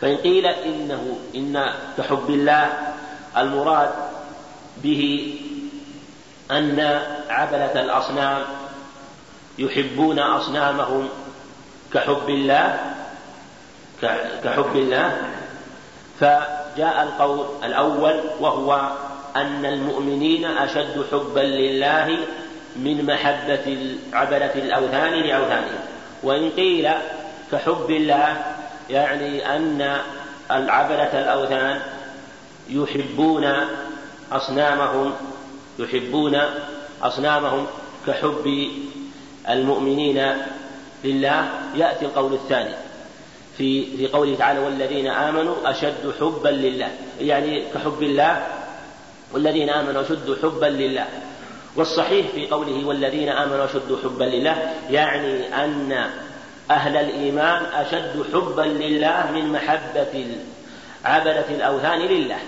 فإن 0.00 0.16
قيل 0.16 0.46
إنه 0.46 1.18
إن 1.34 1.66
كحب 1.98 2.30
الله 2.30 2.94
المراد 3.36 3.90
به 4.82 5.34
أن 6.50 7.00
عبدة 7.28 7.80
الأصنام 7.80 8.42
يحبون 9.58 10.18
أصنامهم 10.18 11.08
كحب 11.94 12.28
الله 12.28 12.94
كحب 14.44 14.76
الله. 14.76 15.16
فجاء 16.20 17.02
القول 17.02 17.46
الأول 17.64 18.20
وهو 18.40 18.90
أن 19.36 19.64
المؤمنين 19.64 20.44
أشد 20.44 21.04
حبا 21.12 21.40
لله 21.40 22.18
من 22.76 23.06
محبة 23.06 23.96
عبدة 24.12 24.54
الأوثان 24.54 25.12
لأوثانهم. 25.12 25.80
وإن 26.22 26.50
قيل 26.50 26.88
كحب 27.52 27.90
الله 27.90 28.36
يعني 28.90 29.56
أن 29.56 29.98
العبدة 30.50 31.20
الأوثان 31.20 31.80
يحبون 32.70 33.54
أصنامهم 34.32 35.12
يحبون 35.78 36.40
أصنامهم 37.02 37.66
كحب 38.06 38.68
المؤمنين 39.48 40.34
لله 41.04 41.48
يأتي 41.76 42.04
القول 42.04 42.32
الثاني 42.32 42.74
في 43.58 43.96
في 43.96 44.06
قوله 44.06 44.36
تعالى 44.36 44.60
والذين 44.60 45.06
آمنوا 45.06 45.54
أشد 45.64 46.12
حبا 46.20 46.48
لله 46.48 46.90
يعني 47.20 47.64
كحب 47.74 48.02
الله 48.02 48.46
والذين 49.32 49.70
آمنوا 49.70 50.02
أشد 50.02 50.36
حبا 50.42 50.66
لله. 50.66 51.06
والصحيح 51.76 52.26
في 52.34 52.46
قوله 52.46 52.86
والذين 52.86 53.28
آمنوا 53.28 53.64
أشد 53.64 53.98
حبا 54.04 54.24
لله 54.24 54.72
يعني 54.90 55.54
أن 55.64 56.10
أهل 56.70 56.96
الإيمان 56.96 57.62
أشد 57.64 58.24
حبا 58.32 58.62
لله 58.62 59.30
من 59.34 59.52
محبة 59.52 60.26
عبدة 61.04 61.48
الأوثان 61.50 61.98
لله. 62.00 62.38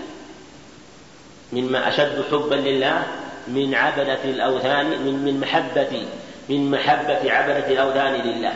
مما 1.53 1.87
أشد 1.87 2.23
حبا 2.31 2.55
لله 2.55 3.03
من 3.47 3.75
عبدة 3.75 4.23
الأوثان 4.23 4.85
من 4.85 5.23
من 5.25 5.39
محبة 5.39 6.05
من 6.49 6.71
محبة 6.71 7.31
عبدة 7.31 7.67
الأوثان 7.67 8.13
لله. 8.13 8.53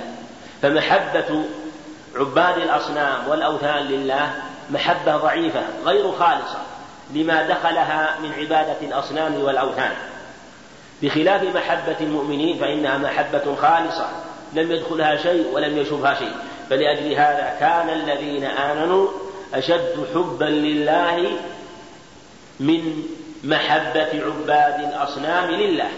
فمحبة 0.61 1.43
عباد 2.15 2.57
الأصنام 2.57 3.27
والأوثان 3.27 3.83
لله 3.83 4.33
محبة 4.69 5.17
ضعيفة 5.17 5.61
غير 5.85 6.11
خالصة 6.11 6.59
لما 7.13 7.47
دخلها 7.47 8.15
من 8.23 8.31
عبادة 8.33 8.77
الأصنام 8.81 9.43
والأوثان. 9.43 9.91
بخلاف 11.01 11.55
محبة 11.55 11.95
المؤمنين 12.01 12.57
فإنها 12.57 12.97
محبة 12.97 13.55
خالصة. 13.55 14.09
لم 14.53 14.71
يدخلها 14.71 15.15
شيء 15.15 15.47
ولم 15.53 15.77
يشبها 15.77 16.13
شيء. 16.13 16.33
فلأجل 16.69 17.13
هذا 17.13 17.57
كان 17.59 17.89
الذين 17.89 18.43
آمنوا 18.43 19.07
أشد 19.53 20.05
حبا 20.13 20.45
لله 20.45 21.31
من 22.59 23.03
محبة 23.43 24.23
عباد 24.25 24.79
الأصنام 24.79 25.51
لله. 25.51 25.89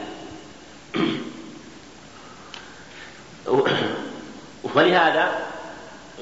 فلهذا 4.75 5.27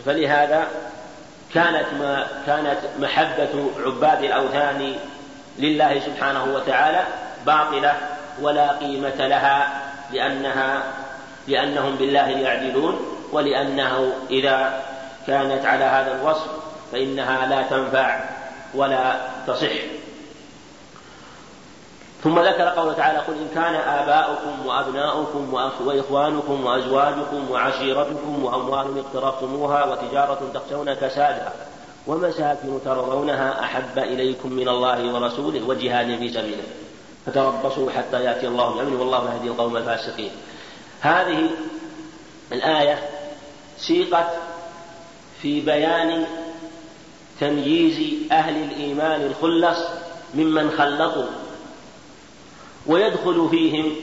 فلهذا 0.05 0.67
كانت 1.53 1.85
ما 1.99 2.27
كانت 2.45 2.77
محبة 2.99 3.69
عباد 3.85 4.23
الأوثان 4.23 4.95
لله 5.59 5.99
سبحانه 5.99 6.43
وتعالى 6.43 7.03
باطلة 7.45 7.93
ولا 8.41 8.71
قيمة 8.71 9.27
لها 9.27 9.81
لأنها 10.13 10.83
لأنهم 11.47 11.95
بالله 11.95 12.29
يعدلون 12.29 13.19
ولأنه 13.31 14.13
إذا 14.29 14.83
كانت 15.27 15.65
على 15.65 15.83
هذا 15.83 16.15
الوصف 16.21 16.47
فإنها 16.91 17.45
لا 17.45 17.61
تنفع 17.61 18.19
ولا 18.73 19.15
تصح. 19.47 19.71
ثم 22.25 22.39
ذكر 22.39 22.63
قوله 22.63 22.93
تعالى 22.93 23.19
قل 23.19 23.33
إن 23.33 23.47
كان 23.55 23.75
آباؤكم 23.75 24.65
وأبناؤكم 24.65 25.53
وإخوانكم 25.85 26.65
وأزواجكم 26.65 27.51
وعشيرتكم 27.51 28.43
وأموال 28.43 28.99
اقترفتموها 28.99 29.85
وتجارة 29.85 30.39
تخشون 30.53 30.93
كسادها 30.93 31.53
ومساكن 32.07 32.79
ترضونها 32.85 33.59
أحب 33.59 33.97
إليكم 33.97 34.51
من 34.51 34.69
الله 34.69 35.13
ورسوله 35.13 35.67
وجهاد 35.67 36.19
في 36.19 36.29
سبيله. 36.29 36.63
فتربصوا 37.25 37.91
حتى 37.91 38.23
يأتي 38.23 38.47
الله 38.47 38.75
بأمره 38.75 38.99
والله 38.99 39.33
يهدي 39.33 39.47
القوم 39.47 39.77
الفاسقين. 39.77 40.31
هذه 41.01 41.49
الآية 42.51 42.99
سيقت 43.77 44.27
في 45.41 45.61
بيان 45.61 46.25
تمييز 47.39 48.29
أهل 48.31 48.55
الإيمان 48.55 49.21
الخلص 49.21 49.79
ممن 50.33 50.71
خلطوا 50.71 51.44
ويدخل 52.87 53.47
فيهم 53.49 53.95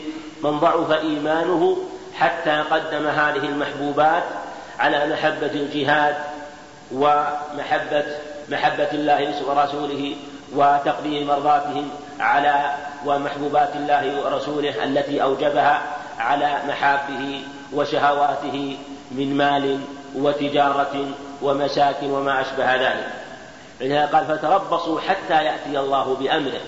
من 0.44 0.58
ضعف 0.58 0.90
إيمانه 0.90 1.76
حتى 2.14 2.60
قدم 2.70 3.06
هذه 3.06 3.44
المحبوبات 3.48 4.22
على 4.78 5.12
محبة 5.12 5.50
الجهاد 5.54 6.16
ومحبة 6.92 8.04
محبة 8.48 8.90
الله 8.92 9.34
ورسوله 9.46 10.16
وتقديم 10.54 11.26
مرضاتهم 11.26 11.90
على 12.20 12.74
ومحبوبات 13.06 13.76
الله 13.76 14.24
ورسوله 14.24 14.84
التي 14.84 15.22
أوجبها 15.22 15.82
على 16.18 16.58
محابه 16.68 17.40
وشهواته 17.72 18.76
من 19.10 19.36
مال 19.36 19.80
وتجارة 20.14 21.06
ومساكن 21.42 22.10
وما 22.10 22.40
أشبه 22.40 22.74
ذلك. 22.74 23.12
قال 24.12 24.26
فتربصوا 24.26 25.00
حتى 25.00 25.44
يأتي 25.44 25.78
الله 25.78 26.16
بأمره 26.20 26.60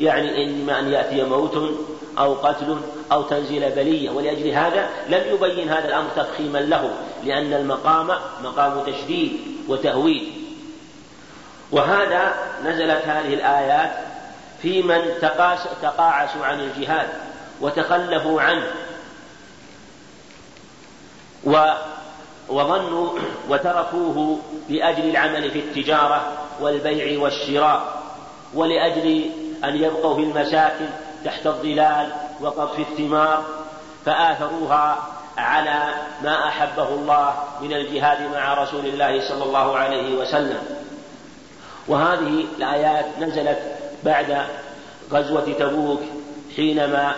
يعني 0.00 0.44
إما 0.44 0.78
أن 0.78 0.92
يأتي 0.92 1.24
موت 1.24 1.74
أو 2.18 2.34
قتل 2.34 2.76
أو 3.12 3.22
تنزل 3.22 3.70
بلية 3.70 4.10
ولأجل 4.10 4.48
هذا 4.48 4.90
لم 5.08 5.22
يبين 5.34 5.68
هذا 5.68 5.88
الأمر 5.88 6.08
تفخيما 6.16 6.58
له 6.58 6.90
لأن 7.24 7.52
المقام 7.52 8.10
مقام 8.44 8.84
تشديد 8.86 9.40
وتهويل. 9.68 10.32
وهذا 11.72 12.34
نزلت 12.64 13.02
هذه 13.04 13.34
الآيات 13.34 13.92
في 14.62 14.82
من 14.82 15.00
تقاعسوا 15.82 16.46
عن 16.46 16.60
الجهاد 16.60 17.08
وتخلفوا 17.60 18.42
عنه. 18.42 18.66
و 21.44 21.72
وظنوا 22.48 23.18
وتركوه 23.48 24.38
لأجل 24.68 25.10
العمل 25.10 25.50
في 25.50 25.58
التجارة 25.58 26.32
والبيع 26.60 27.20
والشراء 27.20 28.02
ولأجل 28.54 29.30
أن 29.64 29.76
يبقوا 29.76 30.14
في 30.14 30.22
المساكن 30.22 30.86
تحت 31.24 31.46
الظلال 31.46 32.12
وقطف 32.40 32.78
الثمار 32.78 33.44
فآثروها 34.04 34.98
على 35.38 35.94
ما 36.22 36.48
أحبه 36.48 36.88
الله 36.88 37.34
من 37.60 37.72
الجهاد 37.72 38.30
مع 38.32 38.54
رسول 38.54 38.86
الله 38.86 39.28
صلى 39.28 39.44
الله 39.44 39.76
عليه 39.76 40.18
وسلم. 40.18 40.58
وهذه 41.88 42.44
الآيات 42.58 43.06
نزلت 43.20 43.58
بعد 44.04 44.46
غزوة 45.12 45.52
تبوك 45.58 46.00
حينما 46.56 47.14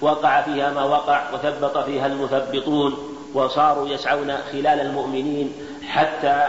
وقع 0.00 0.42
فيها 0.42 0.70
ما 0.70 0.84
وقع 0.84 1.22
وثبط 1.34 1.78
فيها 1.78 2.06
المثبطون 2.06 3.16
وصاروا 3.34 3.88
يسعون 3.88 4.36
خلال 4.52 4.80
المؤمنين 4.80 5.52
حتى 5.88 6.46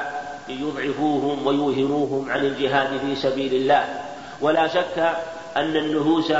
يضعفوهم 0.49 1.47
ويوهنوهم 1.47 2.31
عن 2.31 2.39
الجهاد 2.39 2.97
في 2.99 3.15
سبيل 3.15 3.53
الله. 3.53 4.05
ولا 4.41 4.67
شك 4.67 5.15
أن 5.57 5.75
النفوس 5.75 6.33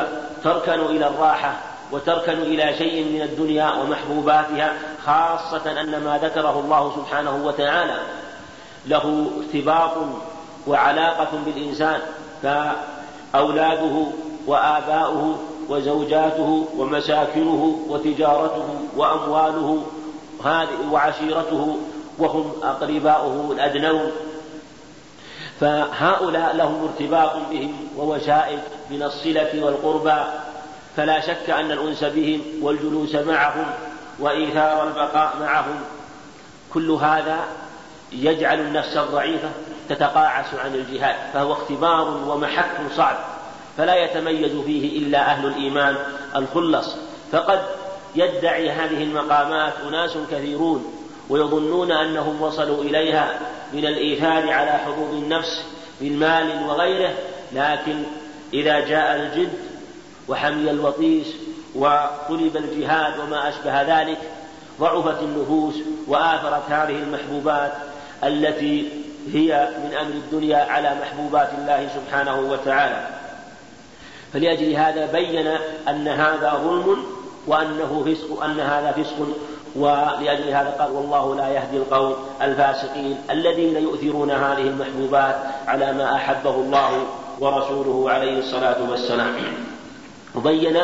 تركن 0.44 0.80
إلى 0.80 1.08
الراحة 1.08 1.54
وتركن 1.92 2.42
إلى 2.42 2.78
شيء 2.78 3.04
من 3.04 3.22
الدنيا 3.22 3.74
ومحبوباتها 3.74 4.74
خاصة 5.06 5.82
أن 5.82 6.04
ما 6.04 6.20
ذكره 6.24 6.60
الله 6.60 6.94
سبحانه 6.96 7.46
وتعالى 7.46 7.98
له 8.88 9.32
ارتباط 9.38 9.92
وعلاقة 10.68 11.28
بالإنسان 11.46 12.00
فأولاده 12.44 14.06
وآباؤه 14.48 15.38
وزوجاته 15.70 16.68
ومساكنه 16.78 17.80
وتجارته 17.90 18.68
وأمواله 18.98 19.84
وعشيرته 20.92 21.78
وهم 22.20 22.52
أقرباؤه 22.64 23.52
الأدنون. 23.52 24.12
فهؤلاء 25.60 26.56
لهم 26.56 26.84
ارتباط 26.84 27.36
بهم 27.52 27.88
ووشائج 27.98 28.60
من 28.90 29.04
الصلة 29.04 29.66
والقربى 29.66 30.24
فلا 30.98 31.20
شك 31.22 31.50
أن 31.50 31.72
الأنس 31.72 32.04
بهم 32.04 32.42
والجلوس 32.62 33.16
معهم 33.16 33.66
وإيثار 34.20 34.88
البقاء 34.88 35.34
معهم. 35.40 35.76
كل 36.74 36.92
هذا 36.92 37.40
يجعل 38.12 38.60
النفس 38.60 38.98
الضعيفة 38.98 39.50
تتقاعس 39.90 40.54
عن 40.64 40.76
الجهاد 40.76 41.16
فهو 41.34 41.54
اختبار 41.54 42.08
ومحك 42.28 42.92
صعب 42.96 43.18
فلا 43.78 43.96
يتميز 43.96 44.52
فيه 44.66 45.00
إلا 45.00 45.20
أهل 45.20 45.46
الإيمان 45.46 45.96
الخلص. 46.36 46.96
فقد 47.32 47.60
يدعي 48.16 48.72
هذه 48.72 49.04
المقامات 49.04 49.74
أناس 49.88 50.18
كثيرون 50.32 50.95
ويظنون 51.30 51.92
أنهم 51.92 52.42
وصلوا 52.42 52.84
إليها 52.84 53.40
من 53.74 53.86
الإيثار 53.86 54.52
على 54.52 54.72
حظوظ 54.72 55.14
النفس 55.14 55.64
من 56.02 56.20
مال 56.20 56.68
وغيره 56.68 57.14
لكن 57.54 58.04
إذا 58.54 58.80
جاء 58.80 59.16
الجد 59.16 59.54
وحمي 60.28 60.72
الوطيس 60.72 61.28
وطلب 61.76 62.58
الجهاد 62.58 63.20
وما 63.20 63.50
أشبه 63.50 64.02
ذلك 64.02 64.18
ضعفت 64.80 65.24
النفوس 65.24 65.76
وآثرت 66.08 66.70
هذه 66.70 66.96
المحبوبات 66.96 67.74
التي 68.24 68.90
هي 69.34 69.70
من 69.84 69.94
أمر 69.94 70.12
الدنيا 70.12 70.58
على 70.58 70.96
محبوبات 71.02 71.50
الله 71.58 71.90
سبحانه 71.96 72.40
وتعالى. 72.40 73.08
فلأجل 74.34 74.74
هذا 74.74 75.06
بين 75.12 75.48
أن 75.88 76.08
هذا 76.08 76.62
ظلم 76.64 77.06
وأنه 77.48 78.06
فسق 78.06 78.44
أن 78.44 78.60
هذا 78.60 78.92
فسق 78.92 79.28
ولأجل 79.76 80.50
هذا 80.50 80.76
قال 80.80 80.92
والله 80.92 81.36
لا 81.36 81.50
يهدي 81.50 81.78
القوم 81.78 82.16
الفاسقين 82.42 83.18
الذين 83.30 83.76
يؤثرون 83.76 84.32
هذه 84.32 84.62
المحبوبات 84.62 85.36
على 85.68 85.94
ما 85.94 86.16
أحبه 86.16 86.56
الله 86.56 87.04
ورسوله 87.40 88.12
عليه 88.12 88.40
الصلاة 88.40 88.90
والسلام. 88.90 89.36
وبين 90.36 90.78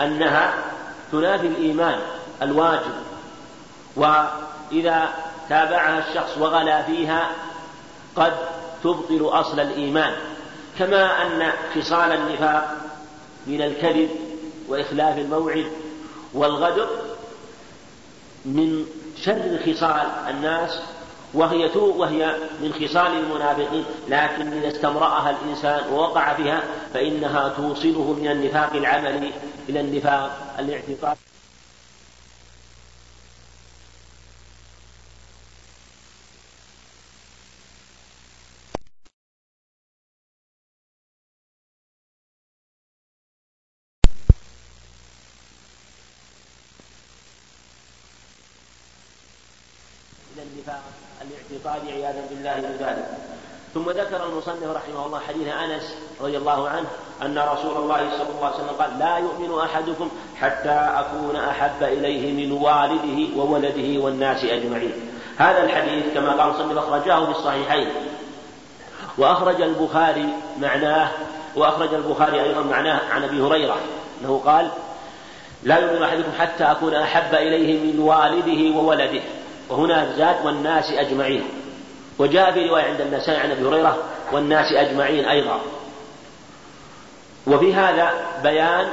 أنها 0.00 0.54
تنافي 1.12 1.46
الإيمان 1.46 1.98
الواجب 2.42 2.94
وإذا 3.96 5.08
تابعها 5.48 6.08
الشخص 6.08 6.38
وغلا 6.38 6.82
فيها 6.82 7.28
قد 8.16 8.32
تبطل 8.84 9.28
أصل 9.32 9.60
الإيمان. 9.60 10.12
كما 10.78 11.22
أن 11.22 11.52
خصال 11.74 12.12
النفاق 12.12 12.74
من 13.46 13.62
الكذب 13.62 14.10
وإخلاف 14.68 15.18
الموعد 15.18 15.66
والغدر 16.34 16.88
من 18.44 18.86
شر 19.22 19.58
خصال 19.66 20.06
الناس 20.28 20.80
وهي 21.34 21.70
وهي 21.74 22.36
من 22.62 22.72
خصال 22.72 23.06
المنافقين. 23.06 23.84
لكن 24.08 24.52
إذا 24.52 24.68
استمرأها 24.68 25.30
الإنسان 25.30 25.92
ووقع 25.92 26.34
فيها 26.34 26.62
فإنها 26.94 27.48
توصله 27.48 28.16
من 28.20 28.30
النفاق 28.30 28.72
العملي 28.72 29.32
إلى 29.68 29.80
النفاق 29.80 30.54
الاعتقادي 30.58 31.20
النفاق 50.54 50.82
الاعتقادي 51.64 51.92
عياذا 51.92 52.24
بالله 52.30 52.54
من 52.56 52.76
ذلك. 52.80 53.06
ثم 53.74 53.90
ذكر 53.90 54.26
المصنف 54.26 54.76
رحمه 54.76 55.06
الله 55.06 55.20
حديث 55.28 55.48
أنس 55.48 55.94
رضي 56.20 56.36
الله 56.36 56.68
عنه 56.68 56.86
أن 57.22 57.38
رسول 57.38 57.76
الله 57.76 57.96
صلى 58.18 58.28
الله 58.36 58.46
عليه 58.46 58.56
وسلم 58.56 58.76
قال 58.78 58.98
لا 58.98 59.18
يؤمن 59.18 59.58
أحدكم 59.58 60.08
حتى 60.40 60.70
أكون 60.70 61.36
أحب 61.36 61.82
إليه 61.82 62.46
من 62.46 62.52
والده 62.52 63.36
وولده 63.36 64.04
والناس 64.04 64.44
أجمعين. 64.44 64.92
هذا 65.36 65.62
الحديث 65.62 66.14
كما 66.14 66.30
قال 66.30 66.40
المصنف 66.40 66.78
أخرجاه 66.78 67.24
في 67.24 67.30
الصحيحين. 67.30 67.88
وأخرج 69.18 69.62
البخاري 69.62 70.28
معناه 70.60 71.08
وأخرج 71.56 71.94
البخاري 71.94 72.42
أيضا 72.42 72.62
معناه 72.62 73.00
عن 73.10 73.24
أبي 73.24 73.40
هريرة 73.40 73.76
أنه 74.20 74.42
قال 74.46 74.70
لا 75.62 75.78
يؤمن 75.78 76.02
أحدكم 76.02 76.30
حتى 76.38 76.64
أكون 76.64 76.94
أحب 76.94 77.34
إليه 77.34 77.92
من 77.92 78.00
والده 78.00 78.78
وولده. 78.78 79.22
وهنا 79.68 80.16
زاد 80.16 80.46
والناس 80.46 80.92
أجمعين. 80.92 81.44
وجاء 82.18 82.52
في 82.52 82.68
رواية 82.68 82.84
عند 82.84 83.00
النسائي 83.00 83.40
عن 83.40 83.50
أبي 83.50 83.68
هريرة 83.68 83.98
والناس 84.32 84.72
أجمعين 84.72 85.24
أيضا. 85.24 85.60
وفي 87.46 87.74
هذا 87.74 88.10
بيان 88.42 88.88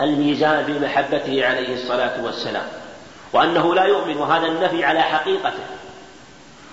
الميزان 0.00 0.64
في 0.64 0.84
محبته 0.84 1.46
عليه 1.46 1.74
الصلاة 1.74 2.24
والسلام 2.24 2.66
وأنه 3.32 3.74
لا 3.74 3.84
يؤمن 3.84 4.16
وهذا 4.16 4.46
النفي 4.46 4.84
على 4.84 5.00
حقيقته 5.00 5.64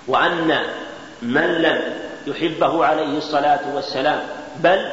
وأن 0.08 0.60
من 1.22 1.62
لم 1.62 1.94
يحبه 2.26 2.86
عليه 2.86 3.18
الصلاة 3.18 3.74
والسلام 3.74 4.20
بل 4.56 4.90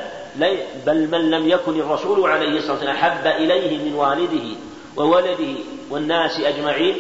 بل 0.86 1.07
من 1.11 1.32
لم 1.32 1.47
يكن 1.47 1.80
الرسول 1.80 2.32
عليه 2.32 2.57
الصلاة 2.57 2.73
والسلام 2.73 2.95
أحب 2.95 3.27
إليه 3.27 3.77
من 3.77 3.95
والده 3.95 4.57
وولده 4.97 5.55
والناس 5.89 6.39
أجمعين 6.39 6.95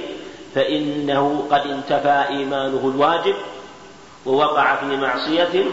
فإنه 0.55 1.45
قد 1.51 1.61
انتفى 1.67 2.23
إيمانه 2.29 2.91
الواجب 2.95 3.35
ووقع 4.25 4.75
في 4.75 4.85
معصية 4.85 5.63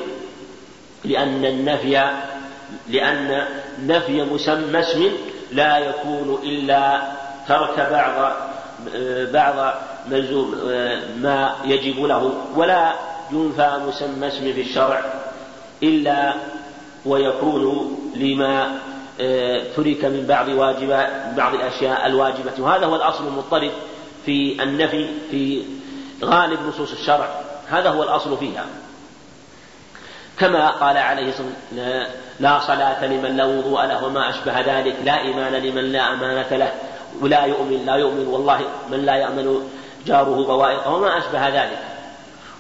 لأن 1.05 1.45
النفي 1.45 2.11
لأن 2.89 3.45
نفي 3.87 4.23
مسمى 4.23 4.81
اسم 4.81 5.11
لا 5.53 5.79
يكون 5.79 6.39
إلا 6.43 7.03
ترك 7.49 7.89
بعض 7.91 8.33
بعض 9.33 9.75
ملزوم 10.11 10.51
ما 11.17 11.55
يجب 11.65 12.05
له 12.05 12.33
ولا 12.57 12.93
ينفى 13.33 13.81
مسمى 13.89 14.29
اسم 14.29 14.53
في 14.53 14.61
الشرع 14.61 15.01
إلا 15.83 16.35
ويكون 17.07 17.97
لما 18.17 18.79
ترك 19.77 20.05
من 20.05 20.25
بعض 20.29 20.49
واجبات 20.49 21.09
بعض 21.37 21.55
الأشياء 21.55 22.07
الواجبة. 22.07 22.53
وهذا 22.59 22.87
هو 22.87 22.97
الأصل 22.97 23.27
المضطرد 23.27 23.71
في 24.27 24.63
النفي 24.63 25.09
في 25.31 25.63
غالب 26.25 26.59
نصوص 26.69 26.93
الشرع. 26.93 27.29
هذا 27.69 27.91
هو 27.91 28.03
الأصل 28.03 28.39
فيها. 28.39 28.67
كما 30.39 30.71
قال 30.71 30.97
عليه 30.97 31.29
الصلاة 31.29 31.47
والسلام 31.73 32.07
لا 32.41 32.59
صلاة 32.59 33.07
لمن 33.07 33.37
لا 33.37 33.45
وضوء 33.45 33.85
له 33.87 34.05
وما 34.05 34.31
أشبه 34.31 34.61
ذلك 34.61 34.97
لا 35.05 35.21
إيمان 35.21 35.53
لمن 35.53 35.93
لا 35.93 36.13
أمانة 36.13 36.57
له 36.57 36.73
ولا 37.21 37.45
يؤمن 37.45 37.87
لا 37.87 37.95
يؤمن 37.95 38.27
والله 38.27 38.61
من 38.91 39.07
لا 39.07 39.15
يأمن 39.15 39.71
جاره 40.07 40.45
بوائقه 40.47 40.95
وما 40.95 41.19
أشبه 41.19 41.49
ذلك. 41.49 41.79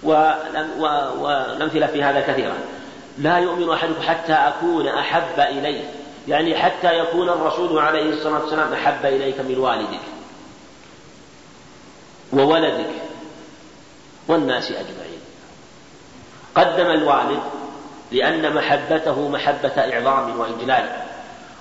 والأمثلة 0.02 1.86
في 1.86 2.02
هذا 2.02 2.20
كثيرة 2.20 2.54
لا 3.18 3.38
يؤمن 3.38 3.70
أحدكم 3.70 4.02
حتى 4.02 4.32
أكون 4.32 4.88
أحب 4.88 5.40
إليه. 5.40 5.84
يعني 6.28 6.56
حتى 6.56 6.98
يكون 6.98 7.28
الرسول 7.28 7.78
عليه 7.78 8.12
الصلاة 8.12 8.40
والسلام 8.40 8.72
أحب 8.72 9.06
إليك 9.06 9.40
من 9.40 9.58
والدك. 9.58 10.00
وولدك 12.36 12.90
والناس 14.28 14.70
أجمعين. 14.70 15.20
قدم 16.54 16.86
الوالد 16.86 17.40
لأن 18.12 18.54
محبته 18.54 19.28
محبة 19.28 19.68
إعظام 19.68 20.40
وإجلال 20.40 20.88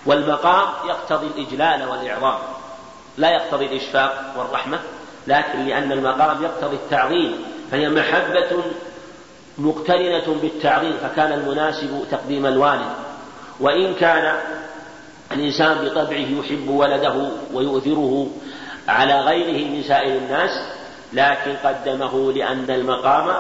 والمقام 0.06 0.68
يقتضي 0.88 1.28
الإجلال 1.28 1.90
والإعظام. 1.90 2.38
لا 3.18 3.30
يقتضي 3.30 3.66
الإشفاق 3.66 4.34
والرحمة 4.38 4.80
لكن 5.28 5.66
لأن 5.66 5.92
المقام 5.92 6.44
يقتضي 6.44 6.76
التعظيم 6.76 7.46
فهي 7.72 7.90
محبة 7.90 8.64
مقترنة 9.58 10.36
بالتعظيم 10.42 10.98
فكان 10.98 11.32
المناسب 11.32 12.06
تقديم 12.12 12.46
الوالد. 12.46 12.90
وإن 13.60 13.94
كان 13.94 14.36
الإنسان 15.32 15.86
بطبعه 15.86 16.28
يحب 16.40 16.70
ولده 16.70 17.30
ويؤثره 17.54 18.28
على 18.88 19.22
غيره 19.22 19.70
من 19.70 19.84
سائر 19.84 20.18
الناس 20.18 20.52
لكن 21.14 21.56
قدمه 21.64 22.32
لأن 22.32 22.66
المقام 22.70 23.34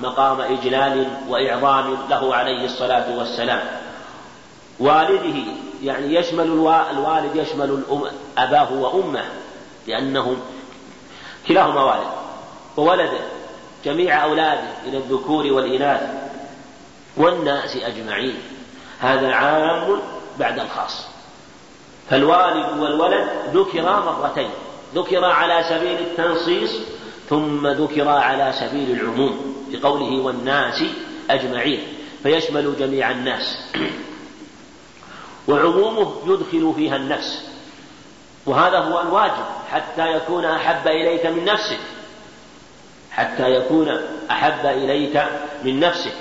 مقام 0.00 0.40
إجلال 0.40 1.08
وإعظام 1.28 1.98
له 2.10 2.34
عليه 2.34 2.64
الصلاة 2.64 3.18
والسلام. 3.18 3.60
والده 4.80 5.52
يعني 5.82 6.14
يشمل 6.14 6.46
الوالد 6.90 7.36
يشمل 7.36 7.70
الأم 7.70 8.02
أباه 8.38 8.72
وأمه 8.72 9.24
لأنهم 9.86 10.40
كلاهما 11.48 11.82
والد 11.82 12.10
وولده 12.76 13.20
جميع 13.84 14.24
أولاده 14.24 14.68
من 14.86 14.94
الذكور 14.94 15.46
والإناث 15.52 16.00
والناس 17.16 17.76
أجمعين. 17.76 18.42
هذا 19.00 19.34
عام 19.34 20.00
بعد 20.38 20.58
الخاص. 20.58 21.06
فالوالد 22.10 22.78
والولد 22.78 23.28
ذكرا 23.54 24.00
مرتين. 24.00 24.50
ذكر 24.94 25.24
على 25.24 25.64
سبيل 25.68 25.98
التنصيص 25.98 26.70
ثم 27.28 27.66
ذكر 27.66 28.08
على 28.08 28.52
سبيل 28.52 28.90
العموم 28.90 29.66
بقوله 29.72 30.22
والناس 30.22 30.82
أجمعين 31.30 31.80
فيشمل 32.22 32.76
جميع 32.78 33.10
الناس. 33.10 33.58
وعمومه 35.48 36.14
يدخل 36.26 36.72
فيها 36.76 36.96
النفس. 36.96 37.48
وهذا 38.46 38.78
هو 38.78 39.00
الواجب 39.00 39.44
حتى 39.70 40.12
يكون 40.12 40.44
أحب 40.44 40.88
إليك 40.88 41.26
من 41.26 41.44
نفسك. 41.44 41.78
حتى 43.10 43.50
يكون 43.54 44.00
أحب 44.30 44.66
إليك 44.66 45.24
من 45.64 45.80
نفسك. 45.80 46.14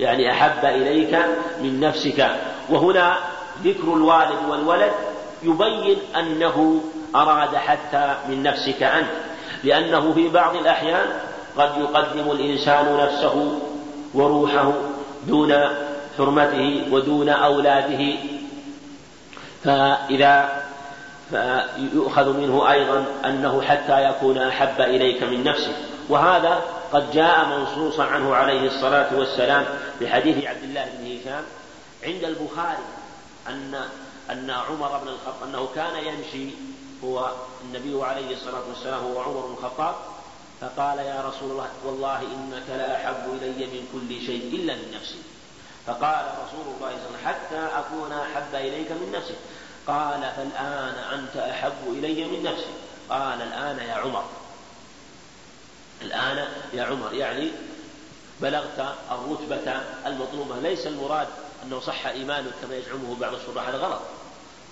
يعني 0.00 0.30
أحب 0.30 0.64
إليك 0.64 1.18
من 1.62 1.80
نفسك. 1.80 2.30
وهنا 2.68 3.18
ذكر 3.64 3.94
الوالد 3.94 4.48
والولد 4.48 4.92
يبين 5.42 5.98
أنه 6.16 6.84
أراد 7.22 7.56
حتى 7.56 8.16
من 8.28 8.42
نفسك 8.42 8.82
أنت 8.82 9.10
لأنه 9.64 10.12
في 10.12 10.28
بعض 10.28 10.56
الأحيان 10.56 11.06
قد 11.56 11.70
يقدم 11.78 12.30
الإنسان 12.30 12.96
نفسه 12.96 13.60
وروحه 14.14 14.72
دون 15.26 15.54
حرمته 16.18 16.82
ودون 16.90 17.28
أولاده. 17.28 18.14
فإذا 19.64 20.62
فيؤخذ 21.30 22.36
منه 22.36 22.72
أيضا 22.72 23.04
أنه 23.24 23.62
حتى 23.62 24.04
يكون 24.04 24.38
أحب 24.38 24.80
إليك 24.80 25.22
من 25.22 25.44
نفسك. 25.44 25.76
وهذا 26.08 26.60
قد 26.92 27.12
جاء 27.12 27.46
منصوصا 27.46 28.04
عنه 28.04 28.34
عليه 28.34 28.66
الصلاة 28.66 29.18
والسلام 29.18 29.64
في 29.98 30.08
حديث 30.08 30.44
عبد 30.44 30.62
الله 30.62 30.84
بن 30.98 31.16
هشام 31.16 31.42
عند 32.04 32.24
البخاري 32.24 32.84
أن 33.48 33.74
أن 34.30 34.50
عمر 34.50 34.98
بن 35.02 35.08
الخطاب 35.08 35.48
أنه 35.48 35.68
كان 35.74 36.06
يمشي 36.06 36.54
هو 37.04 37.32
النبي 37.64 38.04
عليه 38.04 38.36
الصلاة 38.36 38.62
والسلام 38.68 39.04
هو 39.04 39.20
عمر 39.20 39.46
بن 39.46 39.52
الخطاب 39.52 39.94
فقال 40.60 40.98
يا 40.98 41.20
رسول 41.28 41.50
الله 41.50 41.68
والله 41.84 42.20
إنك 42.20 42.68
لأحب 42.68 43.38
إلي 43.42 43.66
من 43.66 43.88
كل 43.92 44.26
شيء 44.26 44.54
إلا 44.54 44.74
من 44.74 44.94
نفسي. 44.94 45.18
فقال 45.86 46.26
رسول 46.26 46.74
الله 46.74 46.76
صلى 46.78 46.80
الله 46.80 46.86
عليه 46.86 46.96
وسلم 46.96 47.26
حتى 47.26 47.78
أكون 47.78 48.12
أحب 48.12 48.54
إليك 48.54 48.92
من 48.92 49.12
نفسك. 49.12 49.36
قال 49.86 50.20
فالآن 50.20 51.18
أنت 51.18 51.36
أحب 51.36 51.88
إلي 51.88 52.24
من 52.24 52.42
نفسي. 52.42 52.72
قال 53.08 53.42
الآن 53.42 53.78
يا 53.88 53.94
عمر. 53.94 54.24
الآن 56.02 56.48
يا 56.72 56.84
عمر 56.84 57.14
يعني 57.14 57.50
بلغت 58.40 58.94
الرتبة 59.10 59.80
المطلوبة. 60.06 60.58
ليس 60.60 60.86
المراد 60.86 61.28
أنه 61.64 61.80
صح 61.80 62.06
إيمانك 62.06 62.52
كما 62.62 62.76
يزعمه 62.76 63.16
بعض 63.20 63.34
الشراح 63.34 63.68
هذا 63.68 63.78
غلط. 63.78 64.00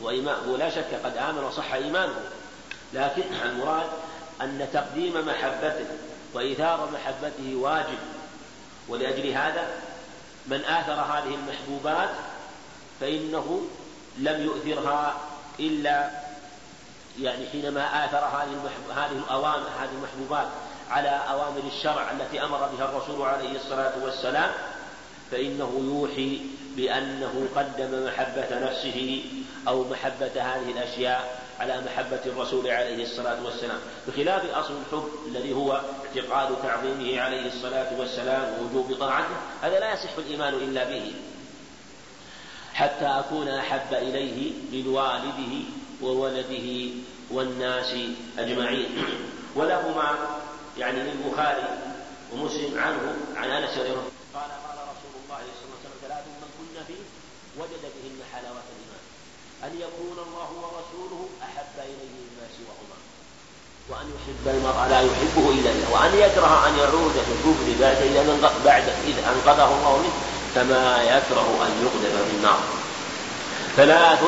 وإيمان 0.04 0.56
لا 0.58 0.70
شك 0.70 0.94
قد 1.04 1.16
آمن 1.16 1.44
وصح 1.44 1.74
إيمانه. 1.74 2.20
لكن 2.92 3.22
المراد 3.44 3.86
أن 4.40 4.68
تقديم 4.72 5.26
محبته 5.26 5.86
وإيثار 6.34 6.88
محبته 6.92 7.56
واجب. 7.56 7.98
ولأجل 8.88 9.26
هذا 9.30 9.68
من 10.46 10.64
آثر 10.64 10.92
هذه 10.92 11.34
المحبوبات 11.34 12.10
فإنه 13.00 13.62
لم 14.18 14.42
يؤثرها 14.42 15.16
إلا 15.60 16.10
يعني 17.20 17.46
حينما 17.46 18.04
آثر 18.04 18.18
هذه 18.18 18.70
هذه 18.96 19.12
الأوامر 19.12 19.66
هذه 19.80 19.90
المحبوبات 19.92 20.46
على 20.90 21.08
أوامر 21.08 21.62
الشرع 21.76 22.10
التي 22.10 22.44
أمر 22.44 22.58
بها 22.58 22.84
الرسول 22.84 23.22
عليه 23.22 23.56
الصلاة 23.56 23.92
والسلام 24.04 24.50
فإنه 25.30 25.80
يوحي 25.84 26.40
بأنه 26.76 27.48
قدم 27.56 28.06
محبة 28.06 28.58
نفسه 28.58 29.24
أو 29.68 29.84
محبة 29.84 30.42
هذه 30.42 30.70
الأشياء 30.70 31.44
على 31.60 31.80
محبة 31.80 32.20
الرسول 32.26 32.70
عليه 32.70 33.04
الصلاة 33.04 33.44
والسلام. 33.44 33.78
بخلاف 34.08 34.54
أصل 34.54 34.74
الحب 34.86 35.08
الذي 35.26 35.52
هو 35.52 35.72
اعتقاد 35.72 36.56
تعظيمه 36.62 37.20
عليه 37.20 37.46
الصلاة 37.46 37.98
والسلام 37.98 38.54
ووجوب 38.60 38.94
طاعته 38.94 39.36
هذا 39.62 39.80
لا 39.80 39.92
يصح 39.92 40.18
الإيمان 40.18 40.54
إلا 40.54 40.84
به. 40.84 41.12
حتى 42.74 43.06
أكون 43.06 43.48
أحب 43.48 43.94
إليه 43.94 44.52
من 44.72 44.86
والده 44.86 45.64
وولده 46.02 46.90
والناس 47.30 47.94
أجمعين. 48.38 49.04
ولهما 49.54 50.38
يعني 50.78 50.98
للبخاري 51.02 51.68
ومسلم 52.32 52.78
عنه 52.78 53.16
عن 53.36 53.50
أنس 53.50 53.78
قال 53.78 54.50
قال 54.64 54.78
رسول 54.92 55.12
الله 55.24 55.38
صلى 55.38 55.64
الله 55.64 55.78
عليه 55.78 55.78
وسلم 55.80 55.96
ثلاث 56.02 56.24
من 56.26 56.48
كن 56.58 56.84
فيه 56.86 57.02
وجد 57.58 57.84
بهن 57.94 58.18
حلاوة 58.32 58.64
الإيمان. 58.72 59.04
أن 59.66 59.72
يكون 59.84 60.18
الله 60.26 60.50
ورسوله 60.62 61.28
أحب 61.42 61.74
إليه 61.78 62.14
مما 62.26 62.46
سواهما 62.58 62.96
وأن 63.90 64.06
يحب 64.16 64.44
المرء 64.56 64.88
لا 64.88 65.00
يحبه 65.00 65.50
إلا 65.50 65.70
الله. 65.70 65.88
وأن 65.92 66.14
يكره 66.14 66.68
أن 66.68 66.78
يعود 66.78 67.12
في 67.26 67.32
الكفر 67.36 67.66
بعد 67.80 67.96
إذا 67.96 68.52
بعد 68.64 68.84
إذ 69.06 69.16
أنقذه 69.18 69.70
الله 69.76 69.96
منه. 69.98 70.14
كما 70.54 71.02
يكره 71.02 71.48
أن 71.66 71.72
يقذف 71.84 72.14
في 72.28 72.36
النار. 72.36 72.60
ثلاث 73.76 74.22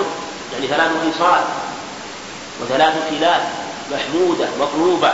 يعني 0.52 0.66
ثلاث 0.66 0.90
خصال 1.14 1.44
وثلاث 2.62 2.94
خلاف 3.10 3.42
محمودة 3.92 4.48
مطلوبة. 4.60 5.12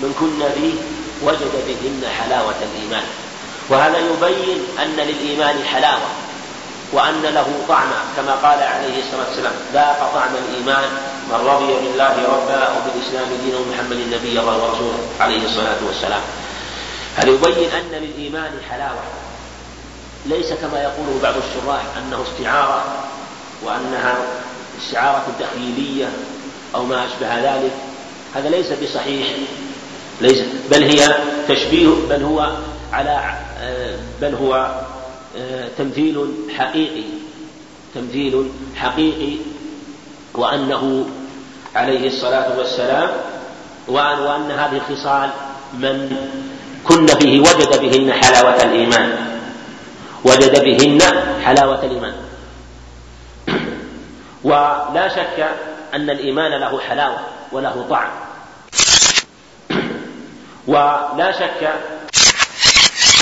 من 0.00 0.14
كن 0.20 0.48
فيه 0.54 0.74
وجد 1.26 1.52
بهن 1.66 2.10
حلاوة 2.10 2.54
الإيمان. 2.62 3.06
وهذا 3.68 3.98
يبين 3.98 4.66
أن 4.78 4.96
للإيمان 4.96 5.64
حلاوة. 5.64 6.25
وأن 6.92 7.22
له 7.22 7.46
طعما 7.68 7.98
كما 8.16 8.32
قال 8.32 8.62
عليه 8.62 9.02
الصلاة 9.02 9.28
والسلام 9.28 9.52
ذاق 9.72 10.10
طعم 10.14 10.30
الإيمان 10.34 10.88
من 11.30 11.46
رضي 11.46 11.66
بالله 11.66 12.14
ربا 12.28 12.68
وبالإسلام 12.68 13.28
دينا 13.44 13.58
ومحمد 13.58 13.96
النبي 13.96 14.38
ورسوله 14.38 14.98
عليه 15.20 15.44
الصلاة 15.44 15.76
والسلام. 15.86 16.20
هذا 17.16 17.30
يبين 17.30 17.70
أن 17.70 18.02
للإيمان 18.02 18.50
حلاوة؟ 18.70 19.02
ليس 20.26 20.52
كما 20.52 20.82
يقوله 20.82 21.20
بعض 21.22 21.34
الشراح 21.36 21.82
أنه 21.98 22.22
استعارة 22.22 22.84
وأنها 23.62 24.14
استعارة 24.82 25.26
تخيلية 25.40 26.08
أو 26.74 26.84
ما 26.84 27.06
أشبه 27.06 27.34
ذلك. 27.38 27.72
هذا 28.34 28.48
ليس 28.48 28.66
بصحيح. 28.82 29.28
ليس 30.20 30.38
بل 30.70 30.82
هي 30.82 31.16
تشبيه 31.48 31.88
بل 32.10 32.22
هو 32.22 32.52
على 32.92 33.34
بل 34.20 34.34
هو 34.34 34.80
تمثيل 35.78 36.28
حقيقي 36.58 37.04
تمثيل 37.94 38.50
حقيقي 38.76 39.36
وأنه 40.34 41.06
عليه 41.74 42.06
الصلاة 42.06 42.58
والسلام 42.58 43.10
وأن, 43.88 44.18
وأن 44.18 44.50
هذه 44.50 44.76
الخصال 44.76 45.30
من 45.72 46.16
كن 46.84 47.06
فيه 47.06 47.40
وجد 47.40 47.80
بهن 47.80 48.12
حلاوة 48.12 48.62
الإيمان. 48.62 49.38
وجد 50.24 50.64
بهن 50.64 50.98
حلاوة 51.44 51.84
الإيمان. 51.84 52.14
ولا 54.44 55.08
شك 55.08 55.50
أن 55.94 56.10
الإيمان 56.10 56.52
له 56.60 56.80
حلاوة 56.80 57.18
وله 57.52 57.86
طعم. 57.90 58.10
ولا 60.72 61.32
شك 61.32 61.74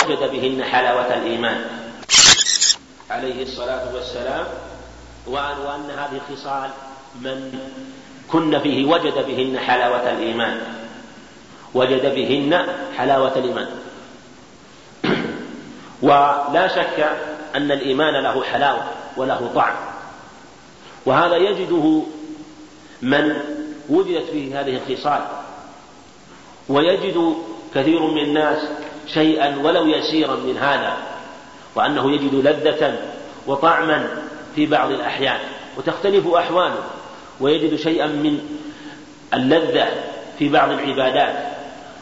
وجد 0.06 0.30
بهن 0.30 0.64
حلاوة 0.64 1.14
الإيمان. 1.14 1.83
عليه 3.10 3.42
الصلاة 3.42 3.94
والسلام 3.94 4.46
وأن 5.26 5.90
هذه 5.90 6.20
الخصال 6.30 6.70
من 7.20 7.58
كن 8.28 8.58
فيه 8.58 8.84
وجد 8.84 9.26
بهن 9.26 9.58
حلاوة 9.58 10.10
الإيمان. 10.10 10.60
وجد 11.74 12.14
بهن 12.14 12.66
حلاوة 12.96 13.38
الإيمان. 13.38 13.68
ولا 16.02 16.68
شك 16.68 17.10
أن 17.54 17.72
الإيمان 17.72 18.14
له 18.22 18.44
حلاوة 18.44 18.84
وله 19.16 19.50
طعم. 19.54 19.74
وهذا 21.06 21.36
يجده 21.36 22.02
من 23.02 23.36
وجدت 23.88 24.30
فيه 24.30 24.60
هذه 24.60 24.80
الخصال. 24.86 25.20
ويجد 26.68 27.34
كثير 27.74 28.02
من 28.02 28.22
الناس 28.22 28.68
شيئا 29.06 29.58
ولو 29.58 29.86
يسيرا 29.86 30.36
من 30.36 30.58
هذا. 30.58 31.13
وأنه 31.74 32.12
يجد 32.12 32.34
لذة 32.34 32.98
وطعما 33.46 34.08
في 34.54 34.66
بعض 34.66 34.90
الأحيان 34.90 35.38
وتختلف 35.76 36.26
أحواله 36.26 36.84
ويجد 37.40 37.76
شيئا 37.76 38.06
من 38.06 38.40
اللذة 39.34 39.88
في 40.38 40.48
بعض 40.48 40.70
العبادات 40.70 41.54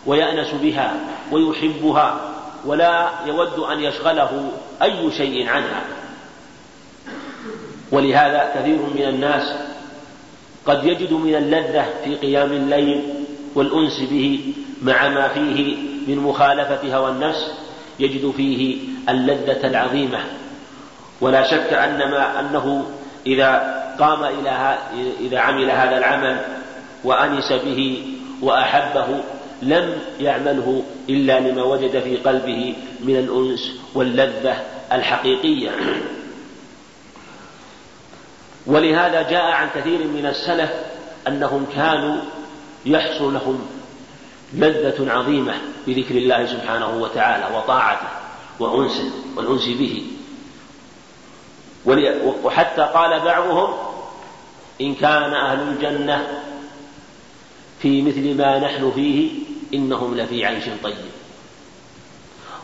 ويأنس 0.07 0.51
بها 0.63 0.95
ويحبها 1.33 2.21
ولا 2.65 3.11
يود 3.27 3.59
أن 3.59 3.81
يشغله 3.81 4.53
أي 4.83 5.11
شيء 5.11 5.49
عنها. 5.49 5.83
ولهذا 7.93 8.53
كثير 8.55 8.77
من 8.77 9.03
الناس 9.09 9.55
قد 10.67 10.85
يجد 10.85 11.13
من 11.13 11.35
اللذة 11.35 11.87
في 12.05 12.15
قيام 12.15 12.53
الليل 12.53 13.25
والأنس 13.55 14.01
به 14.01 14.55
مع 14.83 15.09
ما 15.09 15.29
فيه 15.29 15.77
من 16.07 16.19
مخالفة 16.19 16.97
هوى 16.97 17.11
النفس 17.11 17.53
يجد 17.99 18.31
فيه 18.37 18.79
اللذة 19.09 19.67
العظيمة. 19.67 20.19
ولا 21.21 21.43
شك 21.51 21.73
أن 21.73 22.11
ما 22.11 22.41
أنه 22.41 22.87
إذا 23.27 23.83
قام 23.99 24.25
إلى 24.25 24.79
إذا 25.21 25.39
عمل 25.39 25.71
هذا 25.71 25.99
العمل 25.99 26.41
وأنس 27.05 27.53
به 27.53 28.03
وأحبه 28.43 29.07
لم 29.63 29.99
يعمله 30.21 30.83
إلا 31.09 31.41
لما 31.41 31.63
وجد 31.63 32.01
في 32.01 32.17
قلبه 32.17 32.75
من 33.01 33.17
الأنس 33.17 33.73
واللذة 33.95 34.57
الحقيقية. 34.93 35.71
ولهذا 38.67 39.23
جاء 39.23 39.45
عن 39.45 39.69
كثير 39.75 39.99
من 39.99 40.27
السلف 40.27 40.71
أنهم 41.29 41.67
كانوا 41.75 42.17
يحصل 42.87 43.35
لهم 43.35 43.67
لذة 44.55 45.13
عظيمة 45.13 45.55
بذكر 45.87 46.15
الله 46.15 46.47
سبحانه 46.47 47.03
وتعالى 47.03 47.57
وطاعته 47.57 48.09
وأنسه 48.61 49.11
والأنس 49.37 49.69
به. 49.69 50.07
وحتى 52.45 52.83
قال 52.83 53.21
بعضهم 53.21 53.75
إن 54.81 54.95
كان 54.95 55.35
أهل 55.35 55.61
الجنة 55.61 56.43
في 57.83 58.03
مثل 58.03 58.37
ما 58.37 58.59
نحن 58.59 58.93
فيه 58.95 59.31
إنهم 59.75 60.17
لفي 60.17 60.47
عيش 60.47 60.65
طيب. 60.83 60.97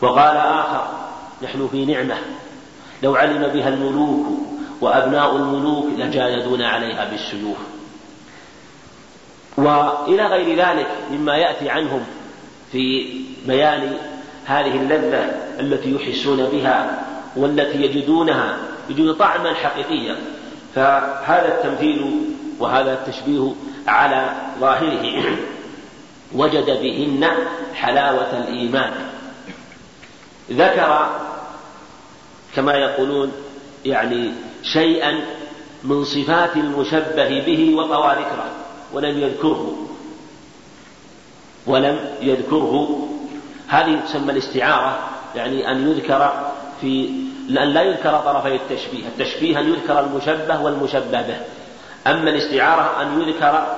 وقال 0.01 0.37
آخر 0.37 0.87
نحن 1.43 1.67
في 1.71 1.85
نعمة 1.85 2.17
لو 3.03 3.15
علم 3.15 3.47
بها 3.47 3.69
الملوك 3.69 4.27
وأبناء 4.81 5.35
الملوك 5.35 5.85
لجالدون 5.97 6.61
عليها 6.61 7.05
بالسيوف. 7.05 7.57
وإلى 9.59 10.25
غير 10.25 10.57
ذلك 10.57 10.87
مما 11.11 11.37
يأتي 11.37 11.69
عنهم 11.69 12.03
في 12.71 13.13
بيان 13.47 13.97
هذه 14.45 14.75
اللذة 14.75 15.25
التي 15.59 15.95
يحسون 15.95 16.37
بها 16.37 17.05
والتي 17.35 17.81
يجدونها 17.81 18.57
يجدون 18.89 19.13
طعما 19.13 19.53
حقيقيا. 19.53 20.15
فهذا 20.75 21.47
التمثيل 21.47 22.21
وهذا 22.59 22.93
التشبيه 22.93 23.53
على 23.87 24.31
ظاهره 24.59 25.23
وجد 26.35 26.65
بهن 26.65 27.27
حلاوة 27.73 28.37
الإيمان. 28.37 28.91
ذكر 30.51 31.09
كما 32.55 32.73
يقولون 32.73 33.31
يعني 33.85 34.31
شيئا 34.63 35.21
من 35.83 36.03
صفات 36.03 36.55
المشبه 36.55 37.43
به 37.45 37.75
وطوى 37.75 38.11
ذكره. 38.11 38.68
ولم 38.93 39.19
يذكره. 39.19 39.75
ولم 41.67 41.99
يذكره. 42.21 43.07
هذه 43.67 43.99
تسمى 44.05 44.31
الاستعارة 44.31 44.99
يعني 45.35 45.71
أن 45.71 45.91
يذكر 45.91 46.51
في 46.81 47.09
أن 47.49 47.67
لا 47.67 47.81
يذكر 47.81 48.19
طرفي 48.25 48.55
التشبيه 48.55 49.07
التشبيه 49.07 49.59
أن 49.59 49.69
يذكر 49.69 49.99
المشبه 49.99 50.61
والمشبه 50.61 51.21
به. 51.21 51.37
أما 52.07 52.29
الاستعارة 52.29 53.01
أن 53.01 53.21
يذكر 53.21 53.77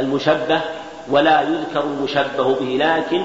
المشبه 0.00 0.60
ولا 1.10 1.42
يذكر 1.42 1.84
المشبه 1.84 2.54
به 2.54 2.78
لكن 2.80 3.22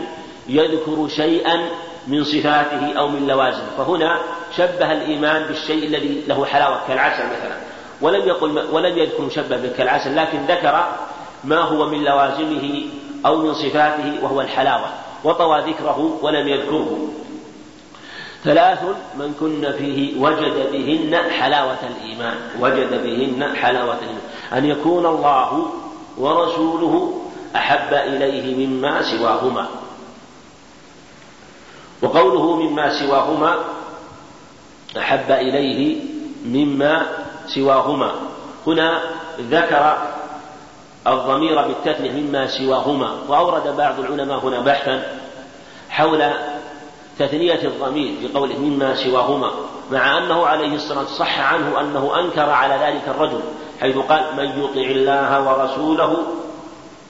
يذكر 0.48 1.08
شيئا 1.08 1.70
من 2.08 2.24
صفاته 2.24 3.00
أو 3.00 3.08
من 3.08 3.28
لوازمه. 3.28 3.68
فهنا 3.78 4.20
شبه 4.58 4.92
الإيمان 4.92 5.44
بالشيء 5.44 5.88
الذي 5.88 6.24
له 6.28 6.46
حلاوة 6.46 6.88
كالعسل 6.88 7.26
مثلا. 7.26 7.63
ولم 8.04 8.28
يقل 8.28 8.68
ولم 8.72 8.98
يذكر 8.98 9.24
مشبه 9.24 9.68
كالعسل 9.78 10.16
لكن 10.16 10.46
ذكر 10.46 10.86
ما 11.44 11.60
هو 11.60 11.90
من 11.90 12.04
لوازمه 12.04 12.84
أو 13.26 13.38
من 13.38 13.54
صفاته 13.54 14.24
وهو 14.24 14.42
الحلاوة 14.42 14.88
وطوى 15.24 15.62
ذكره 15.62 16.20
ولم 16.22 16.48
يذكره. 16.48 17.10
ثلاث 18.44 18.80
من 19.18 19.34
كن 19.40 19.72
فيه 19.78 20.22
وجد 20.22 20.72
بهن 20.72 21.32
حلاوة 21.32 21.78
الإيمان 21.84 22.38
وجد 22.60 23.04
بهن 23.04 23.56
حلاوة 23.56 23.98
الإيمان. 23.98 24.22
أن 24.54 24.66
يكون 24.66 25.06
الله 25.06 25.66
ورسوله 26.18 27.22
أحب 27.56 27.94
إليه 27.94 28.68
مما 28.68 29.02
سواهما. 29.02 29.68
وقوله 32.02 32.56
مما 32.56 33.00
سواهما 33.00 33.56
أحب 34.98 35.32
إليه 35.32 36.00
مما 36.46 37.08
سواهما. 37.48 38.12
هنا 38.68 39.02
ذكر 39.40 39.98
الضمير 41.08 41.62
بالتثنية 41.68 42.12
مما 42.12 42.48
سواهما 42.48 43.16
وأورد 43.28 43.78
بعض 43.78 44.00
العلماء 44.00 44.40
هنا 44.40 44.60
بحثا 44.60 45.04
حول 45.90 46.24
تثنية 47.20 47.64
الضمير 47.64 48.16
بقوله 48.22 48.60
مما 48.60 48.96
سواهما 48.96 49.52
مع 49.92 50.18
أنه 50.18 50.46
عليه 50.46 50.76
الصلاة 50.76 51.00
والسلام 51.00 51.20
صح 51.20 51.40
عنه 51.40 51.82
أنه 51.82 52.20
أنكر 52.20 52.50
على 52.50 52.74
ذلك 52.74 53.02
الرجل 53.08 53.42
حيث 53.82 53.98
قال 53.98 54.24
من 54.38 54.64
يطع 54.64 54.92
الله 54.92 55.50
ورسوله 55.50 56.18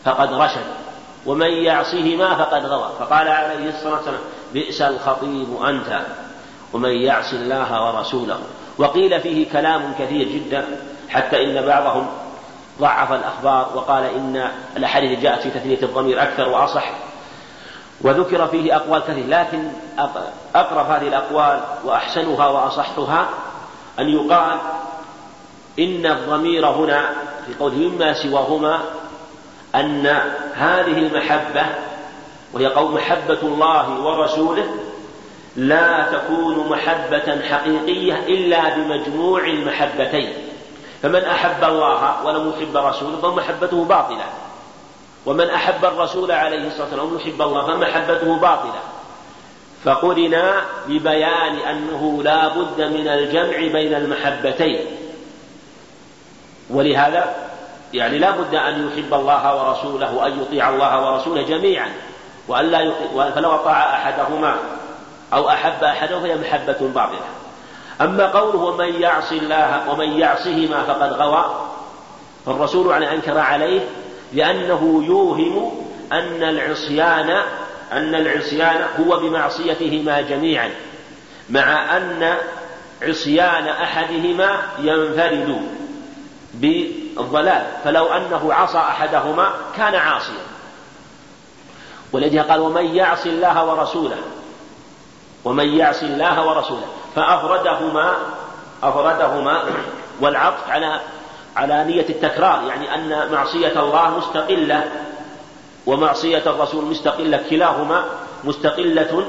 فقد 0.06 0.34
رشد 0.34 0.66
ومن 1.26 1.50
يعصهما 1.50 2.36
فقد 2.36 2.66
غوى 2.66 2.90
فقال 3.00 3.28
عليه 3.28 3.70
الصلاة 3.70 3.96
والسلام 3.96 4.20
بئس 4.54 4.82
الخطيب 4.82 5.64
أنت 5.64 6.02
ومن 6.74 6.90
يعص 6.90 7.34
الله 7.34 7.96
ورسوله 7.96 8.40
وقيل 8.78 9.22
فيه 9.22 9.52
كلام 9.52 9.94
كثير 10.00 10.28
جدا 10.28 10.66
حتى 11.10 11.44
إن 11.44 11.66
بعضهم 11.66 12.08
ضعف 12.80 13.12
الأخبار 13.12 13.72
وقال 13.76 14.04
إن 14.04 14.52
الأحاديث 14.78 15.20
جاءت 15.20 15.42
في 15.42 15.50
تثنية 15.50 15.84
الضمير 15.84 16.24
أكثر 16.24 16.50
وأصح 16.50 16.90
وذكر 18.02 18.48
فيه 18.48 18.76
أقوال 18.76 19.02
كثير 19.02 19.28
لكن 19.28 19.68
أقرب 20.56 20.90
هذه 20.90 21.08
الأقوال 21.08 21.60
وأحسنها 21.86 22.48
وأصحها 22.48 23.30
أن 24.00 24.10
يقال 24.10 24.58
إن 25.80 26.06
الضمير 26.06 26.68
هنا 26.68 27.10
في 27.48 27.54
قوله 27.60 27.76
مما 27.76 28.14
سواهما 28.14 28.80
أن 29.76 30.08
هذه 30.56 30.98
المحبة 30.98 31.66
وهي 32.54 32.66
قول 32.68 32.94
محبة 32.94 33.40
الله 33.44 34.00
ورسوله 34.00 34.66
لا 35.56 36.06
تكون 36.12 36.70
محبة 36.70 37.42
حقيقية 37.50 38.14
إلا 38.14 38.76
بمجموع 38.76 39.44
المحبتين. 39.44 40.34
فمن 41.02 41.24
أحب 41.26 41.64
الله 41.64 42.26
ولم 42.26 42.50
يحب 42.50 42.78
رسوله 42.78 43.18
فمحبته 43.18 43.84
باطلة. 43.84 44.26
ومن 45.26 45.50
أحب 45.50 45.86
الرسول 45.86 46.32
عليه 46.32 46.68
الصلاة 46.68 46.84
والسلام 46.84 47.06
ولم 47.06 47.20
يحب 47.20 47.42
الله 47.42 47.68
فمحبته 47.68 48.36
باطلة. 48.36 48.80
فقرنا 49.84 50.62
ببيان 50.88 51.56
أنه 51.56 52.22
لا 52.24 52.48
بد 52.48 52.82
من 52.82 53.08
الجمع 53.08 53.58
بين 53.58 53.94
المحبتين. 53.94 54.80
ولهذا 56.70 57.36
يعني 57.94 58.18
لا 58.18 58.32
بد 58.32 58.56
أن 58.56 58.88
يحب 58.88 59.14
الله 59.14 59.56
ورسوله 59.56 60.16
وأن 60.16 60.42
يطيع 60.42 60.70
الله 60.70 61.12
ورسوله 61.12 61.42
جميعا. 61.42 61.94
وأن 62.48 62.66
لا 62.66 62.80
يطيع 62.80 63.30
فلو 63.30 63.56
أطاع 63.56 63.94
أحدهما 63.94 64.56
أو 65.34 65.50
أحب 65.50 65.84
أحدهم 65.84 66.22
فهي 66.22 66.36
محبة 66.36 66.78
باطلة. 66.82 67.20
أما 68.02 68.28
قوله 68.28 68.60
ومن 68.60 69.02
يعص 69.02 69.32
الله 69.32 69.90
ومن 69.90 70.20
يعصهما 70.20 70.84
فقد 70.84 71.14
غوى 71.14 71.46
فالرسول 72.46 72.94
عليه 72.94 73.12
أنكر 73.14 73.38
عليه 73.38 73.82
لأنه 74.34 75.04
يوهم 75.08 75.86
أن 76.12 76.44
العصيان 76.44 77.30
أن 77.92 78.16
العصيان 78.16 78.86
هو 79.00 79.20
بمعصيتهما 79.20 80.22
جميعا 80.22 80.70
مع 81.50 81.98
أن 81.98 82.38
عصيان 83.02 83.68
أحدهما 83.68 84.58
ينفرد 84.80 85.62
بالضلال. 86.54 87.66
فلو 87.84 88.06
أنه 88.06 88.54
عصى 88.54 88.78
أحدهما 88.78 89.52
كان 89.78 89.96
عاصيا. 89.96 90.44
ولذلك 92.12 92.40
قال 92.40 92.60
ومن 92.60 92.96
يعص 92.96 93.26
الله 93.26 93.66
ورسوله 93.66 94.18
ومن 95.46 95.78
يعص 95.78 96.04
الله 96.04 96.48
ورسوله 96.48 96.88
فأفردهما 97.16 98.14
أفردهما 98.84 99.64
والعطف 100.22 100.70
على 100.70 101.00
على 101.56 101.84
نية 101.84 102.10
التكرار 102.10 102.64
يعني 102.68 102.96
أن 102.96 103.32
معصية 103.32 103.80
الله 103.80 104.18
مستقلة 104.18 104.92
ومعصية 105.86 106.44
الرسول 106.46 106.86
مستقلة 106.86 107.44
كلاهما 107.50 108.06
مستقلة 108.44 109.26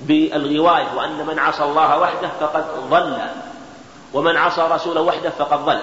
بالغواية 0.00 0.86
وأن 0.96 1.26
من 1.26 1.38
عصى 1.38 1.64
الله 1.64 1.98
وحده 1.98 2.28
فقد 2.40 2.64
ضل 2.90 3.16
ومن 4.14 4.36
عصى 4.36 4.68
رسوله 4.70 5.00
وحده 5.00 5.30
فقد 5.30 5.64
ضل. 5.64 5.80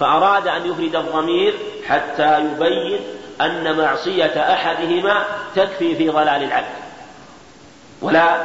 فأراد 0.00 0.48
أن 0.48 0.70
يفرد 0.70 0.96
الضمير 0.96 1.54
حتى 1.88 2.40
يبين 2.40 3.00
أن 3.40 3.78
معصية 3.78 4.52
أحدهما 4.52 5.24
تكفي 5.56 5.96
في 5.96 6.08
ضلال 6.08 6.42
العبد. 6.42 6.87
ولا 8.02 8.42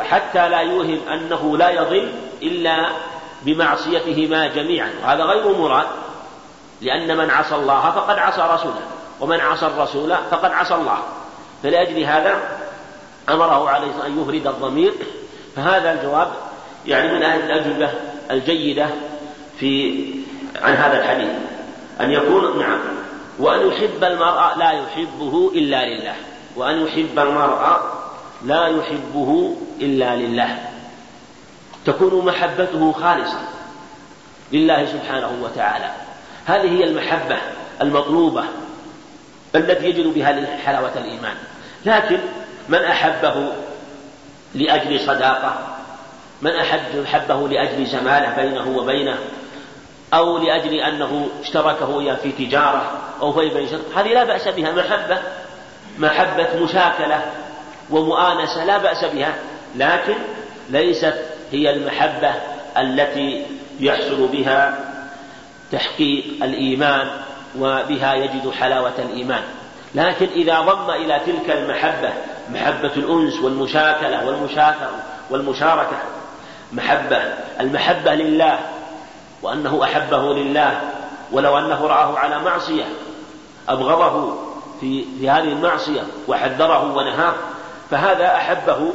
حتى 0.00 0.48
لا 0.48 0.60
يوهم 0.60 1.00
أنه 1.12 1.56
لا 1.56 1.70
يضل 1.70 2.12
إلا 2.42 2.86
بمعصيتهما 3.42 4.46
جميعا. 4.46 4.90
وهذا 5.02 5.24
غير 5.24 5.58
مراد 5.58 5.86
لأن 6.82 7.16
من 7.16 7.30
عصى 7.30 7.54
الله 7.54 7.90
فقد 7.90 8.18
عصى 8.18 8.48
رسوله 8.50 8.82
ومن 9.20 9.40
عصى 9.40 9.66
الرسول 9.66 10.14
فقد 10.30 10.52
عصى 10.52 10.74
الله. 10.74 10.98
فلأجل 11.62 12.02
هذا 12.02 12.38
أمره 13.28 13.68
عليه 13.68 14.06
أن 14.06 14.22
يفرد 14.22 14.46
الضمير. 14.46 14.92
فهذا 15.56 15.92
الجواب 15.92 16.28
يعني 16.86 17.12
من 17.12 17.22
الأجوبة 17.22 17.90
الجيدة 18.30 18.86
في 19.60 20.04
عن 20.62 20.74
هذا 20.74 21.00
الحديث. 21.02 21.30
أن 22.00 22.10
يكون 22.10 22.58
نعم 22.58 22.78
وأن 23.38 23.68
يحب 23.68 24.04
المرأة 24.04 24.58
لا 24.58 24.70
يحبه 24.70 25.50
إلا 25.54 25.86
لله. 25.86 26.14
وأن 26.56 26.86
يحب 26.86 27.18
المرأة 27.18 27.95
لا 28.44 28.66
يحبه 28.66 29.56
إلا 29.80 30.16
لله. 30.16 30.58
تكون 31.86 32.24
محبته 32.24 32.92
خالصة 32.92 33.40
لله 34.52 34.86
سبحانه 34.86 35.32
وتعالى. 35.42 35.90
هذه 36.46 36.78
هي 36.78 36.84
المحبة 36.84 37.36
المطلوبة 37.82 38.44
التي 39.54 39.86
يجد 39.86 40.06
بها 40.06 40.56
حلاوة 40.64 40.92
الإيمان. 40.96 41.36
لكن 41.86 42.18
من 42.68 42.78
أحبه 42.78 43.52
لأجل 44.54 45.00
صداقة 45.00 45.58
من 46.42 46.50
أحب 46.50 47.04
أحبه 47.04 47.48
لأجل 47.48 47.86
زمالة 47.86 48.36
بينه 48.36 48.78
وبينه 48.78 49.18
أو 50.14 50.38
لأجل 50.38 50.74
أنه 50.74 51.28
اشتركه 51.42 52.16
في 52.16 52.32
تجارة 52.32 52.92
أو 53.20 53.32
في 53.32 53.48
بين 53.48 53.68
هذه 53.96 54.08
لا 54.08 54.24
بأس 54.24 54.48
بها. 54.48 54.72
محبة 54.72 55.18
محبة 55.98 56.48
مشاكلة 56.62 57.24
ومؤانسة 57.90 58.64
لا 58.64 58.78
بأس 58.78 59.04
بها 59.04 59.34
لكن 59.76 60.14
ليست 60.70 61.14
هي 61.52 61.70
المحبة 61.70 62.34
التي 62.78 63.46
يحصل 63.80 64.28
بها 64.28 64.78
تحقيق 65.72 66.24
الإيمان 66.42 67.08
وبها 67.58 68.14
يجد 68.14 68.50
حلاوة 68.50 68.94
الإيمان. 68.98 69.42
لكن 69.94 70.26
إذا 70.26 70.60
ضم 70.60 70.90
إلى 70.90 71.20
تلك 71.26 71.50
المحبة 71.50 72.12
محبة 72.52 72.92
الأنس 72.96 73.40
والمشاكلة 73.40 74.26
والمشاكرة 74.26 74.90
والمشاركة 75.30 75.96
محبة 76.72 77.22
المحبة 77.60 78.14
لله 78.14 78.58
وأنه 79.42 79.84
أحبه 79.84 80.34
لله 80.34 80.80
ولو 81.32 81.58
أنه 81.58 81.86
رآه 81.86 82.18
على 82.18 82.38
معصية 82.38 82.84
أبغضه 83.68 84.34
في 84.80 85.04
في 85.20 85.30
هذه 85.30 85.48
المعصية 85.48 86.02
وحذره 86.28 86.96
ونهاه 86.96 87.34
فهذا 87.90 88.26
أحبه 88.26 88.92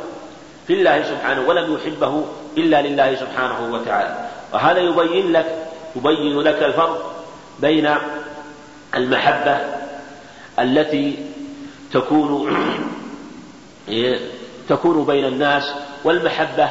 في 0.68 0.74
الله 0.74 1.04
سبحانه 1.04 1.42
ولم 1.48 1.76
يحبه 1.76 2.26
إلا 2.58 2.82
لله 2.82 3.16
سبحانه 3.16 3.74
وتعالى. 3.74 4.30
وهذا 4.54 4.80
يبين 4.80 5.32
لك 5.32 5.68
يبين 5.96 6.40
لك 6.40 6.64
الفرق 6.64 7.26
بين 7.60 7.90
المحبة 8.96 9.58
التي 10.60 11.26
تكون 11.94 12.58
تكون 14.70 15.06
بين 15.06 15.26
الناس 15.26 15.74
والمحبة 16.04 16.70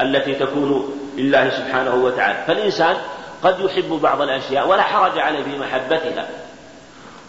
التي 0.00 0.34
تكون 0.34 0.96
لله 1.16 1.50
سبحانه 1.50 1.94
وتعالى. 1.94 2.44
فالإنسان 2.46 2.96
قد 3.42 3.60
يحب 3.60 3.88
بعض 4.02 4.22
الأشياء 4.22 4.68
ولا 4.68 4.82
حرج 4.82 5.18
عليه 5.18 5.42
في 5.42 5.58
محبتها. 5.58 6.28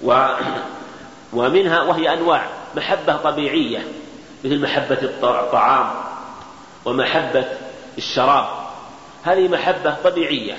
و 0.03 0.27
ومنها 1.33 1.81
وهي 1.81 2.13
أنواع. 2.13 2.45
محبة 2.75 3.15
طبيعية. 3.15 3.83
مثل 4.43 4.61
محبة 4.61 4.97
الطعام 5.03 5.89
ومحبة 6.85 7.45
الشراب. 7.97 8.45
هذه 9.23 9.47
محبة 9.47 9.95
طبيعية. 10.03 10.57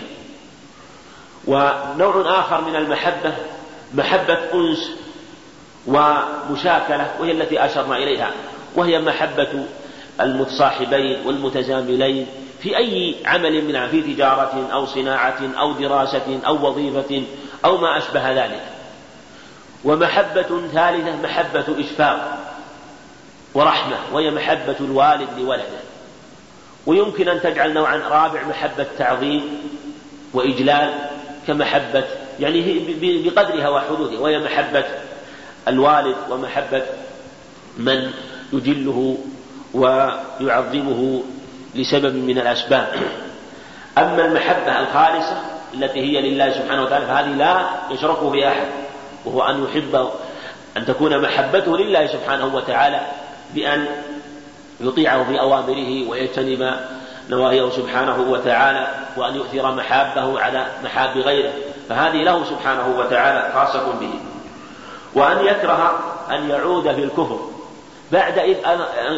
ونوع 1.47 2.41
آخر 2.41 2.61
من 2.61 2.77
المحبة 2.77 3.35
محبة 3.95 4.39
أنس 4.55 4.91
ومشاكلة 5.87 7.11
وهي 7.21 7.33
التي 7.33 7.65
أشرنا 7.65 7.97
إليها 7.97 8.31
وهي 8.75 8.99
محبة 8.99 9.65
المتصاحبين 10.21 11.27
والمتزاملين 11.27 12.27
في 12.63 12.77
أي 12.77 13.17
عمل 13.27 13.65
منها 13.65 13.87
في 13.87 14.03
تجارة 14.03 14.69
أو 14.73 14.87
صناعة 14.87 15.39
أو 15.59 15.73
دراسة 15.73 16.41
أو 16.47 16.67
وظيفة 16.67 17.23
أو 17.65 17.77
ما 17.77 17.99
أشبه 17.99 18.45
ذلك. 18.45 18.63
ومحبة 19.85 20.69
ثالثة 20.73 21.17
محبة 21.23 21.81
إشفاق. 21.81 22.39
ورحمة 23.55 23.97
وهي 24.13 24.31
محبة 24.31 24.77
الوالد 24.81 25.29
لولده. 25.39 25.83
ويمكن 26.87 27.29
أن 27.29 27.41
تجعل 27.43 27.75
نوعا 27.75 27.97
رابع 27.97 28.43
محبة 28.45 28.87
تعظيم 28.99 29.43
وإجلال 30.33 30.95
كمحبة 31.47 32.05
يعني 32.41 32.81
بقدرها 33.01 33.69
وحدودها 33.69 34.21
وهي 34.21 34.39
محبة 34.39 34.85
الوالد 35.69 36.17
ومحبة 36.31 36.83
من 37.79 38.13
يجله 38.53 39.19
ويعظمه 39.75 41.23
لسبب 41.75 42.15
من 42.15 42.39
الأسباب. 42.39 42.89
أما 43.99 44.25
المحبة 44.27 44.81
الخالصة 44.81 45.43
التي 45.75 46.01
هي 46.01 46.31
لله 46.31 46.53
سبحانه 46.53 46.83
وتعالى 46.83 47.07
فهذه 47.07 47.29
لا 47.29 47.65
يشركه 47.91 48.31
في 48.31 48.49
أحد 48.49 48.67
وهو 49.25 49.43
أن 49.43 49.65
يحب 49.65 50.09
أن 50.77 50.87
تكون 50.87 51.23
محبته 51.23 51.79
لله 51.79 52.07
سبحانه 52.07 52.55
وتعالى. 52.55 53.01
بأن 53.55 53.87
يطيعه 54.81 55.25
في 55.25 55.41
أوامره 55.41 56.09
ويجتنب 56.09 56.77
نواهيه 57.31 57.71
سبحانه 57.71 58.21
وتعالى 58.21 58.89
وأن 59.17 59.35
يؤثر 59.35 59.75
محابه 59.75 60.41
على 60.41 60.67
محاب 60.85 61.19
غيره 61.19 61.53
فهذه 61.89 62.23
له 62.23 62.45
سبحانه 62.45 62.99
وتعالى 62.99 63.53
خاصة 63.55 63.93
به. 64.01 64.11
وأن 65.15 65.47
يكره 65.47 65.99
أن 66.31 66.51
يعود 66.51 66.93
في 66.93 67.05
الكفر 67.05 67.41
بعد 68.13 68.39
إذ 68.39 68.57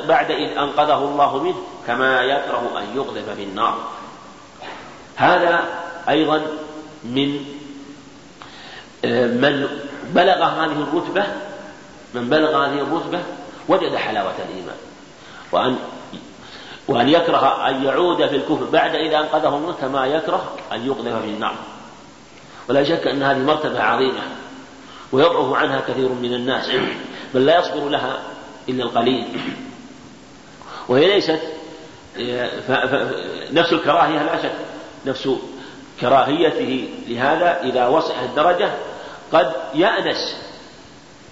بعد 0.06 0.31
إذ 0.31 0.59
أنقذه 0.59 0.98
الله 0.98 1.43
منه 1.43 1.56
كما 1.86 2.23
يكره 2.23 2.70
أن 2.78 2.97
يقذف 2.97 3.31
في 3.36 3.43
النار. 3.43 3.78
هذا 5.16 5.65
أيضا 6.09 6.43
من 7.05 7.44
آه، 9.05 9.27
من 9.27 9.69
بلغ 10.15 10.44
هذه 10.44 10.86
الرتبة 10.93 11.24
من 12.15 12.28
بلغ 12.28 12.66
هذه 12.66 12.81
الرتبة 12.81 13.20
وجد 13.69 13.97
حلاوة 13.97 14.35
الإيمان. 14.51 14.77
وأن 15.53 15.78
وأن 16.89 17.09
يكره 17.09 17.69
أن 17.69 17.85
يعود 17.85 18.27
في 18.27 18.36
الكفر 18.36 18.65
بعد 18.65 18.95
إذا 18.95 19.19
أنقذه 19.19 19.57
الله 19.57 19.74
كما 19.81 20.07
يكره 20.07 20.53
أن 20.73 20.86
يقذف 20.86 21.23
في 21.23 21.28
النار. 21.28 21.55
ولا 22.69 22.85
شك 22.85 23.07
أن 23.07 23.23
هذه 23.23 23.39
مرتبة 23.39 23.82
عظيمة 23.82 24.23
ويضعف 25.12 25.53
عنها 25.53 25.81
كثير 25.81 26.09
من 26.09 26.35
الناس 26.35 26.70
بل 27.35 27.47
لا 27.47 27.59
يصبر 27.59 27.89
لها 27.89 28.19
إلا 28.69 28.85
القليل. 28.85 29.27
وهي 30.89 31.07
ليست 31.07 31.41
نفس 33.53 33.73
الكراهية 33.73 34.23
لا 34.23 34.43
شك 34.43 34.55
نفس 35.07 35.28
كراهيته 36.01 36.89
لهذا 37.09 37.61
إذا 37.62 37.86
وصل 37.86 38.15
الدرجة 38.24 38.70
قد 39.32 39.53
يأنس 39.74 40.44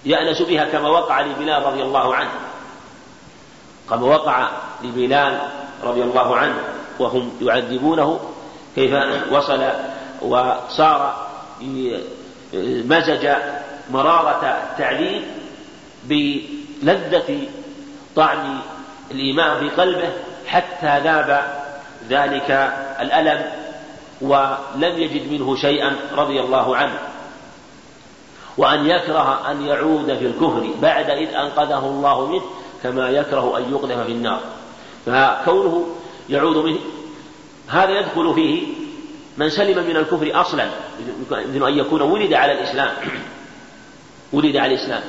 يأنس 0.05 0.41
بها 0.41 0.65
كما 0.65 0.89
وقع 0.89 1.21
لبلال 1.21 1.65
رضي 1.65 1.83
الله 1.83 2.15
عنه. 2.15 2.31
كما 3.89 4.05
وقع 4.05 4.49
لبلال 4.83 5.39
رضي 5.83 6.03
الله 6.03 6.37
عنه 6.37 6.55
وهم 6.99 7.31
يعذبونه 7.41 8.19
كيف 8.75 8.93
وصل 9.31 9.63
وصار 10.21 11.27
مزج 12.63 13.29
مرارة 13.91 14.61
التعذيب 14.71 15.21
بلذة 16.03 17.47
طعم 18.15 18.59
الإيمان 19.11 19.59
في 19.59 19.69
قلبه 19.69 20.09
حتى 20.47 20.99
ذاب 20.99 21.43
ذلك 22.09 22.51
الألم 23.01 23.51
ولم 24.21 24.97
يجد 24.97 25.31
منه 25.31 25.55
شيئا 25.55 25.95
رضي 26.15 26.39
الله 26.39 26.77
عنه. 26.77 26.99
وأن 28.57 28.85
يكره 28.85 29.51
أن 29.51 29.65
يعود 29.65 30.17
في 30.17 30.25
الكفر 30.25 30.69
بعد 30.81 31.09
إذ 31.09 31.33
أنقذه 31.33 31.85
الله 31.85 32.27
منه 32.27 32.41
كما 32.83 33.09
يكره 33.09 33.57
أن 33.57 33.71
يقذف 33.71 34.05
في 34.05 34.11
النار. 34.11 34.39
فكونه 35.05 35.87
يعود 36.29 36.57
منه 36.57 36.79
هذا 37.67 37.99
يدخل 37.99 38.33
فيه 38.33 38.67
من 39.37 39.49
سلم 39.49 39.87
من 39.87 39.97
الكفر 39.97 40.41
أصلا 40.41 40.69
مثل 41.29 41.67
أن 41.67 41.77
يكون 41.77 42.01
ولد 42.01 42.33
على 42.33 42.51
الإسلام 42.51 42.91
ولد 44.33 44.57
على 44.57 44.75
الإسلام. 44.75 45.03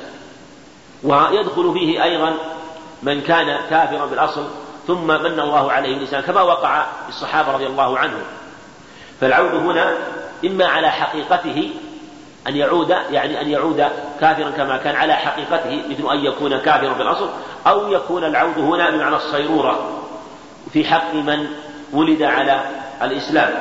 ويدخل 1.03 1.73
فيه 1.73 2.03
أيضا 2.03 2.33
من 3.03 3.21
كان 3.21 3.59
كافرا 3.69 4.05
بالأصل 4.05 4.45
ثم 4.87 5.07
من 5.07 5.39
الله 5.39 5.71
عليه 5.71 5.97
الإسلام 5.97 6.21
كما 6.21 6.41
وقع 6.41 6.85
للصحابة 7.07 7.51
رضي 7.51 7.65
الله 7.65 7.97
عنهم. 7.97 8.21
فالعود 9.21 9.55
هنا 9.55 9.97
إما 10.45 10.65
على 10.65 10.91
حقيقته 10.91 11.69
أن 12.47 12.55
يعود 12.55 12.89
يعني 12.89 13.41
أن 13.41 13.49
يعود 13.49 13.85
كافرا 14.19 14.49
كما 14.49 14.77
كان 14.77 14.95
على 14.95 15.13
حقيقته 15.13 15.83
مثل 15.89 16.11
أن 16.11 16.25
يكون 16.25 16.57
كافرا 16.57 16.93
بالأصل 16.93 17.29
أو 17.67 17.91
يكون 17.91 18.23
العود 18.23 18.57
هنا 18.57 18.89
بمعنى 18.89 19.15
الصيرورة. 19.15 20.01
في 20.73 20.85
حق 20.85 21.13
من 21.13 21.47
ولد 21.93 22.23
على 22.23 22.61
الإسلام. 23.01 23.53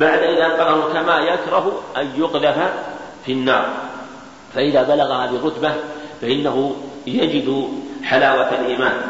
بعد 0.00 0.18
إذا 0.18 0.46
أنقذه 0.46 0.92
كما 0.92 1.18
يكره 1.18 1.82
أن 1.96 2.10
يقذف 2.16 2.72
في 3.24 3.32
النار. 3.32 3.68
فإذا 4.54 4.82
بلغ 4.82 5.12
هذه 5.12 5.36
الرتبة 5.36 5.74
فإنه 6.20 6.76
يجد 7.06 7.68
حلاوة 8.04 8.48
الإيمان. 8.48 9.00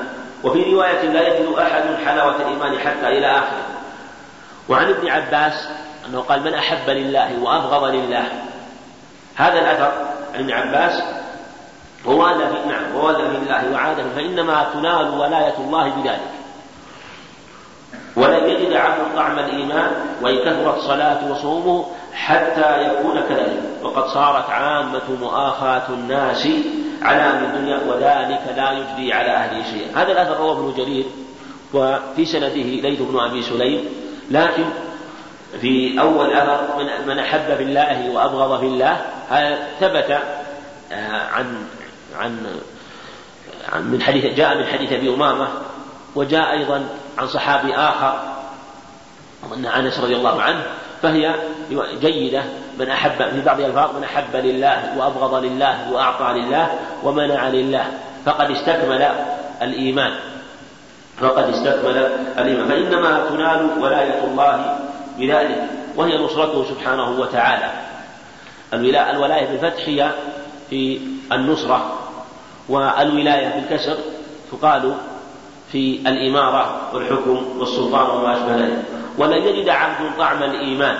وفي 0.45 0.75
رواية 0.75 1.03
لا 1.03 1.29
يجد 1.29 1.55
أحد 1.59 1.83
حلاوة 2.07 2.37
الإيمان 2.37 2.79
حتى 2.79 3.09
إلى 3.09 3.27
آخره. 3.27 3.67
وعن 4.69 4.89
ابن 4.89 5.09
عباس 5.09 5.69
أنه 6.09 6.21
قال 6.21 6.43
من 6.43 6.55
أحب 6.55 6.91
لله 6.91 7.43
وأبغض 7.43 7.85
لله 7.85 8.52
هذا 9.37 9.59
الأثر 9.59 9.93
عن 10.35 10.41
ابن 10.41 10.53
عباس 10.53 11.03
ووالى 12.07 12.47
في 12.47 12.69
نعم 12.69 12.97
ووالى 12.97 13.31
في 13.31 13.37
الله 13.37 13.73
وعاده 13.73 14.03
فإنما 14.17 14.67
تنال 14.75 15.09
ولاية 15.19 15.55
الله 15.59 15.89
بذلك. 15.89 16.31
ولن 18.17 18.49
يجد 18.49 18.73
عبد 18.73 19.17
طعم 19.17 19.39
الإيمان 19.39 19.91
وإن 20.23 20.39
كثرت 20.39 20.79
صلاته 20.79 21.33
وصومه 21.33 21.87
حتى 22.15 22.83
يكون 22.83 23.21
كذلك. 23.21 23.63
وقد 23.83 24.07
صارت 24.07 24.51
عامة 24.51 25.03
مؤاخاة 25.21 25.89
الناس 25.89 26.49
على 27.03 27.23
أمر 27.23 27.47
الدنيا 27.47 27.81
وذلك 27.89 28.43
لا 28.57 28.73
يجدي 28.73 29.13
على 29.13 29.31
أهله 29.31 29.65
شيئا. 29.71 30.03
هذا 30.03 30.13
الأثر 30.13 30.37
رواه 30.37 30.53
ابن 30.53 30.75
جرير 30.77 31.05
وفي 31.75 32.25
سنده 32.25 32.49
ليث 32.49 33.01
بن 33.03 33.21
أبي 33.21 33.43
سليم 33.43 33.85
لكن 34.31 34.65
في 35.61 36.01
أول 36.01 36.33
أثر 36.33 36.77
من, 36.79 37.07
من 37.07 37.19
أحب 37.19 37.57
في 37.57 37.63
الله 37.63 38.11
وأبغض 38.11 38.61
في 38.61 38.67
الله 38.67 39.01
هذا 39.31 39.59
ثبت 39.81 40.19
آه، 40.93 41.27
عن 41.33 41.67
عن 42.19 42.47
عن 43.73 43.91
من 43.91 44.03
حديث 44.03 44.25
جاء 44.25 44.59
من 44.59 44.65
حديث 44.65 44.93
أبي 44.93 45.15
أمامة 45.15 45.49
وجاء 46.15 46.53
أيضا 46.53 46.87
عن 47.19 47.27
صحابي 47.27 47.75
آخر 47.75 48.21
أن 49.55 49.67
أنس 49.67 50.01
رضي 50.01 50.17
الله 50.17 50.43
عنه 50.43 50.63
فهي 51.03 51.35
جيدة 52.01 52.43
من 52.79 52.91
أحب 52.91 53.31
في 53.31 53.41
بعض 53.41 53.61
الألفاظ 53.61 53.97
من 53.97 54.05
أحب 54.05 54.37
لله 54.37 54.99
وأبغض 54.99 55.45
لله 55.45 55.93
وأعطى 55.93 56.41
لله 56.41 56.79
ومنع 57.03 57.49
لله 57.49 57.85
فقد 58.27 58.51
استكمل 58.51 59.09
الإيمان 59.63 60.13
فقد 61.21 61.49
استكمل 61.49 61.97
الإيمان 62.39 62.69
فإنما 62.69 63.27
تنال 63.29 63.71
ولاية 63.81 64.25
الله 64.25 64.79
بذلك 65.19 65.69
وهي 65.97 66.19
نصرته 66.19 66.65
سبحانه 66.65 67.21
وتعالى. 67.21 67.71
الولاية 68.75 69.47
بالفتح 69.47 69.89
هي 69.89 70.11
في 70.71 71.01
النصرة 71.33 71.99
والولاية 72.69 73.49
بالكسر 73.49 73.97
تقال 74.53 74.95
في 75.73 76.01
الإمارة 76.07 76.81
والحكم 76.95 77.59
والسلطان 77.59 78.11
وما 78.11 78.33
أشبه 78.33 78.57
ذلك. 78.57 78.85
ولن 79.19 79.43
يجد 79.43 79.69
عبد 79.69 80.19
طعم 80.19 80.43
الإيمان. 80.43 80.97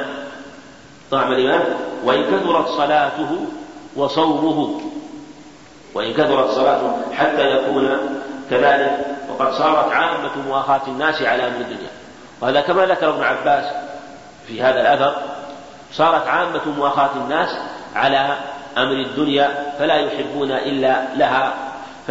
طعم 1.11 1.33
الإيمان 1.33 1.63
وإن 2.05 2.23
كثرت 2.23 2.69
صلاته 2.69 3.47
وصومه. 3.97 4.81
وإن 5.95 6.13
كثرت 6.13 6.51
صلاته 6.51 6.97
حتى 7.13 7.51
يكون 7.51 7.99
كذلك. 8.51 9.07
وقد 9.31 9.53
صارت 9.53 9.93
عامة 9.93 10.31
مؤاخاة 10.49 10.81
الناس 10.89 11.23
على 11.23 11.47
أمر 11.47 11.61
الدنيا. 11.61 11.91
وهذا 12.41 12.61
كما 12.61 12.87
ذكر 12.87 13.11
ابن 13.11 13.23
عباس 13.23 13.65
في 14.47 14.63
هذا 14.63 14.81
الأثر 14.81 15.15
صارت 15.93 16.27
عامة 16.27 16.61
مؤاخاة 16.77 17.11
الناس 17.17 17.49
على 17.95 18.37
أمر 18.79 18.93
الدنيا 18.93 19.73
فلا 19.79 19.95
يحبون 19.95 20.53
إلا 20.53 21.15
لها 21.17 21.55
ف 22.07 22.11